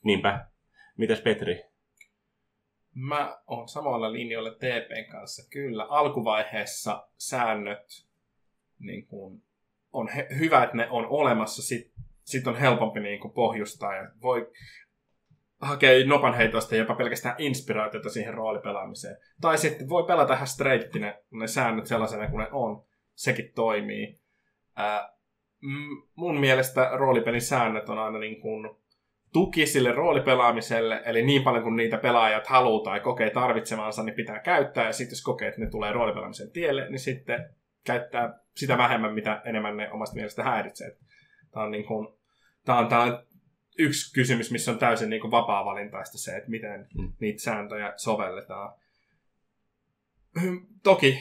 Niinpä. 0.05 0.47
Mitäs 0.97 1.21
Petri? 1.21 1.65
Mä 2.95 3.39
oon 3.47 3.69
samalla 3.69 4.13
linjoilla 4.13 4.51
TPn 4.51 5.11
kanssa. 5.11 5.51
Kyllä, 5.51 5.85
alkuvaiheessa 5.85 7.09
säännöt 7.19 8.07
niin 8.79 9.07
kun, 9.07 9.43
on 9.93 10.09
he, 10.09 10.29
hyvä, 10.39 10.65
että 10.65 10.77
ne 10.77 10.91
on 10.91 11.07
olemassa. 11.07 11.63
Sitten 11.63 12.05
sit 12.25 12.47
on 12.47 12.57
helpompi 12.57 13.01
niin 13.01 13.21
kun, 13.21 13.33
pohjustaa 13.33 13.95
ja 13.95 14.11
voi 14.23 14.53
hakea 15.61 16.07
nopan 16.07 16.35
heitosta 16.35 16.77
jopa 16.77 16.95
pelkästään 16.95 17.35
inspiraatiota 17.39 18.11
siihen 18.11 18.35
roolipelaamiseen. 18.35 19.17
Tai 19.41 19.59
sitten 19.59 19.89
voi 19.89 20.05
pelata 20.05 20.35
ihan 20.35 20.47
straight 20.47 20.95
ne, 20.95 21.23
säännöt 21.47 21.87
sellaisena 21.87 22.29
kuin 22.29 22.39
ne 22.39 22.49
on. 22.53 22.85
Sekin 23.15 23.53
toimii. 23.55 24.21
Ää, 24.77 25.13
mun 26.15 26.41
mielestä 26.41 26.91
roolipelin 26.93 27.43
säännöt 27.43 27.89
on 27.89 27.99
aina 27.99 28.19
niin 28.19 28.41
kuin 28.41 28.71
tuki 29.33 29.67
sille 29.67 29.93
roolipelaamiselle, 29.93 31.03
eli 31.05 31.23
niin 31.23 31.43
paljon 31.43 31.63
kuin 31.63 31.77
niitä 31.77 31.99
pelaajat 31.99 32.47
haluaa 32.47 32.85
tai 32.85 33.01
kokee 33.01 33.31
tarvitsemansa, 33.31 34.03
niin 34.03 34.15
pitää 34.15 34.39
käyttää, 34.39 34.87
ja 34.87 34.93
sitten 34.93 35.13
jos 35.13 35.23
kokee, 35.23 35.49
että 35.49 35.61
ne 35.61 35.71
tulee 35.71 35.93
roolipelaamisen 35.93 36.53
tielle, 36.53 36.89
niin 36.89 36.99
sitten 36.99 37.55
käyttää 37.85 38.39
sitä 38.57 38.79
vähemmän, 38.79 39.15
mitä 39.15 39.43
enemmän 39.45 39.77
ne 39.77 39.91
omasta 39.91 40.15
mielestä 40.15 40.43
häiritsee. 40.43 40.97
Tämä 41.51 41.65
on, 41.65 41.71
niin 41.71 41.85
kuin, 41.85 42.09
tämä 42.65 42.79
on, 42.79 42.89
on 42.93 43.23
yksi 43.81 44.15
kysymys, 44.15 44.51
missä 44.51 44.71
on 44.71 44.79
täysin 44.79 45.11
niin 45.11 45.21
kuin 45.21 45.31
vapaa-valintaista 45.31 46.19
se, 46.19 46.37
että 46.37 46.51
miten 46.51 46.89
Mm. 46.95 47.13
niitä 47.21 47.43
sääntöjä 47.43 47.93
sovelletaan. 47.97 48.73
Toki, 50.83 51.19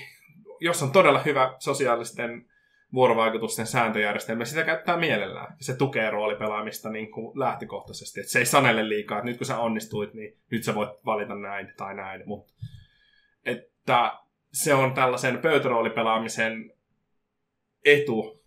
jos 0.60 0.84
on 0.84 0.92
todella 0.92 1.22
hyvä 1.22 1.56
sosiaalisten 1.60 2.46
vuorovaikutusten 2.94 3.68
sääntöjärjestelmä, 3.68 4.46
sitä 4.46 4.64
käyttää 4.64 4.98
mielellään. 4.98 5.56
Se 5.60 5.76
tukee 5.76 6.10
roolipelaamista 6.10 6.90
niin 6.90 7.12
kuin 7.12 7.40
lähtökohtaisesti. 7.40 8.20
Että 8.20 8.32
se 8.32 8.40
ei 8.40 8.46
sanele 8.46 8.90
liikaa, 8.90 9.18
että 9.18 9.26
nyt 9.26 9.38
kun 9.38 9.46
sä 9.46 9.60
onnistuit, 9.60 10.14
niin 10.14 10.38
nyt 10.52 10.64
sä 10.64 10.76
voit 10.76 11.06
valita 11.06 11.36
näin 11.36 11.74
tai 11.78 11.96
näin. 11.96 12.24
Mutta 12.26 12.54
että 13.46 14.20
se 14.54 14.74
on 14.74 14.94
tällaisen 14.94 15.38
pöytäroolipelaamisen 15.38 16.74
etu, 17.86 18.39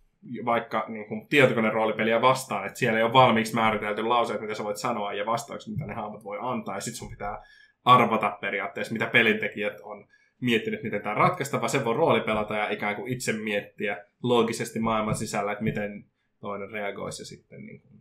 vaikka 0.44 0.84
niin 0.88 1.08
kuin 1.08 1.28
tietokoneroolipeliä 1.28 2.22
vastaan, 2.22 2.66
että 2.66 2.78
siellä 2.78 2.98
ei 2.98 3.04
ole 3.04 3.12
valmiiksi 3.12 3.54
määritelty 3.54 4.02
lauseet, 4.02 4.40
mitä 4.40 4.54
sä 4.54 4.64
voit 4.64 4.76
sanoa 4.76 5.12
ja 5.12 5.26
vastaukset, 5.26 5.72
mitä 5.72 5.86
ne 5.86 5.94
hahmot 5.94 6.24
voi 6.24 6.38
antaa. 6.40 6.74
Ja 6.74 6.80
sit 6.80 6.94
sun 6.94 7.10
pitää 7.10 7.42
arvata 7.84 8.38
periaatteessa, 8.40 8.92
mitä 8.92 9.06
pelintekijät 9.06 9.80
on 9.82 10.08
miettinyt, 10.40 10.82
miten 10.82 11.02
tämä 11.02 11.14
ratkaista, 11.14 11.60
vaan 11.60 11.70
se 11.70 11.84
voi 11.84 11.94
roolipelata 11.94 12.56
ja 12.56 12.70
ikään 12.70 12.96
kuin 12.96 13.12
itse 13.12 13.32
miettiä 13.32 14.04
loogisesti 14.22 14.80
maailman 14.80 15.16
sisällä, 15.16 15.52
että 15.52 15.64
miten 15.64 16.04
toinen 16.40 16.70
reagoisi 16.70 17.22
ja 17.22 17.26
sitten 17.26 17.66
niin 17.66 17.80
kuin 17.80 18.00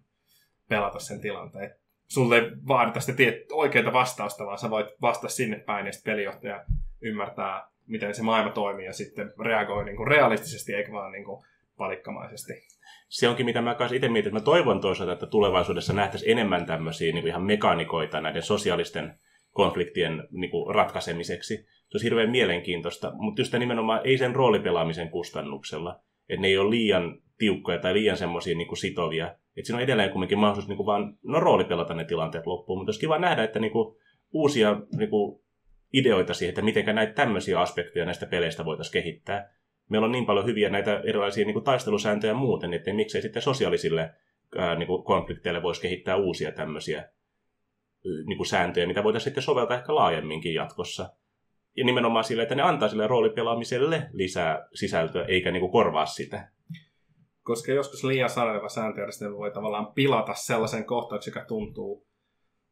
pelata 0.70 1.00
sen 1.00 1.22
tilanteen. 1.22 1.76
sulle 2.08 2.38
ei 2.38 2.52
vaadita 2.68 3.00
sitä 3.00 3.18
tiet, 3.18 3.52
oikeaa 3.52 3.94
vastausta, 3.94 4.46
vaan 4.46 4.58
sä 4.58 4.70
voit 4.70 4.88
vastata 5.02 5.34
sinne 5.34 5.60
päin, 5.60 5.86
ja 5.86 5.92
sitten 5.92 6.12
pelijohtaja 6.12 6.66
ymmärtää, 7.02 7.68
miten 7.88 8.16
se 8.16 8.24
maailma 8.24 8.52
toimii, 8.52 8.86
ja 8.86 8.94
sitten 8.94 9.32
reagoi 9.40 9.86
niin 9.86 9.98
kuin 9.98 10.08
realistisesti, 10.08 10.74
eikä 10.74 10.92
vaan 10.92 11.12
niin 11.12 11.26
kuin 11.26 11.46
palikkamaisesti. 11.82 12.54
Se 13.10 13.30
onkin, 13.30 13.46
mitä 13.46 13.62
mä 13.62 13.76
kanssa 13.76 13.96
itse 13.96 14.10
mietin, 14.10 14.34
mä 14.34 14.40
toivon 14.40 14.82
toisaalta, 14.82 15.14
että 15.14 15.26
tulevaisuudessa 15.26 15.94
nähtäisiin 15.94 16.32
enemmän 16.32 16.66
tämmöisiä 16.66 17.14
niin 17.14 17.28
ihan 17.28 17.44
mekaanikoita 17.44 18.22
näiden 18.22 18.44
sosiaalisten 18.44 19.20
konfliktien 19.52 20.28
niin 20.32 20.52
kuin 20.52 20.76
ratkaisemiseksi. 20.76 21.58
Se 21.58 21.96
olisi 21.96 22.06
hirveän 22.06 22.30
mielenkiintoista, 22.30 23.12
mutta 23.14 23.42
just 23.42 23.54
nimenomaan 23.54 24.02
ei 24.04 24.18
sen 24.18 24.36
roolipelaamisen 24.36 25.10
kustannuksella. 25.10 26.00
Että 26.30 26.42
ne 26.42 26.48
ei 26.48 26.58
ole 26.58 26.70
liian 26.70 27.22
tiukkoja 27.38 27.80
tai 27.80 27.94
liian 27.94 28.18
semmoisia 28.18 28.58
niin 28.58 28.78
sitovia. 28.78 29.28
Että 29.28 29.68
siinä 29.68 29.78
on 29.78 29.84
edelleen 29.84 30.10
kuitenkin 30.10 30.40
mahdollisuus 30.40 30.68
niin 30.68 30.78
kuin 30.78 30.88
vaan, 30.88 31.18
no 31.24 31.40
roolipelata 31.40 31.94
ne 31.94 32.06
tilanteet 32.06 32.48
loppuun, 32.48 32.80
mutta 32.80 32.90
olisi 32.90 33.00
kiva 33.00 33.20
nähdä, 33.20 33.44
että 33.44 33.60
niin 33.60 33.72
kuin, 33.72 33.96
uusia 34.32 34.82
niin 34.98 35.10
kuin, 35.10 35.42
ideoita 35.94 36.34
siihen, 36.34 36.52
että 36.52 36.62
miten 36.62 36.96
näitä 36.96 37.14
tämmöisiä 37.14 37.60
aspekteja 37.60 38.06
näistä 38.06 38.26
peleistä 38.26 38.66
voitaisiin 38.66 39.04
kehittää. 39.04 39.61
Meillä 39.92 40.06
on 40.06 40.12
niin 40.12 40.26
paljon 40.26 40.46
hyviä 40.46 40.70
näitä 40.70 41.02
erilaisia 41.06 41.46
niin 41.46 41.54
kuin, 41.54 41.64
taistelusääntöjä 41.64 42.34
muuten, 42.34 42.74
että 42.74 42.94
miksei 42.94 43.22
sitten 43.22 43.42
sosiaalisille 43.42 44.14
ää, 44.58 44.76
niin 44.76 44.88
kuin, 44.88 45.04
konflikteille 45.04 45.64
voisi 45.64 45.82
kehittää 45.82 46.16
uusia 46.16 46.52
tämmöisiä 46.52 47.10
niin 48.26 48.38
kuin 48.38 48.48
sääntöjä, 48.48 48.88
mitä 48.88 49.04
voitaisiin 49.04 49.30
sitten 49.30 49.44
soveltaa 49.44 49.78
ehkä 49.78 49.96
laajemminkin 49.96 50.54
jatkossa. 50.54 51.10
Ja 51.78 51.86
nimenomaan 51.86 52.24
sille, 52.24 52.44
että 52.44 52.56
ne 52.56 52.62
antaa 52.62 52.90
sille 52.90 53.08
roolipelaamiselle 53.08 54.10
lisää 54.14 54.68
sisältöä, 54.74 55.26
eikä 55.26 55.52
niin 55.52 55.62
kuin 55.62 55.72
korvaa 55.72 56.06
sitä. 56.06 56.52
Koska 57.44 57.72
joskus 57.72 58.04
liian 58.04 58.30
saneleva 58.30 58.70
sääntöjärjestelmä 58.70 59.38
voi 59.38 59.52
tavallaan 59.52 59.94
pilata 59.94 60.34
sellaisen 60.34 60.86
kohtauksen, 60.86 61.32
joka 61.32 61.48
tuntuu 61.48 62.08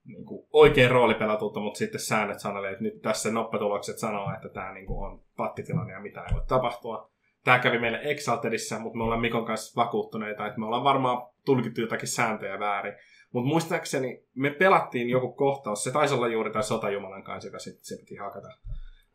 niin 0.05 0.25
kuin 0.25 0.47
oikein 0.53 0.91
roolipelatulta, 0.91 1.59
mutta 1.59 1.77
sitten 1.77 1.99
säännöt 1.99 2.39
sanelee, 2.39 2.71
että 2.71 2.83
nyt 2.83 3.01
tässä 3.01 3.31
noppatulokset 3.31 3.97
sanoo, 3.97 4.33
että 4.33 4.49
tämä 4.49 4.73
niin 4.73 4.85
kuin 4.85 5.11
on 5.11 5.21
pattitilanne 5.37 5.93
ja 5.93 5.99
mitä 5.99 6.21
ei 6.21 6.35
voi 6.35 6.43
tapahtua. 6.47 7.11
Tämä 7.43 7.59
kävi 7.59 7.79
meille 7.79 7.99
Exaltedissa, 8.03 8.79
mutta 8.79 8.97
me 8.97 9.03
ollaan 9.03 9.21
Mikon 9.21 9.45
kanssa 9.45 9.81
vakuuttuneita, 9.81 10.47
että 10.47 10.59
me 10.59 10.65
ollaan 10.65 10.83
varmaan 10.83 11.27
tulkittu 11.45 11.81
jotakin 11.81 12.07
sääntöjä 12.07 12.59
väärin. 12.59 12.93
Mutta 13.33 13.47
muistaakseni 13.47 14.23
me 14.35 14.49
pelattiin 14.49 15.09
joku 15.09 15.33
kohtaus, 15.33 15.83
se 15.83 15.91
taisi 15.91 16.13
olla 16.13 16.27
juuri 16.27 16.51
tämä 16.51 16.63
sotajumalan 16.63 17.23
kanssa, 17.23 17.47
joka 17.47 17.59
sitten 17.59 17.85
se 17.85 17.95
piti 17.99 18.15
hakata. 18.15 18.47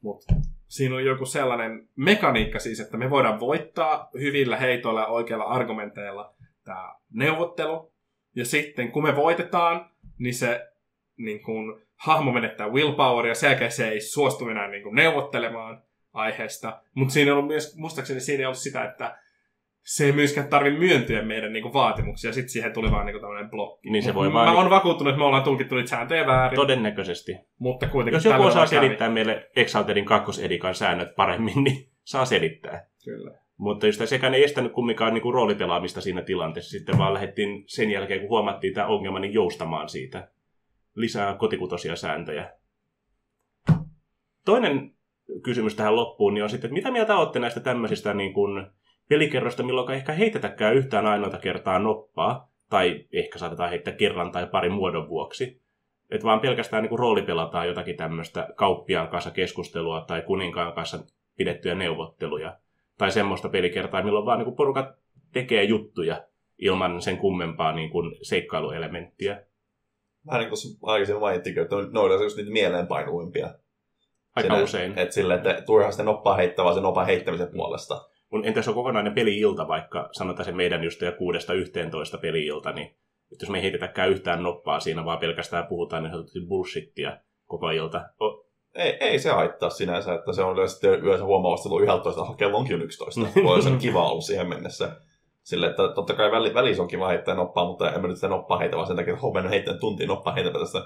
Mutta 0.00 0.34
siinä 0.68 0.94
on 0.94 1.04
joku 1.04 1.26
sellainen 1.26 1.88
mekaniikka 1.96 2.58
siis, 2.58 2.80
että 2.80 2.96
me 2.96 3.10
voidaan 3.10 3.40
voittaa 3.40 4.10
hyvillä 4.18 4.56
heitoilla 4.56 5.00
ja 5.00 5.06
oikeilla 5.06 5.44
argumenteilla 5.44 6.34
tämä 6.64 6.94
neuvottelu. 7.10 7.92
Ja 8.36 8.44
sitten 8.44 8.92
kun 8.92 9.02
me 9.02 9.16
voitetaan, 9.16 9.90
niin 10.18 10.34
se 10.34 10.73
niin 11.16 11.42
kun, 11.42 11.82
hahmo 11.96 12.32
menettää 12.32 12.68
willpower 12.68 13.26
ja 13.26 13.34
sen 13.34 13.48
jälkeen 13.48 13.72
se 13.72 13.88
ei 13.88 14.00
suostu 14.00 14.48
enää 14.48 14.68
niin 14.68 14.82
kun, 14.82 14.94
neuvottelemaan 14.94 15.82
aiheesta. 16.12 16.80
Mutta 16.94 17.14
siinä 17.14 17.34
on 17.34 17.44
myös, 17.44 17.76
muistaakseni 17.76 18.20
siinä 18.20 18.40
ei 18.40 18.46
ollut 18.46 18.58
sitä, 18.58 18.84
että 18.84 19.18
se 19.84 20.04
ei 20.04 20.12
myöskään 20.12 20.48
tarvitse 20.48 20.78
myöntyä 20.78 21.22
meidän 21.22 21.52
niinku 21.52 21.72
vaatimuksia, 21.72 22.32
sitten 22.32 22.50
siihen 22.50 22.72
tuli 22.72 22.90
vaan 22.90 23.06
niinku 23.06 23.20
tämmöinen 23.20 23.50
blokki. 23.50 23.90
Niin 23.90 24.02
se 24.02 24.14
voi 24.14 24.28
mä 24.28 24.34
vaan... 24.34 24.56
oon 24.56 24.70
vakuuttunut, 24.70 25.10
että 25.10 25.18
me 25.18 25.24
ollaan 25.24 25.42
tulkittu 25.42 25.74
niitä 25.74 25.90
sääntöjä 25.90 26.26
väärin, 26.26 26.56
Todennäköisesti. 26.56 27.36
mutta 27.58 27.86
kuitenkin... 27.86 28.16
Jos 28.16 28.24
joku 28.24 28.42
osaa 28.42 28.66
selittää 28.66 29.10
meille 29.10 29.50
Exaltedin 29.56 30.04
kakkosedikan 30.04 30.74
säännöt 30.74 31.16
paremmin, 31.16 31.64
niin 31.64 31.88
saa 32.04 32.24
selittää. 32.24 32.86
Kyllä. 33.04 33.30
Mutta 33.56 33.86
just 33.86 34.06
sekään 34.06 34.34
ei 34.34 34.44
estänyt 34.44 34.72
kumminkaan 34.72 35.14
niinku 35.14 35.32
roolipelaamista 35.32 36.00
siinä 36.00 36.22
tilanteessa. 36.22 36.70
Sitten 36.70 36.98
vaan 36.98 37.14
lähdettiin 37.14 37.64
sen 37.66 37.90
jälkeen, 37.90 38.20
kun 38.20 38.28
huomattiin 38.28 38.74
tämä 38.74 38.86
ongelma, 38.86 39.18
niin 39.18 39.34
joustamaan 39.34 39.88
siitä. 39.88 40.28
Lisää 40.94 41.34
kotikutosia 41.34 41.96
sääntöjä. 41.96 42.52
Toinen 44.44 44.94
kysymys 45.42 45.74
tähän 45.74 45.96
loppuun 45.96 46.34
niin 46.34 46.44
on 46.44 46.50
sitten, 46.50 46.68
että 46.68 46.74
mitä 46.74 46.90
mieltä 46.90 47.16
olette 47.16 47.38
näistä 47.38 47.60
tämmöisistä 47.60 48.14
niin 48.14 48.32
kuin 48.32 48.66
pelikerroista, 49.08 49.62
milloin 49.62 49.94
ehkä 49.94 50.12
heitetäkään 50.12 50.74
yhtään 50.74 51.06
ainoata 51.06 51.38
kertaa 51.38 51.78
noppaa, 51.78 52.50
tai 52.70 53.04
ehkä 53.12 53.38
saatetaan 53.38 53.70
heittää 53.70 53.94
kerran 53.94 54.32
tai 54.32 54.46
parin 54.46 54.72
muodon 54.72 55.08
vuoksi. 55.08 55.62
Että 56.10 56.24
vaan 56.24 56.40
pelkästään 56.40 56.82
niin 56.82 56.88
kuin 56.88 56.98
roolipelataan 56.98 57.68
jotakin 57.68 57.96
tämmöistä 57.96 58.48
kauppiaan 58.56 59.08
kanssa 59.08 59.30
keskustelua 59.30 60.00
tai 60.00 60.22
kuninkaan 60.22 60.72
kanssa 60.72 60.98
pidettyjä 61.36 61.74
neuvotteluja. 61.74 62.58
Tai 62.98 63.10
semmoista 63.10 63.48
pelikertaa, 63.48 64.02
milloin 64.02 64.26
vaan 64.26 64.38
niin 64.38 64.44
kuin 64.44 64.56
porukat 64.56 64.86
tekee 65.32 65.64
juttuja 65.64 66.24
ilman 66.58 67.02
sen 67.02 67.18
kummempaa 67.18 67.72
niin 67.72 67.90
kuin 67.90 68.16
seikkailuelementtiä. 68.22 69.42
Vähän 70.26 70.40
niin 70.40 70.48
kuin 70.48 70.58
aikaisemmin 70.82 71.20
mainittikin, 71.20 71.62
että 71.62 71.76
ne 71.92 72.00
on 72.00 72.22
just 72.22 72.36
niitä 72.36 72.50
mieleenpainuimpia. 72.50 73.54
Aika 74.36 74.48
Sinne- 74.48 74.62
usein. 74.62 74.98
Että 74.98 75.14
silleen, 75.14 75.38
että 75.38 75.62
turhaan 75.62 75.92
sitä 75.92 76.04
noppaa 76.04 76.36
heittää, 76.36 76.64
vaan 76.64 76.74
se 76.74 76.80
nopan 76.80 77.06
heittämisen 77.06 77.48
puolesta. 77.52 78.08
Mun, 78.30 78.44
entä 78.44 78.58
jos 78.58 78.68
on 78.68 78.74
kokonainen 78.74 79.14
peli-ilta, 79.14 79.68
vaikka 79.68 80.08
sanotaan 80.12 80.44
se 80.44 80.52
meidän 80.52 80.84
just 80.84 81.00
ja 81.02 81.12
kuudesta 81.12 81.52
yhteentoista 81.52 82.18
peli-ilta, 82.18 82.72
niin 82.72 82.86
että 83.32 83.44
jos 83.44 83.50
me 83.50 83.58
ei 83.58 83.62
heitetäkään 83.62 84.10
yhtään 84.10 84.42
noppaa 84.42 84.80
siinä, 84.80 85.04
vaan 85.04 85.18
pelkästään 85.18 85.66
puhutaan 85.66 86.02
niin 86.02 86.10
sanotusti 86.10 86.40
bullshittia 86.48 87.18
koko 87.46 87.70
ilta. 87.70 88.04
O, 88.22 88.46
Ei, 88.74 88.96
ei 89.00 89.18
se 89.18 89.30
haittaa 89.30 89.70
sinänsä, 89.70 90.14
että 90.14 90.32
se 90.32 90.42
on 90.42 90.54
yleensä 90.54 90.88
yleensä 90.88 91.24
huomaavasti 91.24 91.62
silloin 91.62 91.84
11, 91.84 92.22
että 92.22 92.36
kello 92.36 92.58
onkin 92.58 92.82
11. 92.82 93.20
Voi 93.44 93.62
se 93.62 93.70
kiva 93.78 94.10
ollut 94.10 94.24
siihen 94.24 94.48
mennessä. 94.48 94.96
Sille, 95.44 95.66
että 95.66 95.88
totta 95.94 96.14
kai 96.14 96.30
väli, 96.30 96.54
välissä 96.54 96.82
on 96.82 96.88
kiva 96.88 97.08
heittää 97.08 97.34
noppaa, 97.34 97.64
mutta 97.64 97.92
en 97.92 98.00
mä 98.00 98.08
nyt 98.08 98.16
sitä 98.16 98.28
noppaa 98.28 98.58
heitä, 98.58 98.76
vaan 98.76 98.86
sen 98.86 98.96
takia, 98.96 99.14
että 99.14 99.26
mennyt 99.34 99.52
heittänyt 99.52 99.80
tuntiin 99.80 100.08
noppaa 100.08 100.34
heitä 100.34 100.50
tästä. 100.50 100.78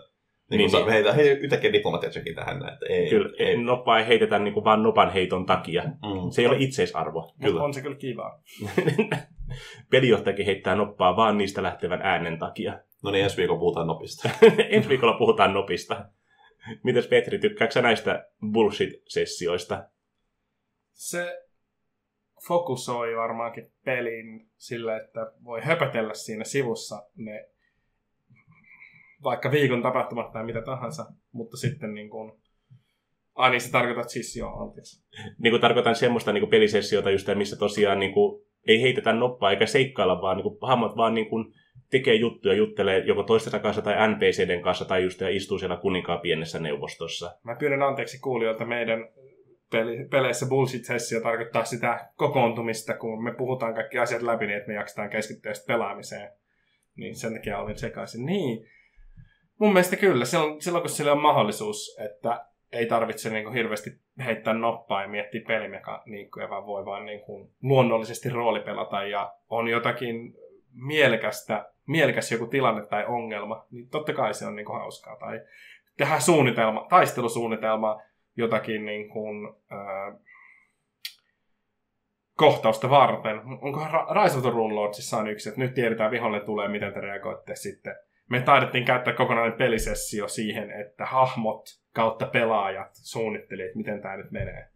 Niin, 0.50 0.58
Niin, 0.58 0.72
niin, 0.72 0.88
heitä, 0.88 1.12
hei, 1.12 1.28
yhtäkkiä 1.28 1.72
diplomatiatsekin 1.72 2.34
tähän 2.34 2.58
näin, 2.58 2.72
että 2.72 2.86
ei, 2.88 3.10
kyllä, 3.10 3.30
ei. 3.38 3.62
noppaa 3.62 3.98
ei 3.98 4.06
heitetä 4.06 4.38
niin 4.38 4.54
kuin 4.54 4.64
vaan 4.64 4.82
nopan 4.82 5.12
heiton 5.12 5.46
takia. 5.46 5.82
Mm. 5.82 6.30
Se 6.30 6.42
ei 6.42 6.48
ole 6.48 6.56
itseisarvo. 6.58 7.22
Kyllä. 7.22 7.50
Kyllä. 7.50 7.62
On 7.62 7.74
se 7.74 7.82
kyllä 7.82 7.96
kiva. 7.96 8.40
Pelijohtajakin 9.90 10.46
heittää 10.46 10.74
noppaa 10.74 11.16
vaan 11.16 11.38
niistä 11.38 11.62
lähtevän 11.62 12.02
äänen 12.02 12.38
takia. 12.38 12.80
No 13.02 13.10
niin, 13.10 13.24
ensi 13.24 13.36
viikolla 13.36 13.60
puhutaan 13.60 13.86
nopista. 13.86 14.30
Ensi 14.70 14.88
viikolla 14.88 15.18
puhutaan 15.18 15.54
nopista. 15.54 16.04
Mites 16.82 17.06
Petri, 17.06 17.38
tykkääksä 17.38 17.80
sä 17.80 17.82
näistä 17.82 18.28
bullshit-sessioista? 18.52 19.84
Se 20.92 21.47
fokusoi 22.46 23.16
varmaankin 23.16 23.70
pelin 23.84 24.48
sillä, 24.56 24.96
että 24.96 25.32
voi 25.44 25.60
höpötellä 25.60 26.14
siinä 26.14 26.44
sivussa 26.44 27.02
ne 27.16 27.48
vaikka 29.22 29.50
viikon 29.50 29.82
tapahtumat 29.82 30.32
tai 30.32 30.44
mitä 30.44 30.62
tahansa, 30.62 31.06
mutta 31.32 31.56
sitten 31.56 31.94
niin 31.94 32.10
kuin, 32.10 32.32
Ai 33.34 33.50
niin, 33.50 33.60
sä 33.60 33.72
tarkoitat 33.72 34.08
siis 34.08 34.36
joo, 34.36 34.62
anteeksi. 34.62 35.04
niin 35.42 35.52
kuin 35.52 35.60
tarkoitan 35.60 35.94
semmoista 35.94 36.32
niin 36.32 36.42
kuin 36.42 36.50
pelisessiota 36.50 37.10
just, 37.10 37.28
missä 37.34 37.56
tosiaan 37.56 37.98
niin 37.98 38.12
kuin, 38.12 38.42
ei 38.66 38.82
heitetä 38.82 39.12
noppaa 39.12 39.50
eikä 39.50 39.66
seikkailla, 39.66 40.22
vaan 40.22 40.36
niin 40.36 40.42
kuin, 40.42 40.58
hahmot 40.62 40.96
vaan 40.96 41.14
niin 41.14 41.28
kuin, 41.28 41.54
tekee 41.90 42.14
juttuja, 42.14 42.54
juttelee 42.54 42.98
joko 42.98 43.22
toistensa 43.22 43.58
kanssa 43.58 43.82
tai 43.82 44.08
NPCden 44.08 44.62
kanssa 44.62 44.84
tai 44.84 45.02
just 45.02 45.20
ja 45.20 45.28
istuu 45.28 45.58
siellä 45.58 45.76
kuninkaan 45.76 46.20
pienessä 46.20 46.58
neuvostossa. 46.58 47.38
Mä 47.44 47.54
pyydän 47.54 47.82
anteeksi 47.82 48.20
kuulijoilta 48.20 48.64
meidän 48.64 49.08
peli, 49.70 50.08
peleissä 50.10 50.46
bullshit-sessio 50.46 51.20
tarkoittaa 51.22 51.64
sitä 51.64 52.10
kokoontumista, 52.16 52.96
kun 52.96 53.24
me 53.24 53.34
puhutaan 53.34 53.74
kaikki 53.74 53.98
asiat 53.98 54.22
läpi 54.22 54.46
niin, 54.46 54.56
että 54.56 54.68
me 54.68 54.74
jaksetaan 54.74 55.10
keskittyä 55.10 55.52
pelaamiseen. 55.66 56.30
Niin 56.96 57.14
sen 57.14 57.32
takia 57.32 57.58
olin 57.58 57.78
sekaisin. 57.78 58.26
Niin. 58.26 58.66
Mun 59.58 59.72
mielestä 59.72 59.96
kyllä. 59.96 60.24
Silloin, 60.24 60.62
silloin 60.62 60.82
kun 60.82 60.90
sillä 60.90 61.12
on 61.12 61.22
mahdollisuus, 61.22 61.98
että 62.04 62.44
ei 62.72 62.86
tarvitse 62.86 63.30
niin 63.30 63.44
kuin 63.44 63.54
hirveästi 63.54 63.90
heittää 64.24 64.54
noppaa 64.54 65.02
ja 65.02 65.08
miettiä 65.08 65.40
pelimekaniikkoja, 65.46 66.50
vaan 66.50 66.66
voi 66.66 66.84
vaan 66.84 67.06
niin 67.06 67.20
kuin 67.20 67.50
luonnollisesti 67.62 68.28
roolipelata 68.28 69.04
ja 69.04 69.32
on 69.50 69.68
jotakin 69.68 70.34
mielekästä, 70.72 71.72
mielekäs 71.86 72.32
joku 72.32 72.46
tilanne 72.46 72.86
tai 72.86 73.04
ongelma, 73.06 73.66
niin 73.70 73.88
totta 73.88 74.12
kai 74.12 74.34
se 74.34 74.46
on 74.46 74.56
niin 74.56 74.66
kuin 74.66 74.78
hauskaa. 74.78 75.16
Tai 75.16 75.40
tehdään 75.96 76.22
suunnitelma, 76.22 76.86
taistelusuunnitelma, 76.88 78.00
jotakin 78.38 78.86
niin 78.86 79.08
kuin, 79.08 79.54
ää, 79.70 80.18
kohtausta 82.36 82.90
varten. 82.90 83.38
Onko 83.38 83.80
Ra- 83.80 84.22
Rise 84.22 84.38
of 84.38 84.54
Lordsissa 84.54 85.16
on 85.16 85.28
yksi, 85.28 85.48
että 85.48 85.60
nyt 85.60 85.74
tiedetään 85.74 86.10
viholle 86.10 86.40
tulee, 86.40 86.68
miten 86.68 86.92
te 86.92 87.00
reagoitte 87.00 87.56
sitten. 87.56 87.96
Me 88.30 88.40
taidettiin 88.40 88.84
käyttää 88.84 89.14
kokonainen 89.14 89.58
pelisessio 89.58 90.28
siihen, 90.28 90.70
että 90.70 91.06
hahmot 91.06 91.64
kautta 91.94 92.26
pelaajat 92.26 92.90
suunnitteli, 92.92 93.62
että 93.62 93.76
miten 93.76 94.02
tämä 94.02 94.16
nyt 94.16 94.30
menee. 94.30 94.68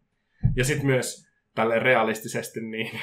Ja 0.56 0.64
sitten 0.64 0.86
myös 0.86 1.28
tälle 1.54 1.78
realistisesti 1.78 2.60
niin 2.60 3.00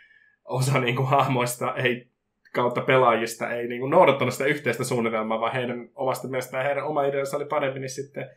osa 0.44 0.80
niin 0.80 0.96
kuin 0.96 1.08
hahmoista 1.08 1.74
ei 1.74 2.12
kautta 2.54 2.80
pelaajista 2.80 3.50
ei 3.50 3.68
niin 3.68 3.80
kuin 3.80 3.90
noudattanut 3.90 4.34
sitä 4.34 4.44
yhteistä 4.44 4.84
suunnitelmaa, 4.84 5.40
vaan 5.40 5.52
heidän 5.52 5.88
omasta 5.94 6.28
mielestään 6.28 6.64
heidän 6.64 6.86
oma 6.86 7.04
ideansa 7.04 7.36
oli 7.36 7.44
parempi, 7.44 7.78
niin 7.78 7.90
sitten 7.90 8.30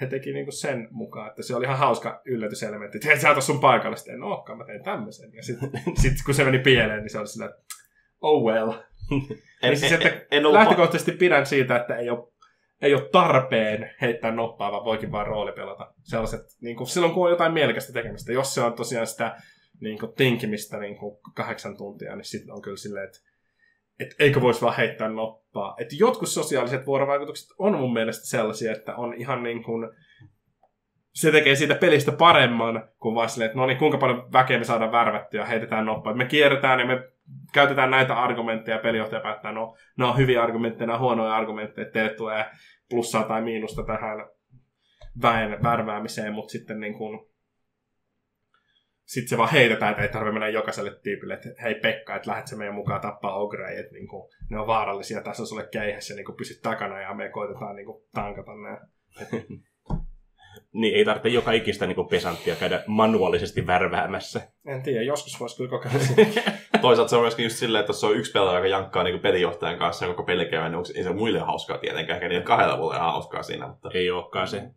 he 0.00 0.06
teki 0.06 0.32
niin 0.32 0.46
kuin 0.46 0.52
sen 0.52 0.88
mukaan, 0.90 1.28
että 1.28 1.42
se 1.42 1.56
oli 1.56 1.64
ihan 1.64 1.78
hauska 1.78 2.22
yllätyselementti. 2.24 2.98
Että 2.98 3.20
sä 3.20 3.40
sun 3.40 3.60
paikalla, 3.60 3.96
sitten 3.96 4.14
en 4.14 4.22
olekaan, 4.22 4.58
mä 4.58 4.64
tein 4.64 4.84
tämmöisen. 4.84 5.34
Ja 5.34 5.42
sitten 5.42 5.70
sit, 6.02 6.12
kun 6.24 6.34
se 6.34 6.44
meni 6.44 6.58
pieleen, 6.58 7.00
niin 7.00 7.10
se 7.10 7.18
oli 7.18 7.28
sillä, 7.28 7.54
oh 8.20 8.44
well. 8.44 8.72
En, 9.62 9.70
niin 9.70 9.78
siis, 9.78 9.92
en, 9.92 10.02
että 10.02 10.26
en, 10.30 10.46
en 10.46 10.52
lähtökohtaisesti 10.52 11.12
pidän 11.12 11.46
siitä, 11.46 11.76
että 11.76 11.96
ei 11.96 12.10
ole, 12.10 12.32
ei 12.82 12.94
ole 12.94 13.08
tarpeen 13.12 13.90
heittää 14.00 14.30
noppaa, 14.30 14.72
vaan 14.72 14.84
voikin 14.84 15.12
vaan 15.12 15.26
roolipelata. 15.26 15.94
Sellaiset, 16.02 16.40
niin 16.60 16.76
kuin, 16.76 16.86
silloin 16.86 17.12
kun 17.12 17.24
on 17.24 17.30
jotain 17.30 17.52
mielekästä 17.52 17.92
tekemistä. 17.92 18.32
Jos 18.32 18.54
se 18.54 18.60
on 18.60 18.72
tosiaan 18.72 19.06
sitä 19.06 19.36
niin 19.80 19.98
kuin, 19.98 20.12
tinkimistä 20.12 20.78
niin 20.78 20.96
kuin 20.96 21.18
kahdeksan 21.34 21.76
tuntia, 21.76 22.16
niin 22.16 22.24
sitten 22.24 22.54
on 22.54 22.62
kyllä 22.62 22.76
silleen, 22.76 23.06
että 23.06 23.18
et 24.00 24.14
eikö 24.18 24.40
voisi 24.40 24.62
vaan 24.62 24.76
heittää 24.76 25.08
noppaa. 25.08 25.74
Et 25.80 25.88
jotkut 25.98 26.28
sosiaaliset 26.28 26.86
vuorovaikutukset 26.86 27.48
on 27.58 27.78
mun 27.78 27.92
mielestä 27.92 28.26
sellaisia, 28.26 28.72
että 28.72 28.96
on 28.96 29.14
ihan 29.14 29.42
niin 29.42 29.62
kuin, 29.62 29.90
se 31.14 31.32
tekee 31.32 31.54
siitä 31.54 31.74
pelistä 31.74 32.12
paremman 32.12 32.88
kuin 32.98 33.14
vaan 33.14 33.28
silleen, 33.28 33.46
että 33.46 33.58
no 33.58 33.66
niin, 33.66 33.78
kuinka 33.78 33.98
paljon 33.98 34.32
väkeä 34.32 34.58
me 34.58 34.64
saadaan 34.64 34.92
värvättyä 34.92 35.40
ja 35.40 35.46
heitetään 35.46 35.86
noppaa. 35.86 36.14
Me 36.14 36.24
kierretään 36.24 36.80
ja 36.80 36.86
me 36.86 37.02
käytetään 37.52 37.90
näitä 37.90 38.14
argumentteja 38.14 38.76
ja 38.76 38.82
pelijohtaja 38.82 39.20
päättää, 39.20 39.52
no 39.52 39.76
ne 39.98 40.04
on 40.04 40.16
hyviä 40.16 40.42
argumentteja, 40.42 40.86
ne 40.86 40.92
on 40.92 41.00
huonoja 41.00 41.34
argumentteja, 41.34 41.86
että 41.86 41.92
teille 41.92 42.14
tulee 42.14 42.44
plussaa 42.90 43.24
tai 43.24 43.42
miinusta 43.42 43.82
tähän 43.82 44.26
väen 45.22 45.62
värväämiseen, 45.62 46.32
mutta 46.32 46.52
sitten 46.52 46.80
niin 46.80 46.94
kuin, 46.94 47.27
sitten 49.08 49.28
se 49.28 49.38
vaan 49.38 49.52
heitetään, 49.52 49.90
että 49.90 50.02
ei 50.02 50.08
tarvitse 50.08 50.32
mennä 50.32 50.48
jokaiselle 50.48 51.00
tyypille, 51.02 51.34
että 51.34 51.48
hei 51.62 51.74
Pekka, 51.74 52.16
että 52.16 52.30
lähdet 52.30 52.46
se 52.46 52.56
meidän 52.56 52.74
mukaan 52.74 53.00
tappaa 53.00 53.38
ogreja, 53.38 53.80
että 53.80 53.92
niin 53.92 54.08
kuin, 54.08 54.30
ne 54.50 54.60
on 54.60 54.66
vaarallisia, 54.66 55.22
tässä 55.22 55.42
on 55.42 55.46
sulle 55.46 55.68
keihässä, 55.72 56.14
niin 56.14 56.36
pysyt 56.36 56.62
takana 56.62 57.00
ja 57.00 57.14
me 57.14 57.28
koitetaan 57.28 57.76
niin 57.76 57.86
kuin, 57.86 58.02
tankata 58.14 58.52
ne. 58.54 58.78
niin 60.80 60.94
ei 60.94 61.04
tarvitse 61.04 61.28
joka 61.28 61.52
ikistä 61.52 61.86
niin 61.86 61.94
kuin 61.94 62.08
pesanttia 62.08 62.56
käydä 62.56 62.84
manuaalisesti 62.86 63.66
värväämässä. 63.66 64.40
En 64.66 64.82
tiedä, 64.82 65.02
joskus 65.02 65.40
voisi 65.40 65.56
kyllä 65.56 65.70
kokeilla 65.70 65.98
Toisaalta 66.80 67.10
se 67.10 67.16
on 67.16 67.22
myöskin 67.22 67.44
just 67.44 67.56
silleen, 67.56 67.80
että 67.80 67.90
jos 67.90 68.00
se 68.00 68.06
on 68.06 68.16
yksi 68.16 68.32
pelaaja, 68.32 68.58
joka 68.58 68.68
jankkaa 68.68 69.02
niin 69.02 69.20
pelijohtajan 69.20 69.78
kanssa 69.78 70.04
ja 70.04 70.08
koko 70.08 70.22
pelikäymä, 70.22 70.68
niin 70.68 70.96
ei 70.96 71.04
se 71.04 71.12
muille 71.12 71.38
hauskaa 71.38 71.78
tietenkään, 71.78 72.16
eikä 72.16 72.28
niillä 72.28 72.44
kahdella 72.44 72.78
voi 72.78 72.96
ihan 72.96 73.12
hauskaa 73.12 73.42
siinä. 73.42 73.68
Mutta... 73.68 73.90
Ei 73.94 74.10
olekaan 74.10 74.48
se. 74.48 74.70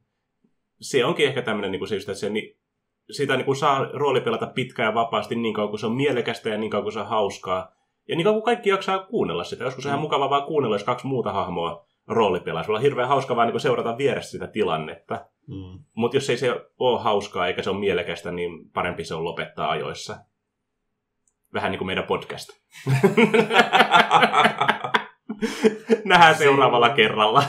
Se 0.82 1.06
onkin 1.06 1.28
ehkä 1.28 1.42
tämmöinen 1.42 1.72
niin 1.72 1.88
se 1.88 1.96
just, 1.96 2.10
että 2.10 2.20
se, 2.20 2.30
niin, 2.30 2.61
sitä 3.12 3.36
niin 3.36 3.46
kuin 3.46 3.56
saa 3.56 3.86
roolipelata 3.94 4.48
pitkään 4.48 4.88
ja 4.88 4.94
vapaasti 4.94 5.36
niin 5.36 5.54
kauan 5.54 5.70
kuin 5.70 5.80
se 5.80 5.86
on 5.86 5.96
mielekästä 5.96 6.50
ja 6.50 6.58
niin 6.58 6.70
kauan 6.70 6.84
kuin 6.84 6.94
se 6.94 7.00
on 7.00 7.08
hauskaa. 7.08 7.72
Ja 8.08 8.16
niin 8.16 8.24
kauan 8.24 8.42
kuin 8.42 8.46
kaikki 8.46 8.70
jaksaa 8.70 9.00
kuunnella 9.00 9.44
sitä. 9.44 9.64
Joskus 9.64 9.86
mm. 9.86 9.88
on 9.88 9.92
ihan 9.92 10.02
mukava 10.02 10.30
vaan 10.30 10.44
kuunnella, 10.44 10.76
jos 10.76 10.84
kaksi 10.84 11.08
muuta 11.08 11.32
hahmoa 11.32 11.86
roolipelaa. 12.08 12.64
Sulla 12.64 12.80
on 12.80 12.84
hirveän 12.84 13.08
hauskaa 13.08 13.36
vaan 13.36 13.50
niin 13.50 13.60
seurata 13.60 13.98
vieressä 13.98 14.32
sitä 14.32 14.48
tilannetta. 14.48 15.26
Mm. 15.48 15.84
Mutta 15.94 16.18
jos 16.18 16.30
ei 16.30 16.38
se 16.38 16.66
ole 16.80 17.02
hauskaa 17.02 17.48
eikä 17.48 17.62
se 17.62 17.70
ole 17.70 17.80
mielekästä, 17.80 18.32
niin 18.32 18.70
parempi 18.74 19.04
se 19.04 19.16
on 19.16 19.24
lopettaa 19.24 19.70
ajoissa. 19.70 20.18
Vähän 21.54 21.72
niin 21.72 21.78
kuin 21.78 21.88
meidän 21.88 22.04
podcast. 22.04 22.50
Nähdään 26.06 26.36
seuraavalla 26.36 26.90
kerralla. 26.90 27.44